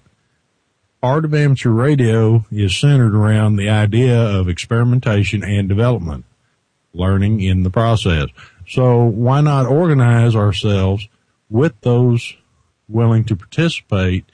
Art 1.02 1.24
of 1.24 1.34
amateur 1.34 1.70
radio 1.70 2.44
is 2.50 2.76
centered 2.76 3.14
around 3.14 3.56
the 3.56 3.68
idea 3.68 4.20
of 4.20 4.48
experimentation 4.48 5.44
and 5.44 5.68
development, 5.68 6.24
learning 6.92 7.40
in 7.40 7.62
the 7.62 7.70
process. 7.70 8.28
So 8.68 9.04
why 9.04 9.40
not 9.40 9.66
organize 9.66 10.34
ourselves 10.34 11.08
with 11.48 11.80
those 11.82 12.34
willing 12.88 13.24
to 13.24 13.36
participate 13.36 14.24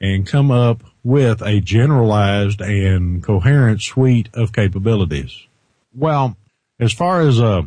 and 0.00 0.26
come 0.26 0.50
up 0.50 0.82
with 1.04 1.40
a 1.42 1.60
generalized 1.60 2.60
and 2.60 3.22
coherent 3.22 3.80
suite 3.80 4.28
of 4.34 4.52
capabilities. 4.52 5.46
Well, 5.94 6.36
as 6.80 6.92
far 6.92 7.20
as 7.20 7.40
uh, 7.40 7.62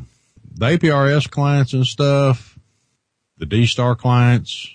the 0.54 0.66
APRS 0.66 1.30
clients 1.30 1.74
and 1.74 1.86
stuff, 1.86 2.58
the 3.38 3.46
D-Star 3.46 3.96
clients, 3.96 4.70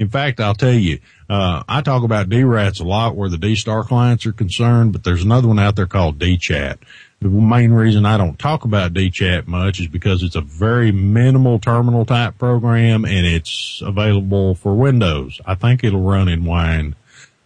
in 0.00 0.08
fact, 0.08 0.40
I'll 0.40 0.54
tell 0.54 0.72
you, 0.72 0.98
uh, 1.28 1.62
I 1.68 1.82
talk 1.82 2.04
about 2.04 2.30
D-Rats 2.30 2.80
a 2.80 2.84
lot 2.84 3.16
where 3.16 3.28
the 3.28 3.36
D-Star 3.36 3.84
clients 3.84 4.24
are 4.24 4.32
concerned, 4.32 4.94
but 4.94 5.04
there's 5.04 5.22
another 5.22 5.46
one 5.46 5.58
out 5.58 5.76
there 5.76 5.86
called 5.86 6.18
D-Chat. 6.18 6.78
The 7.20 7.28
main 7.28 7.70
reason 7.70 8.06
I 8.06 8.16
don't 8.16 8.38
talk 8.38 8.64
about 8.64 8.94
D-Chat 8.94 9.46
much 9.46 9.78
is 9.78 9.88
because 9.88 10.22
it's 10.22 10.36
a 10.36 10.40
very 10.40 10.90
minimal 10.90 11.58
terminal 11.58 12.06
type 12.06 12.38
program 12.38 13.04
and 13.04 13.26
it's 13.26 13.82
available 13.84 14.54
for 14.54 14.74
Windows. 14.74 15.38
I 15.44 15.54
think 15.54 15.84
it'll 15.84 16.00
run 16.00 16.28
in 16.28 16.46
Wine. 16.46 16.96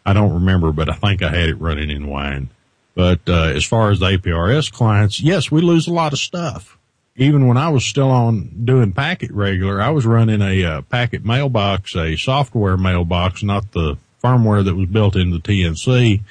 I 0.07 0.13
don't 0.13 0.33
remember, 0.33 0.71
but 0.71 0.89
I 0.89 0.95
think 0.95 1.25
I 1.25 1.31
had 1.31 1.49
it 1.49 1.61
running 1.61 1.91
in 1.91 2.07
Wine. 2.07 2.51
But 2.95 3.23
uh, 3.27 3.47
as 3.47 3.65
far 3.65 3.91
as 3.91 3.99
the 3.99 4.17
APRS 4.17 4.71
clients, 4.71 5.21
yes, 5.21 5.51
we 5.51 5.61
lose 5.61 5.89
a 5.89 5.93
lot 5.93 6.13
of 6.13 6.21
stuff. 6.21 6.79
Even 7.17 7.47
when 7.47 7.57
I 7.57 7.69
was 7.69 7.85
still 7.85 8.11
on 8.11 8.65
doing 8.65 8.93
Packet 8.93 9.31
regular, 9.31 9.81
I 9.81 9.91
was 9.91 10.05
running 10.05 10.43
a 10.43 10.65
uh, 10.65 10.83
Packet 10.83 11.25
mailbox, 11.25 11.95
a 11.95 12.17
software 12.17 12.77
mailbox, 12.77 13.43
not 13.43 13.71
the 13.73 13.99
firmware 14.23 14.65
that 14.65 14.75
was 14.75 14.89
built 14.89 15.15
into 15.15 15.39
the 15.39 15.43
TNC 15.43 16.23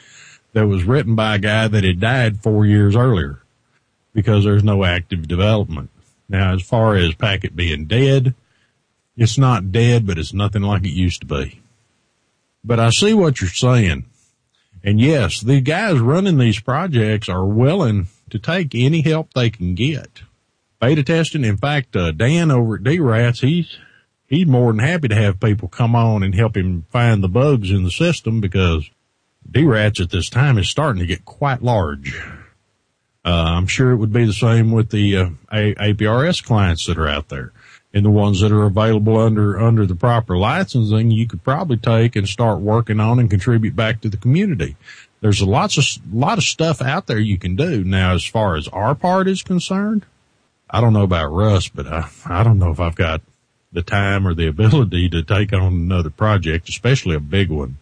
that 0.52 0.68
was 0.68 0.84
written 0.84 1.16
by 1.16 1.36
a 1.36 1.40
guy 1.40 1.68
that 1.68 1.84
had 1.84 2.00
died 2.00 2.42
four 2.42 2.66
years 2.66 2.96
earlier 2.96 3.40
because 4.14 4.44
there's 4.44 4.64
no 4.64 4.84
active 4.84 5.28
development. 5.28 5.90
Now, 6.28 6.54
as 6.54 6.62
far 6.62 6.96
as 6.96 7.16
Packet 7.16 7.56
being 7.56 7.86
dead, 7.86 8.36
it's 9.16 9.38
not 9.38 9.72
dead, 9.72 10.06
but 10.06 10.18
it's 10.18 10.34
nothing 10.34 10.64
like 10.64 10.84
it 10.84 10.90
used 10.90 11.22
to 11.22 11.28
be. 11.28 11.62
But 12.64 12.80
I 12.80 12.90
see 12.90 13.14
what 13.14 13.40
you're 13.40 13.50
saying. 13.50 14.06
And 14.84 15.00
yes, 15.00 15.40
the 15.40 15.62
guys 15.62 16.00
running 16.00 16.38
these 16.38 16.60
projects 16.60 17.30
are 17.30 17.46
willing 17.46 18.08
to 18.32 18.40
take 18.40 18.76
any 18.76 19.02
help 19.02 19.34
they 19.34 19.50
can 19.50 19.76
get. 19.76 20.24
Beta 20.84 21.02
testing. 21.02 21.46
In 21.46 21.56
fact, 21.56 21.96
uh, 21.96 22.12
Dan 22.12 22.52
over 22.52 22.76
at 22.76 22.84
D-Rats, 22.84 23.40
he's, 23.40 23.78
he's 24.28 24.46
more 24.46 24.74
than 24.74 24.80
happy 24.80 25.08
to 25.08 25.16
have 25.16 25.40
people 25.40 25.70
come 25.70 25.96
on 25.96 26.24
and 26.24 26.36
help 26.36 26.58
him 26.58 26.86
find 26.90 27.24
the 27.24 27.30
bugs 27.30 27.72
in 27.72 27.84
the 27.84 27.90
system 27.90 28.42
because 28.42 28.90
D-Rats 29.50 30.02
at 30.02 30.10
this 30.10 30.30
time 30.30 30.58
is 30.58 30.68
starting 30.68 31.00
to 31.00 31.06
get 31.06 31.24
quite 31.24 31.62
large. 31.62 32.22
Uh, 33.24 33.30
I'm 33.56 33.68
sure 33.68 33.92
it 33.92 33.96
would 33.96 34.12
be 34.12 34.26
the 34.26 34.34
same 34.34 34.74
with 34.74 34.90
the 34.90 35.16
uh, 35.16 35.30
APRS 35.54 36.44
clients 36.44 36.86
that 36.88 36.98
are 36.98 37.08
out 37.08 37.30
there 37.30 37.54
and 37.94 38.04
the 38.04 38.12
ones 38.12 38.42
that 38.42 38.52
are 38.52 38.64
available 38.64 39.18
under 39.18 39.58
under 39.58 39.86
the 39.86 39.96
proper 39.96 40.38
licensing. 40.38 41.12
You 41.12 41.28
could 41.28 41.46
probably 41.46 41.78
take 41.78 42.18
and 42.18 42.28
start 42.28 42.60
working 42.60 43.00
on 43.00 43.20
and 43.20 43.30
contribute 43.30 43.78
back 43.78 44.02
to 44.02 44.10
the 44.10 44.18
community. 44.18 44.76
There's 45.22 45.40
a 45.40 45.46
lots 45.46 45.78
of 45.78 46.14
lot 46.14 46.40
of 46.40 46.44
stuff 46.44 46.82
out 46.82 47.08
there 47.08 47.20
you 47.20 47.38
can 47.38 47.56
do 47.56 47.86
now. 47.86 48.14
As 48.14 48.26
far 48.26 48.58
as 48.58 48.68
our 48.68 48.96
part 48.96 49.30
is 49.30 49.44
concerned, 49.44 50.06
I 50.74 50.82
don't 50.82 50.94
know 50.94 51.04
about 51.04 51.32
Russ, 51.32 51.70
but 51.70 51.88
I 51.88 52.10
I 52.26 52.44
don't 52.44 52.60
know 52.60 52.72
if 52.72 52.82
I've 52.82 52.96
got 52.96 53.22
the 53.72 53.84
time 53.84 54.28
or 54.28 54.34
the 54.34 54.48
ability 54.48 55.10
to 55.10 55.24
take 55.24 55.54
on 55.54 55.62
another 55.62 56.10
project, 56.10 56.68
especially 56.68 57.16
a 57.16 57.22
big 57.22 57.50
one 57.50 57.78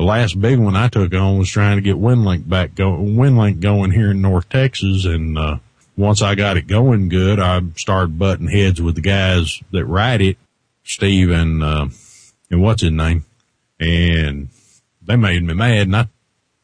the 0.00 0.06
last 0.06 0.40
big 0.40 0.58
one 0.58 0.76
I 0.76 0.88
took 0.88 1.12
on 1.12 1.36
was 1.36 1.50
trying 1.50 1.76
to 1.76 1.82
get 1.82 1.96
WinLink 1.96 2.48
back 2.48 2.74
go, 2.74 2.92
WinLink 2.92 3.60
going 3.60 3.90
here 3.90 4.12
in 4.12 4.22
North 4.22 4.48
Texas. 4.48 5.04
And, 5.04 5.36
uh, 5.36 5.58
once 5.94 6.22
I 6.22 6.34
got 6.34 6.56
it 6.56 6.66
going 6.66 7.10
good, 7.10 7.38
I 7.38 7.60
started 7.76 8.18
butting 8.18 8.48
heads 8.48 8.80
with 8.80 8.94
the 8.94 9.02
guys 9.02 9.60
that 9.72 9.84
write 9.84 10.22
it, 10.22 10.38
Steve 10.84 11.28
and, 11.28 11.62
uh, 11.62 11.88
and 12.50 12.62
what's 12.62 12.80
his 12.80 12.92
name? 12.92 13.26
And 13.78 14.48
they 15.02 15.16
made 15.16 15.42
me 15.42 15.52
mad 15.52 15.88
and 15.88 15.96
I 15.96 16.08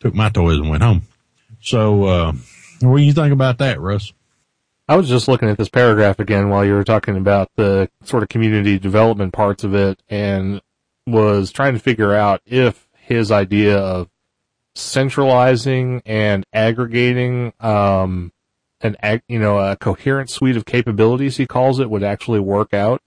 took 0.01 0.15
my 0.15 0.31
toys 0.31 0.57
and 0.57 0.71
went 0.71 0.83
home. 0.83 1.03
So, 1.61 2.05
uh, 2.05 2.33
what 2.81 2.97
do 2.97 3.03
you 3.03 3.13
think 3.13 3.35
about 3.35 3.59
that, 3.59 3.79
Russ? 3.83 4.15
I 4.89 4.95
was 4.95 5.09
just 5.09 5.27
looking 5.27 5.49
at 5.49 5.59
this 5.59 5.69
paragraph 5.69 6.21
again 6.21 6.49
while 6.49 6.65
you 6.65 6.75
were 6.75 6.85
talking 6.85 7.17
about 7.17 7.51
the 7.57 7.91
sort 8.05 8.23
of 8.23 8.29
community 8.29 8.79
development 8.79 9.33
parts 9.33 9.65
of 9.65 9.75
it 9.75 10.01
and 10.09 10.61
was 11.09 11.51
trying 11.51 11.75
to 11.75 11.81
figure 11.81 12.15
out 12.15 12.41
if 12.47 12.87
his 12.95 13.33
idea 13.33 13.77
of 13.77 14.09
centralizing 14.77 16.03
and 16.07 16.45
aggregating 16.53 17.53
um, 17.59 18.33
an 18.81 18.97
you 19.27 19.41
know 19.41 19.59
a 19.59 19.75
coherent 19.75 20.31
suite 20.31 20.57
of 20.57 20.65
capabilities 20.65 21.37
he 21.37 21.47
calls 21.47 21.81
it 21.81 21.91
would 21.91 22.05
actually 22.05 22.41
work 22.41 22.73
out. 22.73 23.03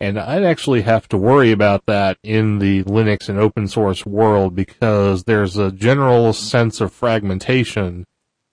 And 0.00 0.18
I'd 0.18 0.42
actually 0.42 0.82
have 0.82 1.08
to 1.08 1.16
worry 1.16 1.52
about 1.52 1.86
that 1.86 2.18
in 2.22 2.58
the 2.58 2.82
Linux 2.84 3.28
and 3.28 3.38
open 3.38 3.68
source 3.68 4.04
world 4.04 4.56
because 4.56 5.24
there's 5.24 5.56
a 5.56 5.70
general 5.70 6.32
sense 6.32 6.80
of 6.80 6.92
fragmentation 6.92 8.06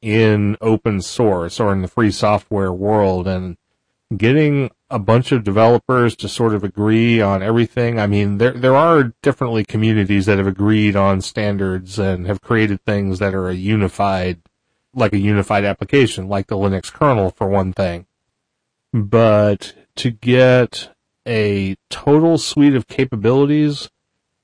in 0.04 0.58
open 0.60 1.02
source 1.02 1.62
or 1.62 1.72
in 1.72 1.82
the 1.82 1.88
free 1.88 2.12
software 2.12 2.74
world 2.74 3.26
and 3.26 3.56
getting 4.16 4.70
a 4.90 5.00
bunch 5.00 5.32
of 5.32 5.46
developers 5.46 6.14
to 6.18 6.28
sort 6.28 6.54
of 6.54 6.64
agree 6.64 7.22
on 7.22 7.42
everything. 7.42 8.00
I 8.00 8.06
mean, 8.06 8.38
there 8.38 8.52
there 8.52 8.76
are 8.76 9.14
definitely 9.24 9.64
communities 9.64 10.26
that 10.26 10.38
have 10.38 10.46
agreed 10.46 10.98
on 10.98 11.22
standards 11.22 11.98
and 11.98 12.28
have 12.28 12.42
created 12.42 12.84
things 12.84 13.20
that 13.20 13.34
are 13.34 13.48
a 13.48 13.56
unified, 13.56 14.42
like 14.94 15.14
a 15.14 15.18
unified 15.18 15.64
application, 15.64 16.28
like 16.28 16.48
the 16.48 16.58
Linux 16.58 16.92
kernel 16.92 17.32
for 17.32 17.48
one 17.48 17.72
thing. 17.72 18.06
But 18.92 19.74
to 19.96 20.12
get 20.12 20.90
a 21.26 21.78
total 21.90 22.38
suite 22.38 22.76
of 22.76 22.88
capabilities, 22.88 23.90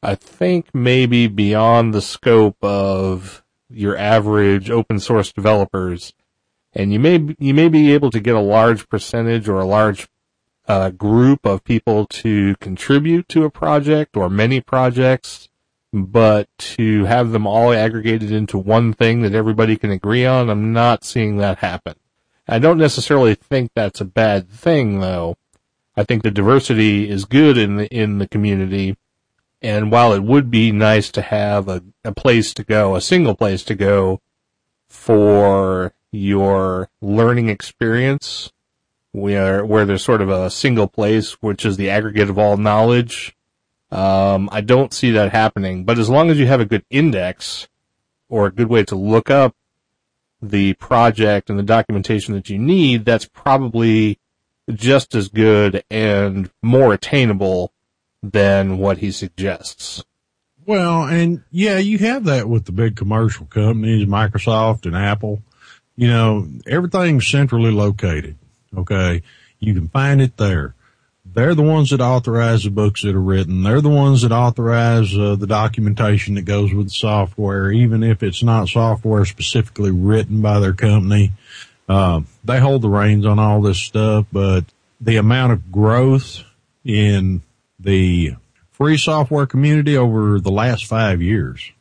I 0.01 0.15
think 0.15 0.73
maybe 0.73 1.27
beyond 1.27 1.93
the 1.93 2.01
scope 2.01 2.57
of 2.63 3.43
your 3.69 3.97
average 3.97 4.69
open 4.69 4.99
source 4.99 5.31
developers. 5.31 6.13
And 6.73 6.93
you 6.93 6.99
may, 6.99 7.35
you 7.39 7.53
may 7.53 7.67
be 7.67 7.93
able 7.93 8.11
to 8.11 8.19
get 8.19 8.35
a 8.35 8.39
large 8.39 8.87
percentage 8.89 9.49
or 9.49 9.59
a 9.59 9.65
large 9.65 10.07
a 10.69 10.91
group 10.91 11.47
of 11.47 11.63
people 11.63 12.05
to 12.05 12.55
contribute 12.57 13.27
to 13.27 13.43
a 13.43 13.49
project 13.49 14.15
or 14.15 14.29
many 14.29 14.61
projects, 14.61 15.49
but 15.91 16.47
to 16.59 17.05
have 17.05 17.31
them 17.31 17.47
all 17.47 17.73
aggregated 17.73 18.31
into 18.31 18.55
one 18.55 18.93
thing 18.93 19.23
that 19.23 19.33
everybody 19.33 19.75
can 19.75 19.89
agree 19.89 20.27
on, 20.27 20.47
I'm 20.47 20.71
not 20.71 21.03
seeing 21.03 21.37
that 21.37 21.57
happen. 21.57 21.95
I 22.47 22.59
don't 22.59 22.77
necessarily 22.77 23.33
think 23.33 23.71
that's 23.73 23.99
a 23.99 24.05
bad 24.05 24.47
thing 24.47 24.99
though. 24.99 25.37
I 25.97 26.03
think 26.03 26.21
the 26.21 26.31
diversity 26.31 27.09
is 27.09 27.25
good 27.25 27.57
in 27.57 27.77
the, 27.77 27.87
in 27.87 28.19
the 28.19 28.27
community. 28.27 28.95
And 29.61 29.91
while 29.91 30.13
it 30.13 30.23
would 30.23 30.49
be 30.49 30.71
nice 30.71 31.11
to 31.11 31.21
have 31.21 31.67
a, 31.67 31.83
a 32.03 32.13
place 32.13 32.53
to 32.53 32.63
go, 32.63 32.95
a 32.95 33.01
single 33.01 33.35
place 33.35 33.63
to 33.63 33.75
go 33.75 34.21
for 34.87 35.93
your 36.11 36.89
learning 37.01 37.49
experience, 37.49 38.51
where 39.11 39.65
where 39.65 39.85
there's 39.85 40.03
sort 40.03 40.21
of 40.21 40.29
a 40.29 40.49
single 40.49 40.87
place, 40.87 41.33
which 41.41 41.65
is 41.65 41.77
the 41.77 41.89
aggregate 41.89 42.29
of 42.29 42.37
all 42.37 42.57
knowledge. 42.57 43.35
Um, 43.91 44.49
I 44.51 44.61
don't 44.61 44.93
see 44.93 45.11
that 45.11 45.31
happening. 45.31 45.83
But 45.83 45.99
as 45.99 46.09
long 46.09 46.29
as 46.29 46.39
you 46.39 46.45
have 46.47 46.61
a 46.61 46.65
good 46.65 46.85
index 46.89 47.67
or 48.29 48.45
a 48.45 48.51
good 48.51 48.67
way 48.67 48.83
to 48.83 48.95
look 48.95 49.29
up 49.29 49.55
the 50.41 50.73
project 50.75 51.49
and 51.49 51.59
the 51.59 51.63
documentation 51.63 52.33
that 52.35 52.49
you 52.49 52.57
need, 52.57 53.03
that's 53.03 53.25
probably 53.25 54.19
just 54.71 55.15
as 55.15 55.27
good 55.27 55.83
and 55.89 56.49
more 56.61 56.93
attainable 56.93 57.73
than 58.21 58.77
what 58.77 58.97
he 58.97 59.11
suggests. 59.11 60.03
Well, 60.65 61.03
and 61.03 61.43
yeah, 61.51 61.77
you 61.77 61.97
have 61.99 62.25
that 62.25 62.47
with 62.47 62.65
the 62.65 62.71
big 62.71 62.95
commercial 62.95 63.45
companies, 63.47 64.05
Microsoft 64.05 64.85
and 64.85 64.95
Apple. 64.95 65.41
You 65.95 66.07
know, 66.07 66.47
everything's 66.67 67.27
centrally 67.27 67.71
located. 67.71 68.37
Okay. 68.77 69.23
You 69.59 69.73
can 69.73 69.87
find 69.89 70.21
it 70.21 70.37
there. 70.37 70.75
They're 71.25 71.55
the 71.55 71.63
ones 71.63 71.89
that 71.89 72.01
authorize 72.01 72.63
the 72.63 72.71
books 72.71 73.03
that 73.03 73.15
are 73.15 73.21
written. 73.21 73.63
They're 73.63 73.81
the 73.81 73.89
ones 73.89 74.21
that 74.21 74.31
authorize 74.31 75.15
uh, 75.15 75.35
the 75.35 75.47
documentation 75.47 76.35
that 76.35 76.43
goes 76.43 76.73
with 76.73 76.87
the 76.87 76.93
software, 76.93 77.71
even 77.71 78.03
if 78.03 78.23
it's 78.23 78.41
not 78.41 78.69
software 78.69 79.25
specifically 79.25 79.91
written 79.91 80.41
by 80.41 80.59
their 80.59 80.73
company. 80.73 81.33
Uh, 81.87 82.21
they 82.43 82.59
hold 82.59 82.81
the 82.81 82.89
reins 82.89 83.25
on 83.25 83.37
all 83.37 83.61
this 83.61 83.79
stuff, 83.79 84.25
but 84.31 84.65
the 85.01 85.17
amount 85.17 85.53
of 85.53 85.71
growth 85.71 86.43
in 86.83 87.41
the 87.79 88.35
free 88.71 88.97
software 88.97 89.45
community 89.45 89.97
over 89.97 90.39
the 90.39 90.51
last 90.51 90.85
five 90.85 91.21
years 91.21 91.71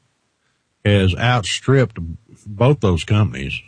has 0.84 1.14
outstripped 1.16 1.98
both 2.46 2.80
those 2.80 3.04
companies 3.04 3.60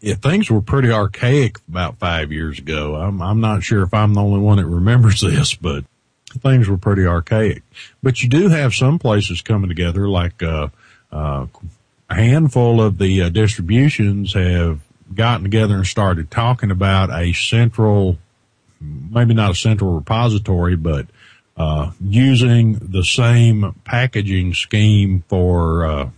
yeah, 0.00 0.14
things 0.14 0.50
were 0.50 0.60
pretty 0.60 0.90
archaic 0.90 1.58
about 1.68 1.98
five 1.98 2.30
years 2.30 2.58
ago. 2.58 2.94
I'm, 2.94 3.20
I'm 3.20 3.40
not 3.40 3.62
sure 3.62 3.82
if 3.82 3.92
I'm 3.92 4.14
the 4.14 4.22
only 4.22 4.40
one 4.40 4.58
that 4.58 4.66
remembers 4.66 5.20
this, 5.22 5.54
but 5.54 5.84
things 6.26 6.68
were 6.68 6.78
pretty 6.78 7.06
archaic. 7.06 7.62
But 8.02 8.22
you 8.22 8.28
do 8.28 8.48
have 8.48 8.74
some 8.74 8.98
places 8.98 9.42
coming 9.42 9.68
together, 9.68 10.08
like 10.08 10.42
uh, 10.42 10.68
uh, 11.10 11.46
a 12.08 12.14
handful 12.14 12.80
of 12.80 12.98
the 12.98 13.22
uh, 13.22 13.28
distributions 13.28 14.34
have 14.34 14.80
gotten 15.14 15.42
together 15.42 15.74
and 15.74 15.86
started 15.86 16.30
talking 16.30 16.70
about 16.70 17.10
a 17.10 17.32
central, 17.32 18.18
maybe 18.80 19.34
not 19.34 19.52
a 19.52 19.54
central 19.54 19.94
repository, 19.94 20.76
but 20.76 21.06
uh, 21.58 21.90
using 22.00 22.74
the 22.74 23.02
same 23.02 23.74
packaging 23.84 24.54
scheme 24.54 25.24
for 25.28 25.84
uh, 25.84 26.10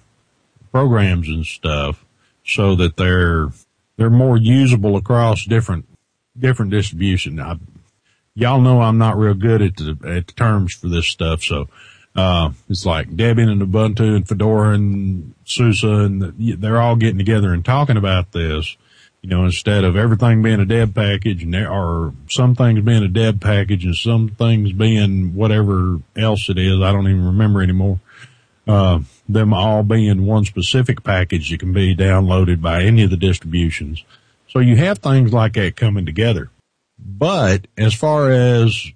programs 0.70 1.28
and 1.28 1.46
stuff, 1.46 2.04
so 2.44 2.74
that 2.76 2.96
they're 2.96 3.48
they're 3.96 4.10
more 4.10 4.36
usable 4.36 4.96
across 4.96 5.44
different 5.44 5.86
different 6.38 6.70
distribution. 6.70 7.40
I, 7.40 7.58
y'all 8.34 8.60
know 8.60 8.82
I'm 8.82 8.98
not 8.98 9.16
real 9.16 9.34
good 9.34 9.62
at 9.62 9.76
the 9.76 9.96
at 10.04 10.26
the 10.26 10.32
terms 10.34 10.74
for 10.74 10.88
this 10.88 11.06
stuff, 11.06 11.42
so 11.42 11.68
uh, 12.14 12.50
it's 12.68 12.84
like 12.84 13.08
Debian 13.08 13.50
and 13.50 13.62
Ubuntu 13.62 14.16
and 14.16 14.28
Fedora 14.28 14.74
and 14.74 15.34
SUSE 15.44 15.82
and 15.84 16.22
the, 16.22 16.56
they're 16.56 16.80
all 16.80 16.96
getting 16.96 17.18
together 17.18 17.54
and 17.54 17.64
talking 17.64 17.96
about 17.96 18.32
this. 18.32 18.76
You 19.22 19.28
know, 19.28 19.44
instead 19.44 19.84
of 19.84 19.96
everything 19.96 20.42
being 20.42 20.60
a 20.60 20.64
deb 20.64 20.94
package 20.94 21.42
and 21.42 21.52
there 21.52 21.70
are 21.70 22.12
some 22.28 22.54
things 22.54 22.80
being 22.80 23.02
a 23.02 23.08
deb 23.08 23.40
package 23.40 23.84
and 23.84 23.94
some 23.94 24.30
things 24.30 24.72
being 24.72 25.34
whatever 25.34 25.98
else 26.16 26.48
it 26.48 26.56
is. 26.56 26.80
I 26.80 26.90
don't 26.90 27.06
even 27.06 27.26
remember 27.26 27.62
anymore. 27.62 28.00
Uh, 28.66 29.00
them 29.28 29.52
all 29.52 29.82
being 29.82 30.26
one 30.26 30.44
specific 30.44 31.02
package 31.02 31.50
that 31.50 31.60
can 31.60 31.72
be 31.72 31.94
downloaded 31.94 32.62
by 32.62 32.82
any 32.82 33.02
of 33.02 33.10
the 33.10 33.16
distributions. 33.16 34.04
So 34.48 34.58
you 34.58 34.76
have 34.76 34.98
things 34.98 35.32
like 35.32 35.52
that 35.54 35.76
coming 35.76 36.06
together. 36.06 36.50
But 36.98 37.66
as 37.76 37.94
far 37.94 38.30
as, 38.30 38.90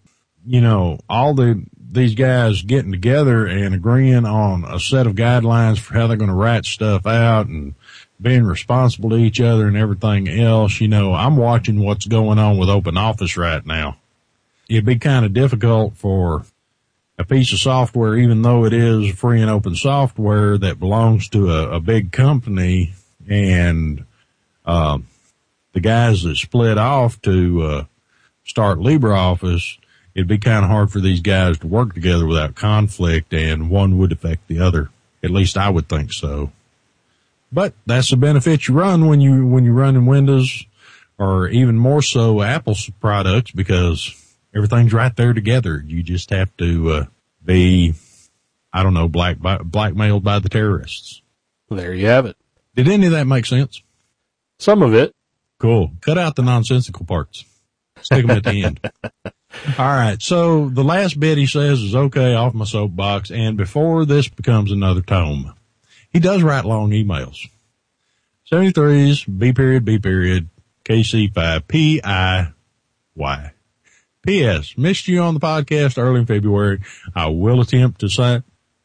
you 0.47 0.61
know, 0.61 0.99
all 1.09 1.35
the, 1.35 1.65
these 1.91 2.15
guys 2.15 2.63
getting 2.63 2.93
together 2.93 3.47
and 3.47 3.75
agreeing 3.75 4.27
on 4.27 4.65
a 4.65 4.81
set 4.81 5.07
of 5.07 5.15
guidelines 5.15 5.79
for 5.79 5.95
how 5.95 6.07
they're 6.07 6.17
going 6.17 6.31
to 6.31 6.37
write 6.37 6.65
stuff 6.65 7.07
out 7.07 7.47
and 7.47 7.75
being 8.21 8.45
responsible 8.45 9.11
to 9.11 9.17
each 9.17 9.41
other 9.41 9.67
and 9.67 9.77
everything 9.77 10.29
else, 10.29 10.81
you 10.81 10.89
know, 10.89 11.15
I'm 11.15 11.37
watching 11.37 11.81
what's 11.81 12.07
going 12.07 12.39
on 12.39 12.59
with 12.59 12.69
Open 12.69 12.97
Office 12.97 13.37
right 13.37 13.65
now. 13.65 13.97
It'd 14.69 14.85
be 14.85 14.99
kind 14.99 15.25
of 15.25 15.35
difficult 15.35 15.97
for 15.97 16.45
a 17.19 17.25
piece 17.25 17.53
of 17.53 17.59
software, 17.59 18.17
even 18.17 18.43
though 18.43 18.65
it 18.65 18.73
is 18.73 19.15
free 19.15 19.41
and 19.41 19.51
open 19.51 19.75
software 19.75 20.57
that 20.59 20.81
belongs 20.81 21.29
to 21.31 21.51
a, 21.51 21.77
a 21.77 21.81
big 21.81 22.13
company 22.13 22.95
and, 23.29 24.05
uh, 24.65 24.99
the 25.73 25.81
guys 25.81 26.23
that 26.23 26.37
split 26.37 26.79
off 26.79 27.21
to, 27.23 27.63
uh, 27.63 27.85
start 28.45 28.79
LibreOffice, 28.79 29.79
it'd 30.15 30.29
be 30.29 30.39
kind 30.39 30.65
of 30.65 30.71
hard 30.71 30.91
for 30.91 31.01
these 31.01 31.21
guys 31.21 31.59
to 31.59 31.67
work 31.67 31.95
together 31.95 32.27
without 32.27 32.55
conflict 32.55 33.35
and 33.35 33.71
one 33.71 33.99
would 33.99 34.13
affect 34.13 34.47
the 34.49 34.61
other. 34.61 34.91
At 35.23 35.31
least 35.31 35.57
I 35.57 35.71
would 35.71 35.89
think 35.89 36.13
so. 36.13 36.53
But 37.55 37.75
that's 37.87 38.11
the 38.11 38.17
benefit 38.17 38.67
you 38.67 38.75
run 38.75 39.07
when 39.07 39.21
you, 39.21 39.47
when 39.47 39.65
you 39.65 39.73
run 39.73 39.95
in 39.95 40.07
Windows 40.07 40.67
or 41.19 41.49
even 41.49 41.79
more 41.79 42.03
so 42.03 42.43
Apple's 42.43 42.91
products 43.01 43.53
because 43.53 44.13
everything's 44.55 44.93
right 44.93 45.15
there 45.15 45.33
together. 45.33 45.83
You 45.87 46.03
just 46.03 46.31
have 46.31 46.55
to, 46.57 46.91
uh, 46.91 47.05
be, 47.45 47.95
I 48.73 48.83
don't 48.83 48.95
know, 48.95 49.09
black, 49.09 49.39
blackmailed 49.39 50.25
by 50.25 50.41
the 50.41 50.49
terrorists. 50.49 51.23
There 51.71 51.95
you 51.95 52.07
have 52.07 52.27
it. 52.27 52.37
Did 52.75 52.89
any 52.89 53.07
of 53.07 53.13
that 53.13 53.27
make 53.27 53.47
sense? 53.47 53.83
Some 54.59 54.83
of 54.83 54.95
it. 54.95 55.15
Cool. 55.59 55.93
Cut 56.01 56.19
out 56.19 56.37
the 56.37 56.43
nonsensical 56.43 57.07
parts. 57.07 57.45
Stick 58.01 58.27
them 58.27 58.37
at 58.37 58.45
the 58.45 58.65
end. 58.65 58.81
All 59.79 59.87
right. 59.87 60.21
So 60.21 60.69
the 60.69 60.85
last 60.85 61.19
bit 61.19 61.39
he 61.39 61.47
says 61.47 61.81
is 61.81 61.95
okay 61.95 62.35
off 62.35 62.55
my 62.55 62.65
soapbox. 62.65 63.31
And 63.31 63.57
before 63.57 64.05
this 64.05 64.29
becomes 64.29 64.73
another 64.73 65.01
tome, 65.01 65.55
he 66.15 66.21
does 66.21 66.43
write 66.43 66.65
long 66.65 66.93
emails. 66.93 67.49
73s, 68.51 69.27
B 69.39 69.53
period, 69.53 69.85
B 69.85 69.99
period, 69.99 70.49
KC5, 70.85 71.67
P-I-Y. 71.69 73.51
P.S. 74.23 74.79
Missed 74.79 75.09
you 75.09 75.21
on 75.21 75.35
the 75.35 75.41
podcast 75.41 75.99
early 75.99 76.21
in 76.21 76.27
February. 76.27 76.81
I 77.15 77.27
will 77.27 77.61
attempt 77.61 78.01
to 78.01 78.09
sign 78.09 78.43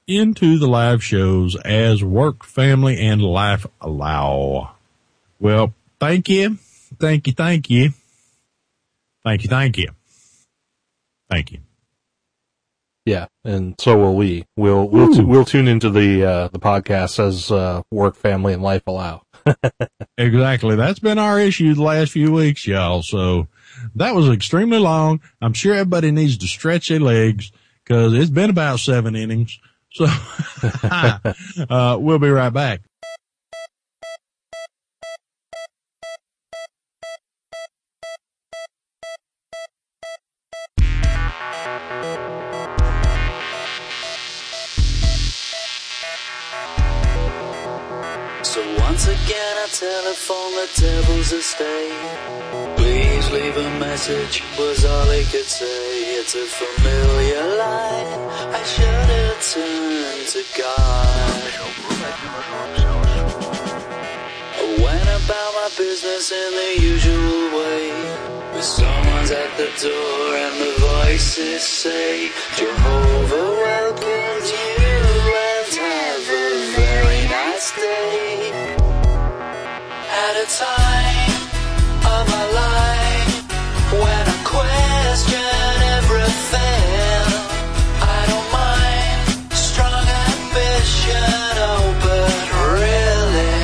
into 0.07 0.57
the 0.57 0.67
live 0.67 1.03
shows 1.03 1.55
as 1.63 2.03
work, 2.03 2.43
family, 2.43 2.99
and 2.99 3.21
life 3.21 3.65
allow. 3.79 4.71
Well, 5.39 5.73
thank 5.99 6.27
you. 6.27 6.57
Thank 6.99 7.27
you. 7.27 7.33
Thank 7.33 7.69
you. 7.69 7.91
Thank 9.23 9.43
you. 9.43 9.49
Thank 9.49 9.77
you. 9.77 9.89
Thank 11.29 11.51
you. 11.51 11.59
Yeah, 13.09 13.25
and 13.43 13.73
so 13.79 13.97
will 13.97 14.15
we. 14.15 14.45
We'll 14.55 14.87
we'll 14.87 15.11
t- 15.11 15.23
we'll 15.23 15.43
tune 15.43 15.67
into 15.67 15.89
the 15.89 16.23
uh, 16.23 16.47
the 16.49 16.59
podcast 16.59 17.17
as 17.17 17.51
uh, 17.51 17.81
work, 17.89 18.15
family, 18.15 18.53
and 18.53 18.61
life 18.61 18.83
allow. 18.85 19.23
exactly. 20.19 20.75
That's 20.75 20.99
been 20.99 21.17
our 21.17 21.39
issue 21.39 21.73
the 21.73 21.81
last 21.81 22.11
few 22.11 22.31
weeks, 22.31 22.67
y'all. 22.67 23.01
So 23.01 23.47
that 23.95 24.13
was 24.13 24.29
extremely 24.29 24.77
long. 24.77 25.21
I'm 25.41 25.53
sure 25.53 25.73
everybody 25.73 26.11
needs 26.11 26.37
to 26.37 26.45
stretch 26.45 26.89
their 26.89 26.99
legs 26.99 27.51
because 27.83 28.13
it's 28.13 28.29
been 28.29 28.51
about 28.51 28.79
seven 28.79 29.15
innings. 29.15 29.57
So 29.91 30.05
uh, 30.83 31.97
we'll 31.99 32.19
be 32.19 32.29
right 32.29 32.53
back. 32.53 32.81
Once 48.99 49.23
again 49.23 49.55
I 49.57 49.67
telephone 49.71 50.51
the 50.59 50.67
devil's 50.81 51.31
estate. 51.31 52.75
Please 52.75 53.31
leave 53.31 53.55
a 53.55 53.79
message 53.79 54.43
was 54.57 54.83
all 54.83 55.09
he 55.09 55.23
could 55.23 55.45
say. 55.45 56.19
It's 56.19 56.35
a 56.35 56.43
familiar 56.43 57.55
line. 57.55 58.19
I 58.51 58.61
should 58.63 59.09
have 59.15 59.39
turned 59.53 60.27
to 60.35 60.43
God. 60.57 61.53
I 64.59 64.83
went 64.83 65.09
about 65.23 65.51
my 65.59 65.69
business 65.77 66.31
in 66.33 66.51
the 66.59 66.71
usual 66.83 67.57
way. 67.57 67.87
But 68.51 68.63
someone's 68.63 69.31
at 69.31 69.51
the 69.55 69.71
door 69.79 70.35
and 70.43 70.55
the 70.59 70.73
voices 71.05 71.63
say, 71.63 72.31
Jehovah 72.57 73.49
welcomes 73.63 74.51
you 74.51 74.75
and 75.47 75.73
have 75.87 76.27
a 76.27 76.49
very 76.75 77.21
nice 77.29 77.71
day. 77.77 78.28
Time 80.57 81.29
of 82.09 82.23
my 82.27 82.45
life. 82.61 83.33
When 83.93 84.23
I 84.33 84.37
question 84.43 85.75
everything, 85.97 87.21
I 88.01 88.19
don't 88.29 88.49
mind. 88.51 89.53
Strong 89.53 90.05
ambition, 90.25 91.53
oh, 91.69 91.93
but 92.01 92.33
really, 92.81 93.61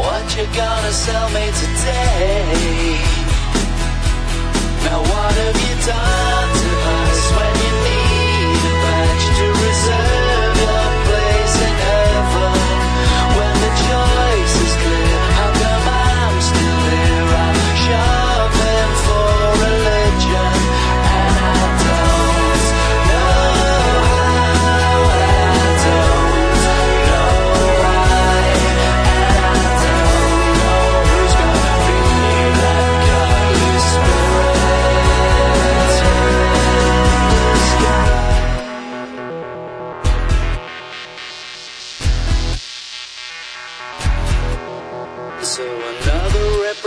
what 0.00 0.24
you 0.36 0.46
gonna 0.56 0.92
sell 0.92 1.28
me 1.36 1.44
today? 1.62 2.96
Now 4.84 5.00
what 5.02 5.34
have 5.34 5.60
you 5.60 5.76
done 5.86 6.55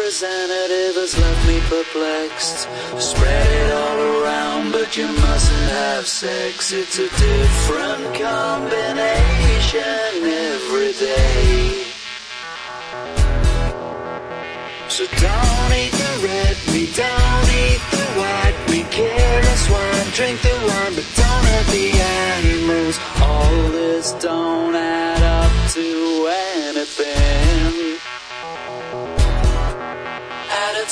another 0.10 0.26
representative 0.26 0.95
has 0.95 1.18
left 1.20 1.47
me 1.47 1.60
perplexed. 1.70 2.68
Spread 2.99 3.47
it 3.47 3.72
all 3.72 4.24
around, 4.24 4.72
but 4.72 4.97
you 4.97 5.07
mustn't 5.07 5.70
have 5.70 6.07
sex. 6.07 6.72
It's 6.72 6.97
a 6.97 7.10
different 7.10 8.16
combination 8.16 9.84
every 10.26 10.93
day. 10.93 11.84
So 14.88 15.05
don't 15.05 15.74
eat 15.78 15.91
the 15.91 16.20
red 16.26 16.57
meat, 16.74 16.95
don't 16.95 17.49
eat 17.66 17.82
the 17.93 18.05
white 18.18 18.57
meat, 18.70 18.89
careless 18.89 19.70
wine, 19.70 20.10
drink 20.14 20.41
the 20.41 20.55
wine, 20.68 20.95
but 20.95 21.05
don't 21.16 21.45
hurt 21.45 21.68
the 21.68 21.91
animals. 21.91 22.97
All 23.22 23.72
this 23.72 24.14
don't 24.14 24.76
add 24.76 25.22
up 25.22 25.72
to 25.74 26.28
anything 26.66 28.09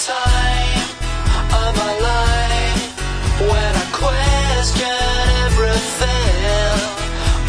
time 0.06 0.86
of 1.58 1.72
my 1.76 1.94
life 2.12 2.86
when 3.50 3.72
I 3.84 3.88
question 3.98 4.98
everything. 5.46 6.78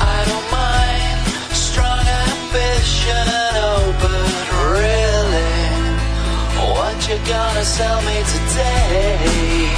I 0.00 0.18
don't 0.28 0.48
mind 0.56 1.18
strong 1.52 2.04
ambition, 2.24 3.24
oh, 3.68 3.92
but 4.00 4.44
really, 4.72 5.52
what 6.72 6.96
you 7.08 7.18
gonna 7.28 7.64
sell 7.64 8.00
me 8.08 8.16
today? 8.34 9.68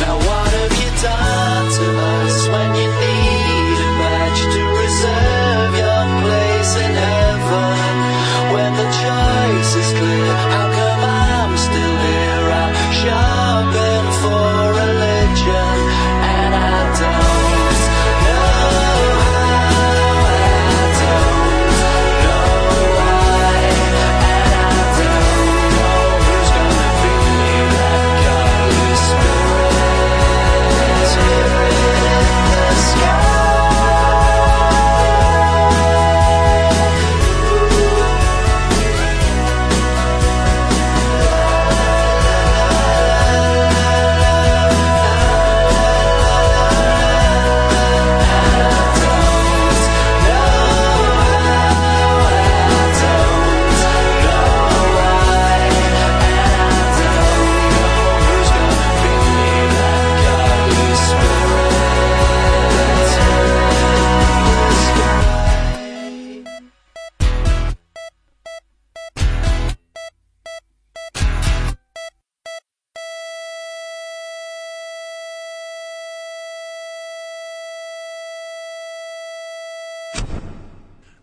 Now, 0.00 0.16
what 0.28 0.50
have 0.60 0.74
you 0.82 0.90
done 1.00 1.66
to 1.78 1.86
us 2.12 2.48
when 2.48 2.68
you 2.76 2.90
need? 3.00 3.31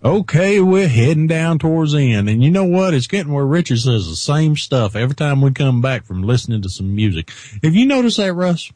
Okay, 0.04 0.62
we're 0.62 0.88
heading 0.88 1.28
down 1.28 1.60
towards 1.60 1.92
the 1.92 2.14
end. 2.14 2.30
And 2.30 2.42
you 2.42 2.50
know 2.50 2.64
what? 2.64 2.94
It's 2.94 3.08
getting 3.08 3.34
where 3.34 3.46
Richard 3.46 3.80
says 3.80 4.08
the 4.08 4.16
same 4.16 4.56
stuff 4.56 4.96
every 4.96 5.16
time 5.16 5.42
we 5.42 5.52
come 5.52 5.82
back 5.82 6.06
from 6.06 6.24
listening 6.24 6.62
to 6.62 6.70
some 6.70 6.96
music. 6.96 7.32
Have 7.64 7.76
you 7.76 7.86
noticed 7.86 8.18
that, 8.18 8.34
Russ? 8.34 8.72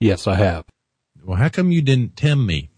Yes, 0.00 0.26
I 0.26 0.34
have. 0.34 0.64
Well, 1.22 1.36
how 1.36 1.48
come 1.48 1.70
you 1.70 1.82
didn't 1.82 2.16
tell 2.16 2.36
me? 2.36 2.70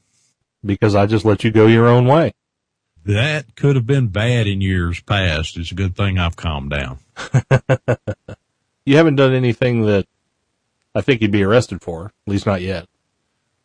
Because 0.65 0.95
I 0.95 1.07
just 1.07 1.25
let 1.25 1.45
you 1.45 1.51
go 1.51 1.67
your 1.67 1.87
own 1.87 2.07
way. 2.07 2.35
That 3.05 3.57
could 3.57 3.77
have 3.77 3.87
been 3.87 4.09
bad 4.09 4.47
in 4.47 4.61
years 4.61 5.01
past. 5.01 5.57
It's 5.57 5.73
a 5.73 5.77
good 5.77 5.97
thing 5.97 6.19
I've 6.19 6.37
calmed 6.37 6.71
down. 6.71 6.99
You 8.87 8.97
haven't 8.97 9.17
done 9.17 9.35
anything 9.35 9.83
that 9.87 10.07
I 10.95 11.01
think 11.01 11.21
you'd 11.21 11.33
be 11.33 11.43
arrested 11.43 11.83
for, 11.83 12.07
at 12.07 12.31
least 12.31 12.47
not 12.47 12.63
yet. 12.63 12.87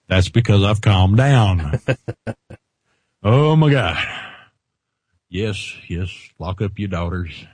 That's 0.07 0.29
because 0.29 0.63
I've 0.63 0.81
calmed 0.81 1.17
down. 1.17 1.79
oh 3.23 3.55
my 3.55 3.71
God. 3.71 3.97
Yes, 5.29 5.73
yes. 5.87 6.09
Lock 6.39 6.61
up 6.61 6.77
your 6.77 6.89
daughters 6.89 7.45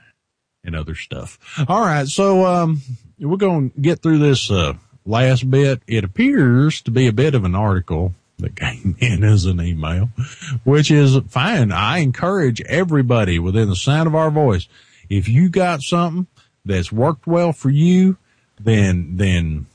and 0.64 0.76
other 0.76 0.96
stuff. 0.96 1.38
All 1.68 1.82
right. 1.82 2.08
So, 2.08 2.46
um, 2.46 2.82
we're 3.20 3.38
going 3.38 3.72
to 3.72 3.80
get 3.80 4.02
through 4.02 4.20
this, 4.20 4.50
uh, 4.52 4.74
last 5.08 5.50
bit. 5.50 5.82
It 5.88 6.04
appears 6.04 6.82
to 6.84 6.92
be 6.92 7.08
a 7.08 7.14
bit 7.14 7.34
of 7.34 7.46
an 7.46 7.56
article 7.56 8.14
that 8.40 8.56
came 8.56 8.96
in 9.00 9.24
as 9.24 9.46
an 9.46 9.62
email, 9.62 10.10
which 10.64 10.92
is 10.92 11.18
fine. 11.30 11.72
I 11.72 12.00
encourage 12.00 12.62
everybody 12.62 13.40
within 13.40 13.70
the 13.70 13.76
sound 13.76 14.08
of 14.08 14.16
our 14.16 14.30
voice. 14.30 14.68
If 15.10 15.28
you 15.28 15.50
got 15.50 15.82
something 15.82 16.28
that's 16.66 16.92
worked 16.92 17.26
well 17.26 17.54
for 17.54 17.70
you, 17.70 18.18
then, 18.60 19.18
then 19.18 19.68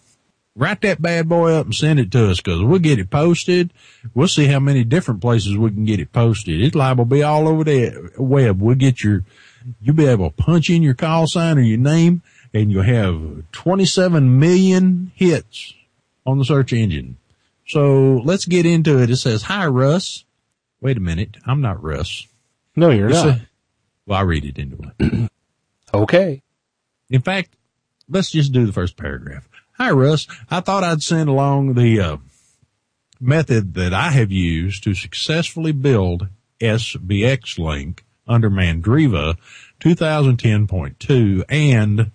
write 0.55 0.81
that 0.83 1.01
bad 1.01 1.29
boy 1.29 1.53
up 1.53 1.67
and 1.67 1.75
send 1.75 1.99
it 1.99 2.11
to 2.13 2.31
us 2.31 2.39
because 2.39 2.63
we'll 2.63 2.79
get 2.79 2.99
it 2.99 3.11
posted. 3.11 3.73
We'll 4.15 4.29
see 4.29 4.47
how 4.47 4.61
many 4.61 4.85
different 4.85 5.21
places 5.21 5.57
we 5.57 5.71
can 5.71 5.85
get 5.85 6.01
it 6.01 6.13
posted. 6.13 6.61
It's 6.61 6.75
liable 6.75 7.05
to 7.05 7.11
be 7.11 7.23
all 7.23 7.49
over 7.49 7.65
the 7.65 8.13
web. 8.19 8.61
We'll 8.61 8.75
get 8.77 9.03
your, 9.03 9.25
you'll 9.81 9.97
be 9.97 10.07
able 10.07 10.31
to 10.31 10.37
punch 10.37 10.69
in 10.71 10.83
your 10.83 10.95
call 10.95 11.27
sign 11.27 11.59
or 11.59 11.63
your 11.63 11.79
name 11.79 12.23
and 12.53 12.71
you'll 12.71 12.83
have 12.83 13.51
27 13.53 14.39
million 14.39 15.11
hits 15.15 15.73
on 16.27 16.39
the 16.39 16.45
search 16.45 16.73
engine. 16.73 17.17
So 17.67 18.21
let's 18.25 18.45
get 18.45 18.67
into 18.67 19.01
it. 19.03 19.09
It 19.11 19.17
says, 19.17 19.45
hi 19.45 19.67
Russ. 19.67 20.25
Wait 20.81 20.97
a 20.97 21.01
minute. 21.01 21.37
I'm 21.47 21.61
not 21.63 21.83
Russ. 21.83 22.27
No, 22.77 22.91
you're 22.91 23.09
It's 23.09 23.25
not. 23.25 23.37
a- 23.37 23.49
well, 24.05 24.19
I 24.19 24.23
read 24.23 24.45
it 24.45 24.59
into 24.59 24.79
it. 24.99 25.31
okay. 25.95 26.43
In 27.09 27.23
fact, 27.23 27.55
let's 28.09 28.31
just 28.33 28.53
do 28.53 28.67
the 28.67 28.73
first 28.73 28.97
paragraph. 28.97 29.49
Hi, 29.83 29.91
Russ. 29.91 30.29
I 30.49 30.61
thought 30.61 30.85
I'd 30.85 31.03
send 31.03 31.29
along 31.29 31.75
the 31.75 31.99
uh, 31.99 32.19
method 33.21 33.75
that 33.75 33.93
I 33.93 34.11
have 34.11 34.31
used 34.31 34.85
to 34.85 34.95
successfully 34.95 35.73
build 35.73 36.29
SVX 36.61 37.59
Link 37.59 38.05
under 38.29 38.49
Mandriva 38.49 39.37
2010.2 39.81 41.43
and 41.49 42.13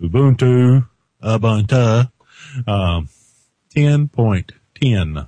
Ubuntu 0.00 0.86
Ubuntu 1.20 2.12
um, 2.68 3.08
10.10. 3.74 5.26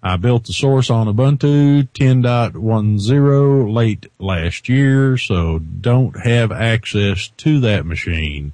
I 0.00 0.16
built 0.18 0.44
the 0.46 0.52
source 0.52 0.88
on 0.88 1.08
Ubuntu 1.08 1.88
10.10 1.94 3.74
late 3.74 4.06
last 4.20 4.68
year, 4.68 5.18
so 5.18 5.58
don't 5.58 6.20
have 6.20 6.52
access 6.52 7.26
to 7.38 7.58
that 7.58 7.84
machine 7.84 8.52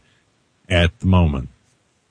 at 0.66 0.98
the 1.00 1.06
moment. 1.06 1.50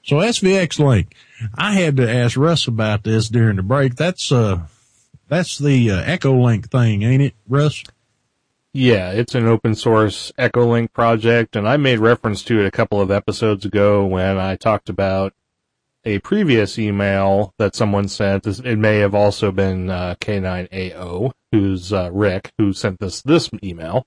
So 0.04 0.18
SVX 0.18 0.80
Link, 0.80 1.16
I 1.56 1.74
had 1.74 1.96
to 1.98 2.10
ask 2.10 2.38
Russ 2.38 2.68
about 2.68 3.04
this 3.04 3.30
during 3.30 3.56
the 3.56 3.64
break. 3.64 3.96
That's, 3.96 4.32
uh, 4.32 4.68
that's 5.30 5.58
the 5.58 5.92
uh, 5.92 6.02
Echo 6.02 6.38
Link 6.38 6.70
thing, 6.70 7.04
ain't 7.04 7.22
it, 7.22 7.34
Russ? 7.48 7.84
Yeah, 8.74 9.12
it's 9.12 9.36
an 9.36 9.46
open 9.46 9.76
source 9.76 10.32
Echolink 10.38 10.92
project, 10.94 11.56
and 11.56 11.70
I 11.70 11.78
made 11.78 12.00
reference 12.00 12.44
to 12.46 12.60
it 12.60 12.66
a 12.66 12.72
couple 12.72 13.00
of 13.00 13.12
episodes 13.12 13.66
ago 13.66 14.06
when 14.06 14.38
I 14.38 14.56
talked 14.56 14.90
about 14.90 15.34
a 16.04 16.20
previous 16.20 16.78
email 16.78 17.54
that 17.58 17.76
someone 17.76 18.08
sent. 18.08 18.46
It 18.48 18.78
may 18.78 18.98
have 18.98 19.16
also 19.16 19.52
been 19.52 19.90
uh, 19.90 20.16
K9AO, 20.20 21.32
who's 21.52 21.94
uh, 21.94 22.10
Rick, 22.12 22.52
who 22.58 22.74
sent 22.74 23.00
this 23.00 23.22
this 23.22 23.50
email. 23.64 24.06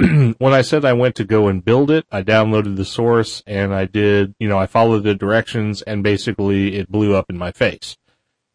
when 0.38 0.52
I 0.54 0.62
said 0.62 0.84
I 0.84 0.92
went 0.92 1.16
to 1.16 1.24
go 1.24 1.48
and 1.48 1.64
build 1.64 1.90
it, 1.90 2.06
I 2.12 2.22
downloaded 2.22 2.76
the 2.76 2.84
source 2.84 3.42
and 3.48 3.74
I 3.74 3.84
did, 3.84 4.34
you 4.38 4.48
know, 4.48 4.56
I 4.56 4.66
followed 4.66 5.02
the 5.02 5.14
directions 5.14 5.82
and 5.82 6.04
basically 6.04 6.76
it 6.76 6.90
blew 6.90 7.16
up 7.16 7.26
in 7.28 7.36
my 7.36 7.50
face. 7.50 7.96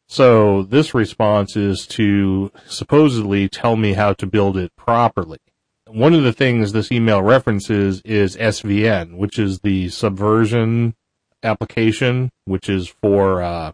So 0.07 0.63
this 0.63 0.93
response 0.93 1.57
is 1.57 1.85
to 1.87 2.51
supposedly 2.65 3.49
tell 3.49 3.75
me 3.75 3.93
how 3.93 4.13
to 4.13 4.25
build 4.25 4.57
it 4.57 4.73
properly. 4.77 5.39
One 5.87 6.13
of 6.13 6.23
the 6.23 6.33
things 6.33 6.71
this 6.71 6.91
email 6.91 7.21
references 7.21 8.01
is 8.05 8.37
SVN, 8.37 9.17
which 9.17 9.37
is 9.37 9.59
the 9.59 9.89
subversion 9.89 10.95
application, 11.43 12.31
which 12.45 12.69
is 12.69 12.87
for 12.87 13.41
uh, 13.41 13.73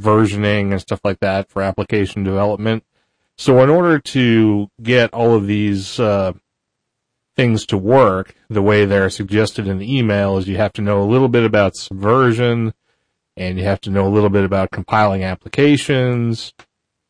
versioning 0.00 0.72
and 0.72 0.80
stuff 0.80 1.00
like 1.04 1.20
that 1.20 1.48
for 1.48 1.62
application 1.62 2.24
development. 2.24 2.84
So 3.38 3.62
in 3.62 3.70
order 3.70 3.98
to 3.98 4.68
get 4.82 5.12
all 5.12 5.34
of 5.34 5.46
these 5.46 6.00
uh, 6.00 6.32
things 7.36 7.66
to 7.66 7.76
work 7.76 8.34
the 8.48 8.62
way 8.62 8.84
they're 8.84 9.10
suggested 9.10 9.66
in 9.66 9.78
the 9.78 9.96
email 9.96 10.36
is 10.36 10.48
you 10.48 10.56
have 10.56 10.72
to 10.72 10.82
know 10.82 11.02
a 11.02 11.04
little 11.04 11.28
bit 11.28 11.44
about 11.44 11.76
subversion 11.76 12.72
and 13.36 13.58
you 13.58 13.64
have 13.64 13.80
to 13.80 13.90
know 13.90 14.06
a 14.06 14.10
little 14.10 14.30
bit 14.30 14.44
about 14.44 14.70
compiling 14.70 15.24
applications 15.24 16.52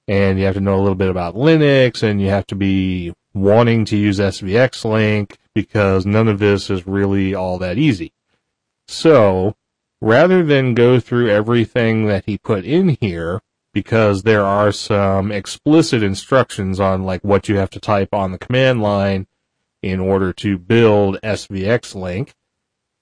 and 0.08 0.38
you 0.38 0.44
have 0.44 0.54
to 0.54 0.60
know 0.60 0.76
a 0.76 0.80
little 0.80 0.94
bit 0.94 1.10
about 1.10 1.34
Linux 1.34 2.02
and 2.02 2.20
you 2.20 2.28
have 2.28 2.46
to 2.46 2.54
be 2.54 3.12
wanting 3.34 3.84
to 3.84 3.96
use 3.96 4.18
SVX 4.18 4.84
link 4.84 5.38
because 5.54 6.06
none 6.06 6.28
of 6.28 6.38
this 6.38 6.70
is 6.70 6.86
really 6.86 7.34
all 7.34 7.58
that 7.58 7.78
easy. 7.78 8.12
So 8.88 9.56
rather 10.00 10.42
than 10.42 10.74
go 10.74 11.00
through 11.00 11.30
everything 11.30 12.06
that 12.06 12.24
he 12.26 12.38
put 12.38 12.64
in 12.64 12.96
here, 13.00 13.40
because 13.72 14.22
there 14.22 14.44
are 14.44 14.70
some 14.70 15.32
explicit 15.32 16.02
instructions 16.02 16.78
on 16.78 17.02
like 17.02 17.22
what 17.22 17.48
you 17.48 17.56
have 17.56 17.70
to 17.70 17.80
type 17.80 18.14
on 18.14 18.30
the 18.30 18.38
command 18.38 18.80
line 18.80 19.26
in 19.84 20.00
order 20.00 20.32
to 20.32 20.56
build 20.56 21.18
SVX 21.22 21.94
link 21.94 22.32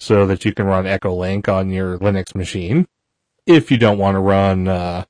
so 0.01 0.27
that 0.27 0.45
you 0.45 0.53
can 0.53 0.67
run 0.67 0.85
Echo 0.85 1.15
Link 1.15 1.49
on 1.49 1.71
your 1.71 1.97
Linux 1.97 2.35
machine. 2.35 2.89
If 3.47 3.71
you 3.71 3.79
don't 3.79 3.99
want 3.99 4.17
to 4.17 4.21
run 4.21 4.67
uh, 4.67 5.05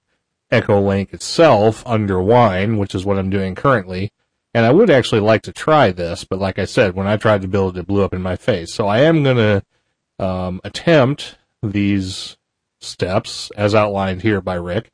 Echo 0.50 0.82
Link 0.82 1.14
itself 1.14 1.82
under 1.86 2.20
Wine, 2.20 2.76
which 2.76 2.94
is 2.94 3.06
what 3.06 3.18
I'm 3.18 3.30
doing 3.30 3.54
currently, 3.54 4.12
And 4.52 4.66
I 4.66 4.70
would 4.70 4.90
actually 4.90 5.22
like 5.22 5.40
to 5.44 5.52
try 5.52 5.92
this, 5.92 6.24
but 6.24 6.38
like 6.38 6.58
I 6.58 6.66
said, 6.66 6.94
when 6.94 7.06
I 7.06 7.16
tried 7.16 7.40
to 7.40 7.48
build 7.48 7.78
it, 7.78 7.80
it 7.80 7.86
blew 7.86 8.04
up 8.04 8.12
in 8.12 8.20
my 8.20 8.36
face. 8.36 8.74
So 8.74 8.86
I 8.86 8.98
am 9.00 9.22
going 9.22 9.38
to 9.38 9.62
um, 10.22 10.60
attempt 10.64 11.38
these 11.62 12.36
steps 12.80 13.50
as 13.56 13.74
outlined 13.74 14.20
here 14.20 14.42
by 14.42 14.56
Rick 14.56 14.90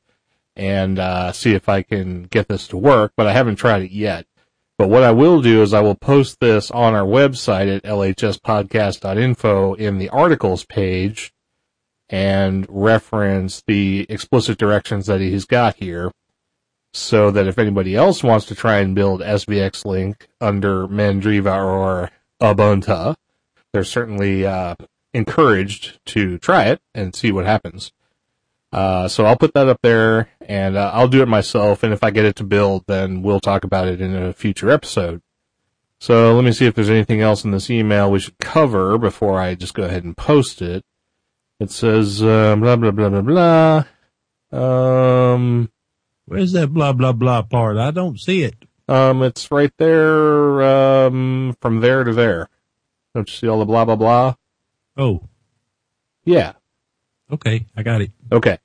and 0.54 1.00
uh, 1.00 1.32
see 1.32 1.54
if 1.54 1.68
I 1.68 1.82
can 1.82 2.24
get 2.24 2.46
this 2.46 2.68
to 2.68 2.76
work, 2.76 3.14
but 3.16 3.26
I 3.26 3.32
haven't 3.32 3.56
tried 3.56 3.82
it 3.82 3.90
yet. 3.90 4.26
But 4.78 4.90
what 4.90 5.02
I 5.02 5.10
will 5.10 5.42
do 5.42 5.60
is 5.60 5.74
I 5.74 5.80
will 5.80 5.96
post 5.96 6.38
this 6.38 6.70
on 6.70 6.94
our 6.94 7.04
website 7.04 7.74
at 7.74 7.82
lhspodcast.info 7.82 9.74
in 9.74 9.98
the 9.98 10.08
articles 10.10 10.64
page 10.64 11.32
and 12.08 12.64
reference 12.68 13.62
the 13.66 14.06
explicit 14.08 14.56
directions 14.56 15.06
that 15.06 15.20
he's 15.20 15.44
got 15.44 15.74
here 15.76 16.12
so 16.92 17.30
that 17.32 17.48
if 17.48 17.58
anybody 17.58 17.96
else 17.96 18.22
wants 18.22 18.46
to 18.46 18.54
try 18.54 18.78
and 18.78 18.94
build 18.94 19.20
SVX 19.20 19.84
Link 19.84 20.28
under 20.40 20.86
Mandriva 20.86 21.62
or 21.62 22.10
Ubuntu, 22.40 23.16
they're 23.72 23.84
certainly 23.84 24.46
uh, 24.46 24.76
encouraged 25.12 25.98
to 26.06 26.38
try 26.38 26.66
it 26.66 26.80
and 26.94 27.14
see 27.14 27.32
what 27.32 27.44
happens. 27.44 27.92
Uh, 28.72 29.08
so 29.08 29.24
I'll 29.24 29.36
put 29.36 29.54
that 29.54 29.68
up 29.68 29.80
there 29.82 30.28
and 30.46 30.76
uh, 30.76 30.90
I'll 30.92 31.08
do 31.08 31.22
it 31.22 31.28
myself. 31.28 31.82
And 31.82 31.92
if 31.92 32.04
I 32.04 32.10
get 32.10 32.24
it 32.26 32.36
to 32.36 32.44
build, 32.44 32.84
then 32.86 33.22
we'll 33.22 33.40
talk 33.40 33.64
about 33.64 33.88
it 33.88 34.00
in 34.00 34.14
a 34.14 34.32
future 34.32 34.70
episode. 34.70 35.22
So 36.00 36.34
let 36.34 36.44
me 36.44 36.52
see 36.52 36.66
if 36.66 36.74
there's 36.74 36.90
anything 36.90 37.20
else 37.22 37.44
in 37.44 37.50
this 37.50 37.70
email 37.70 38.10
we 38.10 38.20
should 38.20 38.38
cover 38.38 38.98
before 38.98 39.40
I 39.40 39.54
just 39.54 39.74
go 39.74 39.84
ahead 39.84 40.04
and 40.04 40.16
post 40.16 40.60
it. 40.62 40.84
It 41.58 41.70
says, 41.72 42.22
uh, 42.22 42.54
blah, 42.56 42.76
blah, 42.76 42.90
blah, 42.92 43.08
blah, 43.20 43.84
blah. 44.52 44.52
Um, 44.52 45.70
Where's 46.26 46.52
that 46.52 46.68
blah 46.72 46.92
blah 46.92 47.12
blah 47.12 47.42
part? 47.42 47.78
I 47.78 47.90
don't 47.90 48.18
see 48.20 48.42
it. 48.44 48.54
um, 48.86 49.22
it's 49.22 49.50
right 49.50 49.72
there, 49.78 50.62
um, 50.62 51.56
from 51.60 51.80
there 51.80 52.04
to 52.04 52.12
there. 52.12 52.48
Don't 53.14 53.28
you 53.28 53.34
see 53.34 53.48
all 53.48 53.58
the 53.58 53.64
blah, 53.64 53.84
blah, 53.84 53.96
blah? 53.96 54.34
Oh, 54.96 55.22
Yeah. 56.24 56.52
okay, 57.30 57.66
I 57.76 57.82
got 57.82 58.02
it. 58.02 58.12
Okay. 58.30 58.58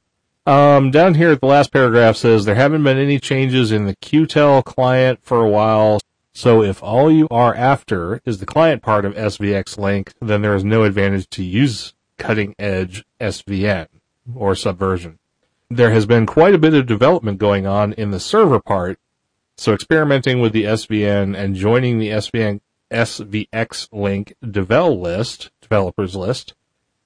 Um, 0.45 0.91
down 0.91 1.13
here 1.13 1.31
at 1.31 1.39
the 1.39 1.47
last 1.47 1.71
paragraph 1.71 2.17
says 2.17 2.43
there 2.43 2.55
haven't 2.55 2.83
been 2.83 2.97
any 2.97 3.17
changes 3.17 3.71
in 3.71 3.85
the 3.85 3.95
QTEL 3.95 4.65
client 4.65 5.19
for 5.23 5.41
a 5.41 5.49
while. 5.49 5.99
So 6.33 6.61
if 6.61 6.83
all 6.83 7.09
you 7.09 7.27
are 7.31 7.55
after 7.55 8.21
is 8.25 8.39
the 8.39 8.45
client 8.45 8.81
part 8.81 9.05
of 9.05 9.13
SVX 9.13 9.77
Link, 9.77 10.13
then 10.19 10.41
there 10.41 10.55
is 10.55 10.65
no 10.65 10.83
advantage 10.83 11.29
to 11.29 11.43
use 11.43 11.93
cutting 12.17 12.55
edge 12.59 13.05
SVN 13.21 13.87
or 14.35 14.55
subversion. 14.55 15.19
There 15.69 15.91
has 15.91 16.05
been 16.05 16.25
quite 16.25 16.53
a 16.53 16.59
bit 16.59 16.73
of 16.73 16.85
development 16.85 17.37
going 17.37 17.65
on 17.65 17.93
in 17.93 18.11
the 18.11 18.19
server 18.19 18.59
part. 18.59 18.99
So 19.57 19.73
experimenting 19.73 20.39
with 20.39 20.51
the 20.51 20.65
SVN 20.65 21.37
and 21.37 21.55
joining 21.55 21.99
the 21.99 22.09
SVN, 22.09 22.59
SVX 22.91 23.87
Link 23.91 24.33
devel 24.43 24.99
list, 24.99 25.51
developers 25.61 26.15
list, 26.15 26.53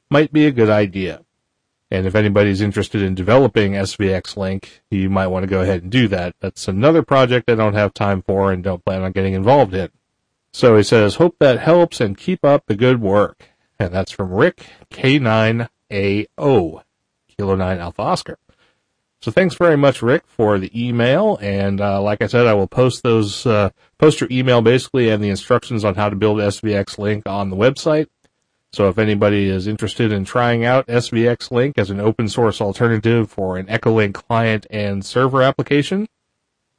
might 0.10 0.34
be 0.34 0.46
a 0.46 0.52
good 0.52 0.70
idea. 0.70 1.22
And 1.90 2.06
if 2.06 2.16
anybody's 2.16 2.62
interested 2.62 3.02
in 3.02 3.16
developing 3.16 3.74
SVX 3.74 4.36
Link, 4.36 4.82
you 4.92 5.10
might 5.10 5.28
want 5.28 5.44
to 5.44 5.50
go 5.50 5.62
ahead 5.62 5.84
and 5.84 5.92
do 5.92 6.08
that. 6.10 6.36
That's 6.42 6.68
another 6.68 7.02
project 7.02 7.50
I 7.50 7.56
don't 7.56 7.76
have 7.76 7.94
time 7.94 8.22
for 8.22 8.52
and 8.52 8.64
don't 8.64 8.84
plan 8.84 9.04
on 9.04 9.14
getting 9.14 9.34
involved 9.34 9.74
in. 9.74 9.90
So 10.52 10.76
he 10.76 10.84
says, 10.84 11.16
hope 11.16 11.38
that 11.40 11.60
helps 11.60 12.02
and 12.02 12.18
keep 12.18 12.44
up 12.44 12.66
the 12.66 12.76
good 12.76 13.00
work. 13.02 13.50
And 13.80 13.94
that's 13.94 14.12
from 14.12 14.34
Rick 14.34 14.66
K9AO, 14.92 15.68
Kilo 16.38 17.56
9 17.56 17.80
Alpha 17.80 18.02
Oscar. 18.02 18.38
So 19.22 19.32
thanks 19.32 19.56
very 19.56 19.78
much, 19.78 20.02
Rick, 20.02 20.24
for 20.28 20.60
the 20.60 20.72
email. 20.74 21.38
And 21.42 21.82
uh, 21.82 22.02
like 22.02 22.22
I 22.22 22.28
said, 22.28 22.48
I 22.48 22.54
will 22.54 22.68
post 22.68 23.02
those, 23.04 23.46
uh, 23.46 23.72
post 23.98 24.22
your 24.22 24.30
email 24.32 24.62
basically 24.62 25.10
and 25.10 25.24
the 25.24 25.30
instructions 25.30 25.84
on 25.84 25.96
how 25.96 26.10
to 26.10 26.16
build 26.16 26.38
SVX 26.38 26.98
Link 26.98 27.28
on 27.28 27.50
the 27.50 27.56
website. 27.56 28.08
So 28.74 28.90
if 28.90 28.98
anybody 28.98 29.50
is 29.50 29.66
interested 29.66 30.12
in 30.12 30.26
trying 30.26 30.66
out 30.66 30.88
SVX 30.88 31.52
Link 31.52 31.78
as 31.78 31.90
an 31.90 32.00
open 32.00 32.28
source 32.28 32.60
alternative 32.62 33.32
for 33.32 33.58
an 33.58 33.68
Echolink 33.68 34.14
client 34.14 34.68
and 34.70 35.06
server 35.06 35.42
application, 35.42 36.08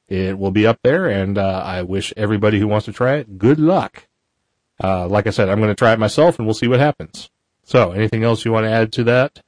it 0.07 0.39
will 0.39 0.51
be 0.51 0.67
up 0.67 0.79
there. 0.83 1.09
And 1.09 1.39
uh, 1.39 1.63
I 1.65 1.83
wish 1.83 2.13
everybody 2.17 2.59
who 2.59 2.69
wants 2.69 2.87
to 2.87 2.93
try 2.93 3.17
it 3.17 3.39
good 3.39 3.59
luck. 3.59 4.07
Uh, 4.83 5.09
like 5.09 5.27
I 5.27 5.31
said, 5.31 5.49
I'm 5.49 5.59
going 5.59 5.71
to 5.71 5.75
try 5.75 5.93
it 5.93 5.99
myself 5.99 6.39
and 6.39 6.47
we'll 6.47 6.55
see 6.55 6.69
what 6.69 6.81
happens. 6.81 7.31
So 7.65 7.93
anything 7.93 8.23
else 8.23 8.45
you 8.45 8.53
want 8.53 8.65
to 8.65 8.71
add 8.71 8.93
to 8.95 9.05
that? 9.05 9.43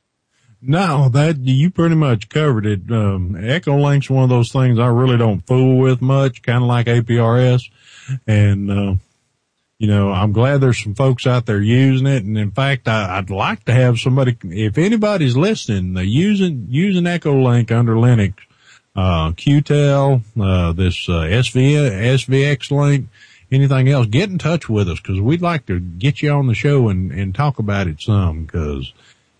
No, 0.62 1.08
that 1.08 1.38
you 1.38 1.70
pretty 1.70 1.94
much 1.94 2.28
covered 2.28 2.66
it. 2.66 2.90
Um, 2.90 3.34
Echo 3.42 3.78
Link's 3.78 4.10
one 4.10 4.24
of 4.24 4.28
those 4.28 4.52
things 4.52 4.78
I 4.78 4.88
really 4.88 5.16
don't 5.16 5.46
fool 5.46 5.78
with 5.78 6.02
much, 6.02 6.42
kind 6.42 6.62
of 6.62 6.68
like 6.68 6.86
APRS, 6.86 7.70
and 8.26 8.70
uh, 8.70 8.94
you 9.80 9.88
know 9.88 10.12
I'm 10.12 10.32
glad 10.32 10.60
there's 10.60 10.80
some 10.80 10.94
folks 10.94 11.26
out 11.26 11.46
there 11.46 11.60
using 11.60 12.06
it. 12.06 12.22
And 12.22 12.38
in 12.38 12.52
fact, 12.52 12.86
I, 12.86 13.18
I'd 13.18 13.30
like 13.30 13.64
to 13.64 13.72
have 13.72 13.98
somebody, 13.98 14.36
if 14.44 14.78
anybody's 14.78 15.36
listening, 15.36 15.94
they're 15.94 16.04
using 16.04 16.66
using 16.68 17.08
Echo 17.08 17.42
Link 17.42 17.72
under 17.72 17.94
Linux, 17.94 18.34
uh, 18.94 19.32
QTEL, 19.32 20.22
uh, 20.40 20.72
this 20.72 21.08
uh, 21.08 21.22
SV 21.22 21.90
SVX 21.90 22.70
Link. 22.70 23.08
Anything 23.50 23.88
else? 23.88 24.06
Get 24.06 24.30
in 24.30 24.38
touch 24.38 24.68
with 24.68 24.88
us 24.88 25.00
because 25.00 25.20
we'd 25.20 25.42
like 25.42 25.66
to 25.66 25.80
get 25.80 26.22
you 26.22 26.30
on 26.30 26.46
the 26.46 26.54
show 26.54 26.88
and, 26.88 27.10
and 27.10 27.34
talk 27.34 27.58
about 27.58 27.88
it 27.88 28.00
some 28.00 28.44
because 28.44 28.92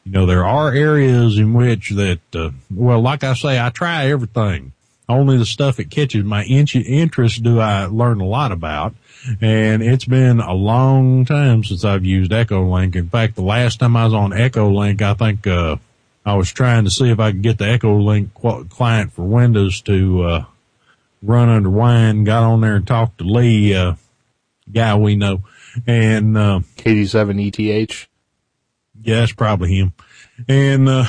you 0.05 0.13
know, 0.13 0.27
there 0.27 0.45
are 0.45 0.73
areas 0.73 1.39
in 1.39 1.53
which 1.53 1.91
that, 1.91 2.21
uh, 2.35 2.51
well, 2.71 3.01
like 3.01 3.23
I 3.23 3.35
say, 3.35 3.61
I 3.61 3.71
try 3.71 4.07
everything. 4.07 4.73
Only 5.11 5.39
the 5.39 5.47
stuff 5.47 5.77
that 5.77 5.91
catches 5.91 6.25
my 6.25 6.45
interest 6.45 7.43
do 7.43 7.59
I 7.61 7.87
learn 7.87 8.21
a 8.21 8.27
lot 8.27 8.53
about. 8.53 8.95
And 9.41 9.83
it's 9.83 10.07
been 10.07 10.41
a 10.41 10.55
long 10.55 11.25
time 11.25 11.63
since 11.63 11.85
I've 11.85 12.05
used 12.05 12.33
Echo 12.33 12.65
Link. 12.65 12.97
In 12.97 13.09
fact, 13.09 13.35
the 13.35 13.43
last 13.43 13.81
time 13.81 13.97
I 13.97 14.05
was 14.05 14.15
on 14.15 14.33
Echo 14.33 14.71
Link, 14.71 15.03
I 15.03 15.15
think, 15.15 15.47
uh, 15.47 15.77
I 16.25 16.35
was 16.35 16.51
trying 16.53 16.85
to 16.85 16.91
see 16.91 17.11
if 17.11 17.19
I 17.21 17.33
could 17.33 17.43
get 17.43 17.59
the 17.59 17.69
Echo 17.69 17.99
Link 17.99 18.33
qu- 18.35 18.65
client 18.67 19.13
for 19.13 19.23
Windows 19.23 19.81
to, 19.83 20.23
uh, 20.23 20.45
run 21.23 21.49
under 21.49 21.69
wine, 21.71 22.25
got 22.25 22.45
on 22.45 22.61
there 22.63 22.77
and 22.77 22.87
talked 22.87 23.19
to 23.19 23.25
Lee, 23.25 23.75
uh, 23.75 23.95
guy 24.73 24.95
we 24.97 25.17
know. 25.17 25.43
And, 25.87 26.37
uh, 26.39 26.61
KD7ETH. 26.77 28.07
yeah, 29.03 29.21
that's 29.21 29.33
probably 29.33 29.75
him. 29.75 29.93
And, 30.49 30.89
uh, 30.89 31.05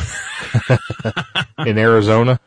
in 1.66 1.78
Arizona. 1.78 2.40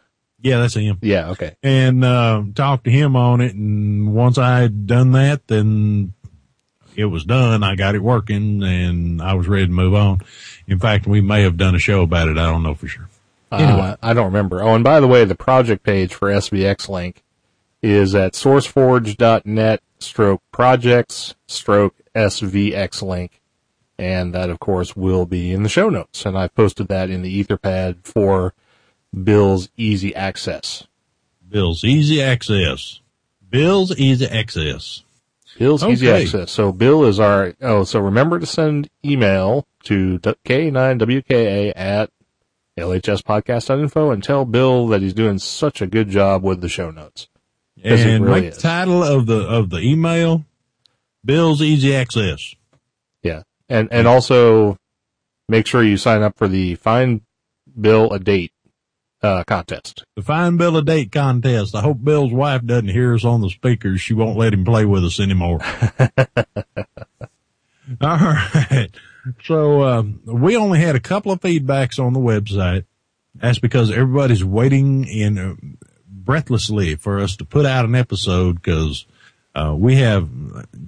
Yeah, 0.44 0.58
that's 0.58 0.74
him. 0.74 0.98
Yeah. 1.00 1.30
Okay. 1.30 1.56
and 1.62 2.04
uh, 2.04 2.44
talked 2.54 2.84
to 2.84 2.90
him 2.90 3.16
on 3.16 3.40
it. 3.40 3.54
And 3.54 4.14
once 4.14 4.36
I 4.36 4.60
had 4.60 4.86
done 4.86 5.12
that, 5.12 5.46
then 5.46 6.12
it 6.94 7.06
was 7.06 7.24
done. 7.24 7.62
I 7.64 7.74
got 7.76 7.94
it 7.94 8.02
working, 8.02 8.62
and 8.62 9.22
I 9.22 9.34
was 9.34 9.48
ready 9.48 9.66
to 9.66 9.72
move 9.72 9.94
on. 9.94 10.20
In 10.66 10.78
fact, 10.78 11.06
we 11.06 11.22
may 11.22 11.42
have 11.42 11.56
done 11.56 11.74
a 11.74 11.78
show 11.78 12.02
about 12.02 12.28
it. 12.28 12.36
I 12.36 12.44
don't 12.44 12.62
know 12.62 12.74
for 12.74 12.86
sure. 12.86 13.08
Anyway. 13.50 13.80
Uh, 13.80 13.96
I 14.02 14.12
don't 14.12 14.26
remember. 14.26 14.62
Oh, 14.62 14.74
and 14.74 14.84
by 14.84 15.00
the 15.00 15.08
way, 15.08 15.24
the 15.24 15.34
project 15.34 15.82
page 15.82 16.12
for 16.12 16.28
SVX 16.28 16.90
Link 16.90 17.22
is 17.82 18.14
at 18.14 18.34
sourceforge.net 18.34 19.82
stroke 19.98 20.42
projects 20.52 21.34
stroke 21.46 21.94
SVX 22.14 23.00
Link. 23.02 23.40
And 23.96 24.34
that, 24.34 24.50
of 24.50 24.58
course, 24.58 24.94
will 24.94 25.24
be 25.24 25.52
in 25.52 25.62
the 25.62 25.68
show 25.68 25.88
notes. 25.88 26.26
And 26.26 26.36
I've 26.36 26.54
posted 26.54 26.88
that 26.88 27.08
in 27.10 27.22
the 27.22 27.42
Etherpad 27.42 28.04
for 28.04 28.52
Bill's 29.22 29.68
Easy 29.76 30.14
Access. 30.14 30.86
Bill's 31.48 31.84
Easy 31.84 32.20
Access. 32.20 33.00
Bill's 33.48 33.96
Easy 33.96 34.26
Access. 34.26 35.04
Bill's 35.58 35.84
Easy 35.84 36.10
Access. 36.10 36.50
So 36.50 36.72
Bill 36.72 37.04
is 37.04 37.20
our, 37.20 37.54
oh, 37.60 37.84
so 37.84 38.00
remember 38.00 38.40
to 38.40 38.46
send 38.46 38.90
email 39.04 39.66
to 39.84 40.18
K9WKA 40.18 41.72
at 41.76 42.10
lhspodcast.info 42.76 44.10
and 44.10 44.24
tell 44.24 44.44
Bill 44.44 44.88
that 44.88 45.00
he's 45.00 45.14
doing 45.14 45.38
such 45.38 45.80
a 45.80 45.86
good 45.86 46.08
job 46.08 46.42
with 46.42 46.60
the 46.60 46.68
show 46.68 46.90
notes. 46.90 47.28
And 47.84 48.24
really 48.24 48.40
make 48.42 48.54
the 48.54 48.60
title 48.60 49.02
of 49.04 49.26
the 49.26 49.46
of 49.46 49.68
the 49.68 49.78
email 49.78 50.44
Bill's 51.24 51.60
Easy 51.60 51.94
Access. 51.94 52.54
Yeah. 53.22 53.42
And, 53.68 53.88
and 53.92 54.06
also 54.06 54.78
make 55.48 55.66
sure 55.66 55.82
you 55.82 55.96
sign 55.96 56.22
up 56.22 56.36
for 56.36 56.48
the 56.48 56.74
Find 56.76 57.20
Bill 57.78 58.10
a 58.12 58.18
Date, 58.18 58.52
uh, 59.24 59.42
contest. 59.44 60.04
The 60.16 60.22
Fine 60.22 60.58
Bill 60.58 60.76
of 60.76 60.84
Date 60.84 61.10
contest. 61.10 61.74
I 61.74 61.80
hope 61.80 62.04
Bill's 62.04 62.32
wife 62.32 62.64
doesn't 62.64 62.88
hear 62.88 63.14
us 63.14 63.24
on 63.24 63.40
the 63.40 63.48
speakers. 63.48 64.02
She 64.02 64.12
won't 64.12 64.36
let 64.36 64.52
him 64.52 64.64
play 64.64 64.84
with 64.84 65.04
us 65.04 65.18
anymore. 65.18 65.60
All 68.00 68.16
right. 68.16 68.90
So, 69.42 69.82
um, 69.82 70.20
we 70.26 70.56
only 70.56 70.80
had 70.80 70.94
a 70.94 71.00
couple 71.00 71.32
of 71.32 71.40
feedbacks 71.40 71.98
on 71.98 72.12
the 72.12 72.20
website. 72.20 72.84
That's 73.34 73.58
because 73.58 73.90
everybody's 73.90 74.44
waiting 74.44 75.04
in 75.06 75.38
uh, 75.38 75.54
breathlessly 76.06 76.96
for 76.96 77.18
us 77.18 77.36
to 77.36 77.46
put 77.46 77.64
out 77.64 77.86
an 77.86 77.94
episode 77.94 78.56
because, 78.56 79.06
uh, 79.54 79.74
we 79.76 79.96
have, 79.96 80.28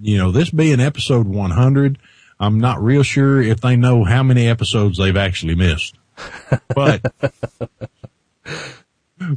you 0.01 0.19
know, 0.19 0.31
this 0.31 0.51
being 0.51 0.81
episode 0.81 1.27
100, 1.27 1.99
I'm 2.39 2.61
not 2.61 2.83
real 2.83 3.03
sure 3.03 3.41
if 3.41 3.63
they 3.63 3.77
know 3.77 4.05
how 4.05 4.23
many 4.23 4.47
episodes 4.47 4.99
they've 4.99 5.17
actually 5.17 5.55
missed. 5.55 5.97
But 6.75 7.13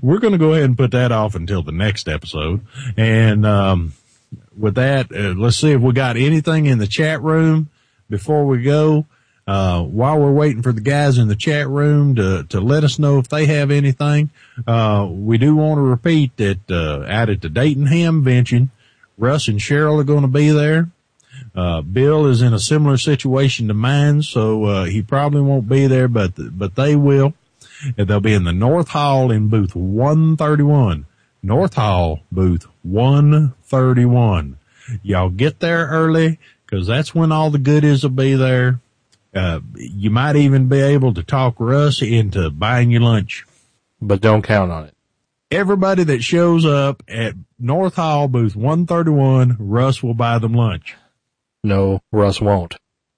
we're 0.01 0.19
going 0.19 0.33
to 0.33 0.37
go 0.39 0.53
ahead 0.53 0.65
and 0.65 0.77
put 0.77 0.91
that 0.91 1.11
off 1.11 1.35
until 1.35 1.63
the 1.63 1.71
next 1.71 2.07
episode. 2.07 2.65
And, 2.97 3.45
um, 3.45 3.93
with 4.57 4.75
that, 4.75 5.11
uh, 5.11 5.33
let's 5.39 5.57
see 5.57 5.71
if 5.71 5.81
we 5.81 5.93
got 5.93 6.17
anything 6.17 6.65
in 6.65 6.77
the 6.77 6.87
chat 6.87 7.21
room 7.21 7.69
before 8.09 8.45
we 8.45 8.61
go. 8.61 9.05
Uh, 9.47 9.81
while 9.81 10.19
we're 10.19 10.31
waiting 10.31 10.61
for 10.61 10.71
the 10.71 10.81
guys 10.81 11.17
in 11.17 11.27
the 11.27 11.35
chat 11.35 11.67
room 11.67 12.13
to, 12.13 12.43
to 12.49 12.59
let 12.59 12.83
us 12.83 12.99
know 12.99 13.17
if 13.17 13.29
they 13.29 13.47
have 13.47 13.71
anything, 13.71 14.29
uh, 14.67 15.07
we 15.09 15.39
do 15.39 15.55
want 15.55 15.79
to 15.79 15.81
repeat 15.81 16.37
that, 16.37 16.59
uh, 16.69 17.03
out 17.11 17.29
at 17.29 17.41
the 17.41 17.49
Dayton 17.49 17.87
Hamvention, 17.87 18.69
Russ 19.17 19.47
and 19.47 19.59
Cheryl 19.59 19.99
are 19.99 20.03
going 20.03 20.21
to 20.21 20.27
be 20.27 20.51
there. 20.51 20.89
Uh, 21.55 21.81
Bill 21.81 22.27
is 22.27 22.43
in 22.43 22.53
a 22.53 22.59
similar 22.59 22.97
situation 22.97 23.69
to 23.69 23.73
mine, 23.73 24.21
so, 24.21 24.65
uh, 24.65 24.83
he 24.83 25.01
probably 25.01 25.41
won't 25.41 25.67
be 25.67 25.87
there, 25.87 26.07
but, 26.07 26.33
but 26.37 26.75
they 26.75 26.95
will. 26.95 27.33
And 27.97 28.07
they'll 28.07 28.19
be 28.19 28.33
in 28.33 28.43
the 28.43 28.53
North 28.53 28.89
Hall 28.89 29.31
in 29.31 29.47
booth 29.47 29.75
131. 29.75 31.05
North 31.41 31.75
Hall, 31.75 32.19
booth 32.31 32.67
131. 32.83 34.57
Y'all 35.03 35.29
get 35.29 35.59
there 35.59 35.87
early, 35.87 36.39
cause 36.67 36.87
that's 36.87 37.15
when 37.15 37.31
all 37.31 37.49
the 37.49 37.59
goodies 37.59 38.03
will 38.03 38.09
be 38.09 38.35
there. 38.35 38.81
Uh, 39.33 39.59
you 39.75 40.09
might 40.09 40.35
even 40.35 40.67
be 40.67 40.81
able 40.81 41.13
to 41.13 41.23
talk 41.23 41.55
Russ 41.59 42.01
into 42.01 42.49
buying 42.49 42.91
you 42.91 42.99
lunch. 42.99 43.45
But 44.01 44.21
don't 44.21 44.41
count 44.41 44.71
on 44.71 44.85
it. 44.85 44.95
Everybody 45.51 46.03
that 46.05 46.23
shows 46.23 46.65
up 46.65 47.03
at 47.07 47.35
North 47.57 47.95
Hall 47.95 48.27
booth 48.27 48.55
131, 48.55 49.57
Russ 49.59 50.03
will 50.03 50.13
buy 50.13 50.39
them 50.39 50.53
lunch. 50.53 50.95
No, 51.63 52.01
Russ 52.11 52.41
won't. 52.41 52.75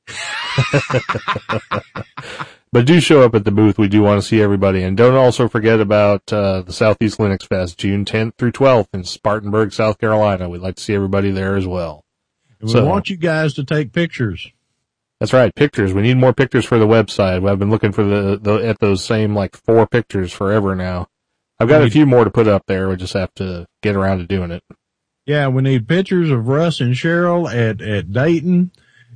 but 2.71 2.85
do 2.85 2.99
show 2.99 3.21
up 3.21 3.35
at 3.35 3.43
the 3.45 3.51
booth. 3.51 3.77
We 3.77 3.87
do 3.87 4.01
want 4.01 4.21
to 4.21 4.27
see 4.27 4.41
everybody. 4.41 4.81
And 4.83 4.95
don't 4.95 5.15
also 5.15 5.47
forget 5.47 5.79
about 5.79 6.31
uh, 6.31 6.61
the 6.61 6.73
Southeast 6.73 7.17
Linux 7.19 7.43
Fest, 7.45 7.77
June 7.77 8.05
10th 8.05 8.35
through 8.37 8.53
12th 8.53 8.87
in 8.93 9.03
Spartanburg, 9.03 9.73
South 9.73 9.97
Carolina. 9.97 10.47
We'd 10.49 10.61
like 10.61 10.75
to 10.75 10.83
see 10.83 10.93
everybody 10.95 11.31
there 11.31 11.55
as 11.55 11.67
well. 11.67 12.05
And 12.59 12.67
we 12.69 12.73
So- 12.73 12.85
want 12.85 13.09
you 13.09 13.17
guys 13.17 13.53
to 13.55 13.63
take 13.63 13.91
pictures. 13.91 14.49
That's 15.19 15.33
right. 15.33 15.53
Pictures. 15.53 15.93
We 15.93 16.01
need 16.01 16.17
more 16.17 16.33
pictures 16.33 16.65
for 16.65 16.79
the 16.79 16.87
website. 16.87 17.47
I've 17.47 17.59
been 17.59 17.69
looking 17.69 17.91
for 17.91 18.03
the, 18.03 18.39
the 18.41 18.53
at 18.67 18.79
those 18.79 19.03
same 19.03 19.35
like 19.35 19.55
four 19.55 19.85
pictures 19.85 20.33
forever 20.33 20.75
now. 20.75 21.09
I've 21.59 21.67
got 21.67 21.83
a 21.83 21.91
few 21.91 22.07
more 22.07 22.23
to 22.23 22.31
put 22.31 22.47
up 22.47 22.63
there. 22.65 22.89
We 22.89 22.95
just 22.95 23.13
have 23.13 23.31
to 23.35 23.67
get 23.83 23.95
around 23.95 24.17
to 24.17 24.25
doing 24.25 24.49
it. 24.49 24.63
Yeah, 25.27 25.47
we 25.49 25.61
need 25.61 25.87
pictures 25.87 26.31
of 26.31 26.47
Russ 26.47 26.81
and 26.81 26.95
Cheryl 26.95 27.47
at, 27.47 27.81
at 27.83 28.11
Dayton 28.11 28.71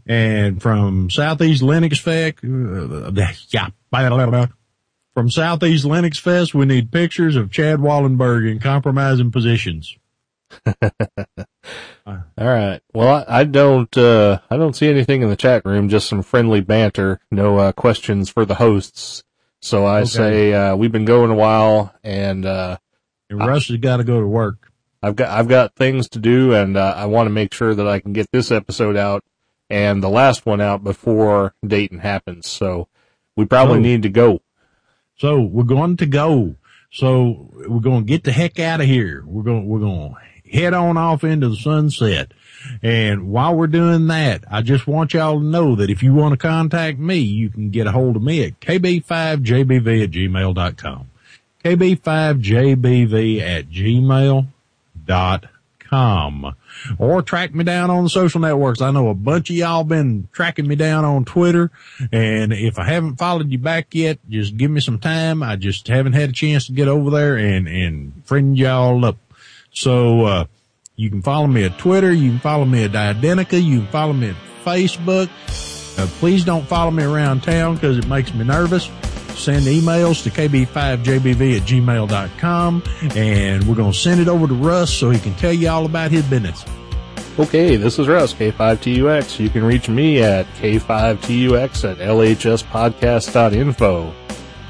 and 0.05 0.61
from 0.61 1.09
Southeast 1.09 1.61
Linux 1.63 1.99
Fest. 1.99 2.43
Uh, 2.43 3.11
yeah, 3.49 3.69
blah, 3.91 4.09
blah, 4.09 4.25
blah. 4.25 4.47
From 5.13 5.29
Southeast 5.29 5.85
Linux 5.85 6.19
Fest, 6.19 6.53
we 6.53 6.65
need 6.65 6.91
pictures 6.91 7.35
of 7.35 7.49
Chad 7.51 7.79
Wallenberg 7.79 8.49
in 8.51 8.59
compromising 8.59 9.31
positions. 9.31 9.97
All 12.05 12.23
right. 12.37 12.81
Well, 12.93 13.25
I, 13.27 13.39
I 13.39 13.43
don't, 13.45 13.95
uh, 13.97 14.39
I 14.49 14.57
don't 14.57 14.75
see 14.75 14.87
anything 14.89 15.21
in 15.21 15.29
the 15.29 15.35
chat 15.35 15.65
room, 15.65 15.89
just 15.89 16.07
some 16.07 16.21
friendly 16.21 16.61
banter. 16.61 17.19
No, 17.31 17.57
uh, 17.57 17.71
questions 17.71 18.29
for 18.29 18.45
the 18.45 18.55
hosts. 18.55 19.23
So 19.61 19.85
I 19.85 19.99
Okay. 20.01 20.05
say, 20.09 20.53
uh, 20.53 20.75
we've 20.75 20.91
been 20.91 21.05
going 21.05 21.31
a 21.31 21.35
while 21.35 21.93
and, 22.03 22.45
uh, 22.45 22.77
And 23.29 23.39
Russ 23.39 23.67
has 23.69 23.77
got 23.77 23.97
to 23.97 24.03
go 24.03 24.19
to 24.21 24.27
work. 24.27 24.71
I've 25.01 25.15
got, 25.15 25.29
I've 25.29 25.47
got 25.47 25.75
things 25.75 26.09
to 26.09 26.19
do 26.19 26.53
and, 26.53 26.77
uh, 26.77 26.93
I 26.95 27.05
want 27.07 27.27
to 27.27 27.31
make 27.31 27.53
sure 27.53 27.73
that 27.73 27.87
I 27.87 27.99
can 27.99 28.13
get 28.13 28.27
this 28.31 28.51
episode 28.51 28.95
out 28.97 29.23
and 29.69 30.01
the 30.03 30.09
last 30.09 30.45
one 30.45 30.61
out 30.61 30.83
before 30.83 31.53
Dayton 31.65 31.99
happens. 31.99 32.47
So 32.47 32.87
we 33.35 33.45
probably 33.45 33.77
Oh. 33.79 33.81
need 33.81 34.03
to 34.03 34.09
go. 34.09 34.41
So 35.17 35.41
we're 35.41 35.63
going 35.63 35.97
to 35.97 36.05
go. 36.05 36.55
So 36.91 37.49
we're 37.67 37.79
going 37.79 38.01
to 38.05 38.07
get 38.07 38.23
the 38.23 38.31
heck 38.31 38.59
out 38.59 38.81
of 38.81 38.87
here. 38.87 39.23
We're 39.25 39.43
going, 39.43 39.65
we're 39.67 39.79
going 39.79 40.15
to 40.15 40.49
head 40.49 40.73
on 40.73 40.95
off 40.97 41.23
into 41.23 41.49
the 41.49 41.55
sunset. 41.55 42.31
And 42.81 43.27
while 43.29 43.55
we're 43.55 43.67
doing 43.67 44.07
that, 44.07 44.43
I 44.49 44.61
just 44.61 44.87
want 44.87 45.13
y'all 45.13 45.39
to 45.39 45.45
know 45.45 45.75
that 45.75 45.89
if 45.89 46.01
you 46.03 46.13
want 46.13 46.33
to 46.33 46.37
contact 46.37 46.97
me, 46.99 47.17
you 47.17 47.49
can 47.49 47.69
get 47.69 47.87
a 47.87 47.91
hold 47.91 48.15
of 48.15 48.21
me 48.23 48.43
at 48.45 48.59
kb5jbv 48.59 50.03
at 50.03 50.11
gmail.com. 50.11 51.09
kb5jbv 51.63 53.41
at 53.41 53.69
gmail.com. 53.69 55.39
Or 56.97 57.21
track 57.21 57.53
me 57.53 57.63
down 57.63 57.89
on 57.89 58.03
the 58.03 58.09
social 58.09 58.39
networks. 58.39 58.81
I 58.81 58.91
know 58.91 59.09
a 59.09 59.13
bunch 59.13 59.49
of 59.49 59.55
y'all 59.55 59.83
been 59.83 60.27
tracking 60.31 60.67
me 60.67 60.75
down 60.75 61.05
on 61.05 61.25
Twitter. 61.25 61.71
And 62.11 62.53
if 62.53 62.77
I 62.77 62.85
haven't 62.85 63.15
followed 63.17 63.51
you 63.51 63.57
back 63.57 63.93
yet, 63.93 64.19
just 64.29 64.57
give 64.57 64.71
me 64.71 64.81
some 64.81 64.99
time. 64.99 65.41
I 65.41 65.55
just 65.55 65.87
haven't 65.87 66.13
had 66.13 66.29
a 66.29 66.33
chance 66.33 66.67
to 66.67 66.73
get 66.73 66.87
over 66.87 67.09
there 67.09 67.37
and, 67.37 67.67
and 67.67 68.25
friend 68.25 68.57
y'all 68.57 69.03
up. 69.05 69.17
So, 69.71 70.25
uh, 70.25 70.45
you 70.95 71.09
can 71.09 71.21
follow 71.21 71.47
me 71.47 71.65
at 71.65 71.77
Twitter. 71.77 72.13
You 72.13 72.31
can 72.31 72.39
follow 72.39 72.65
me 72.65 72.85
at 72.85 72.91
Identi.ca. 72.91 73.59
You 73.59 73.79
can 73.79 73.87
follow 73.87 74.13
me 74.13 74.29
at 74.29 74.35
Facebook. 74.63 75.29
Uh, 75.97 76.07
please 76.19 76.45
don't 76.45 76.65
follow 76.65 76.91
me 76.91 77.03
around 77.03 77.43
town 77.43 77.75
because 77.75 77.97
it 77.97 78.07
makes 78.07 78.33
me 78.33 78.45
nervous. 78.45 78.89
Send 79.35 79.65
emails 79.65 80.23
to 80.23 80.29
kb5jbv 80.29 81.57
at 81.57 81.63
gmail.com 81.63 82.83
and 83.15 83.67
we're 83.67 83.75
going 83.75 83.91
to 83.91 83.97
send 83.97 84.21
it 84.21 84.27
over 84.27 84.47
to 84.47 84.53
Russ 84.53 84.91
so 84.91 85.09
he 85.09 85.19
can 85.19 85.33
tell 85.35 85.53
you 85.53 85.69
all 85.69 85.85
about 85.85 86.11
his 86.11 86.23
business. 86.25 86.65
Okay, 87.37 87.75
this 87.75 87.99
is 87.99 88.07
Russ, 88.07 88.33
K5TUX. 88.33 89.39
You 89.39 89.49
can 89.49 89.65
reach 89.65 89.89
me 89.89 90.23
at 90.23 90.45
K5TUX 90.55 91.91
at 91.91 91.97
LHSpodcast.info. 91.97 94.13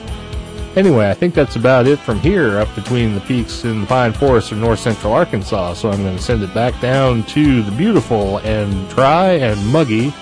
Anyway, 0.76 1.10
I 1.10 1.14
think 1.14 1.34
that's 1.34 1.56
about 1.56 1.88
it 1.88 1.98
from 1.98 2.20
here 2.20 2.58
up 2.58 2.72
between 2.76 3.14
the 3.14 3.20
peaks 3.22 3.64
in 3.64 3.80
the 3.80 3.86
pine 3.88 4.12
forests 4.12 4.52
of 4.52 4.58
north 4.58 4.78
central 4.78 5.12
Arkansas, 5.12 5.74
so 5.74 5.90
I'm 5.90 6.02
going 6.04 6.16
to 6.16 6.22
send 6.22 6.42
it 6.44 6.54
back 6.54 6.80
down 6.80 7.24
to 7.24 7.62
the 7.62 7.72
beautiful 7.72 8.38
and 8.38 8.88
dry 8.88 9.32
and 9.32 9.66
muggy, 9.66 10.14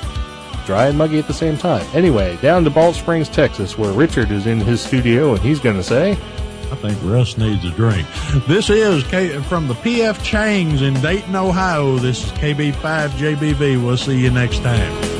dry 0.64 0.86
and 0.86 0.96
muggy 0.96 1.18
at 1.18 1.26
the 1.26 1.34
same 1.34 1.58
time. 1.58 1.86
Anyway, 1.92 2.38
down 2.38 2.64
to 2.64 2.70
Balch 2.70 2.96
Springs, 2.98 3.28
Texas, 3.28 3.76
where 3.76 3.92
Richard 3.92 4.30
is 4.30 4.46
in 4.46 4.58
his 4.58 4.80
studio 4.80 5.32
and 5.34 5.40
he's 5.40 5.60
going 5.60 5.76
to 5.76 5.82
say, 5.82 6.12
I 6.70 6.76
think 6.76 6.98
Russ 7.02 7.36
needs 7.36 7.64
a 7.66 7.70
drink. 7.70 8.06
This 8.46 8.70
is 8.70 9.02
K- 9.04 9.40
from 9.42 9.68
the 9.68 9.74
PF 9.74 10.14
Changs 10.18 10.80
in 10.80 10.94
Dayton, 11.02 11.36
Ohio. 11.36 11.96
This 11.96 12.24
is 12.24 12.30
KB5JBV. 12.32 13.82
We'll 13.84 13.96
see 13.98 14.18
you 14.18 14.30
next 14.30 14.58
time. 14.62 15.17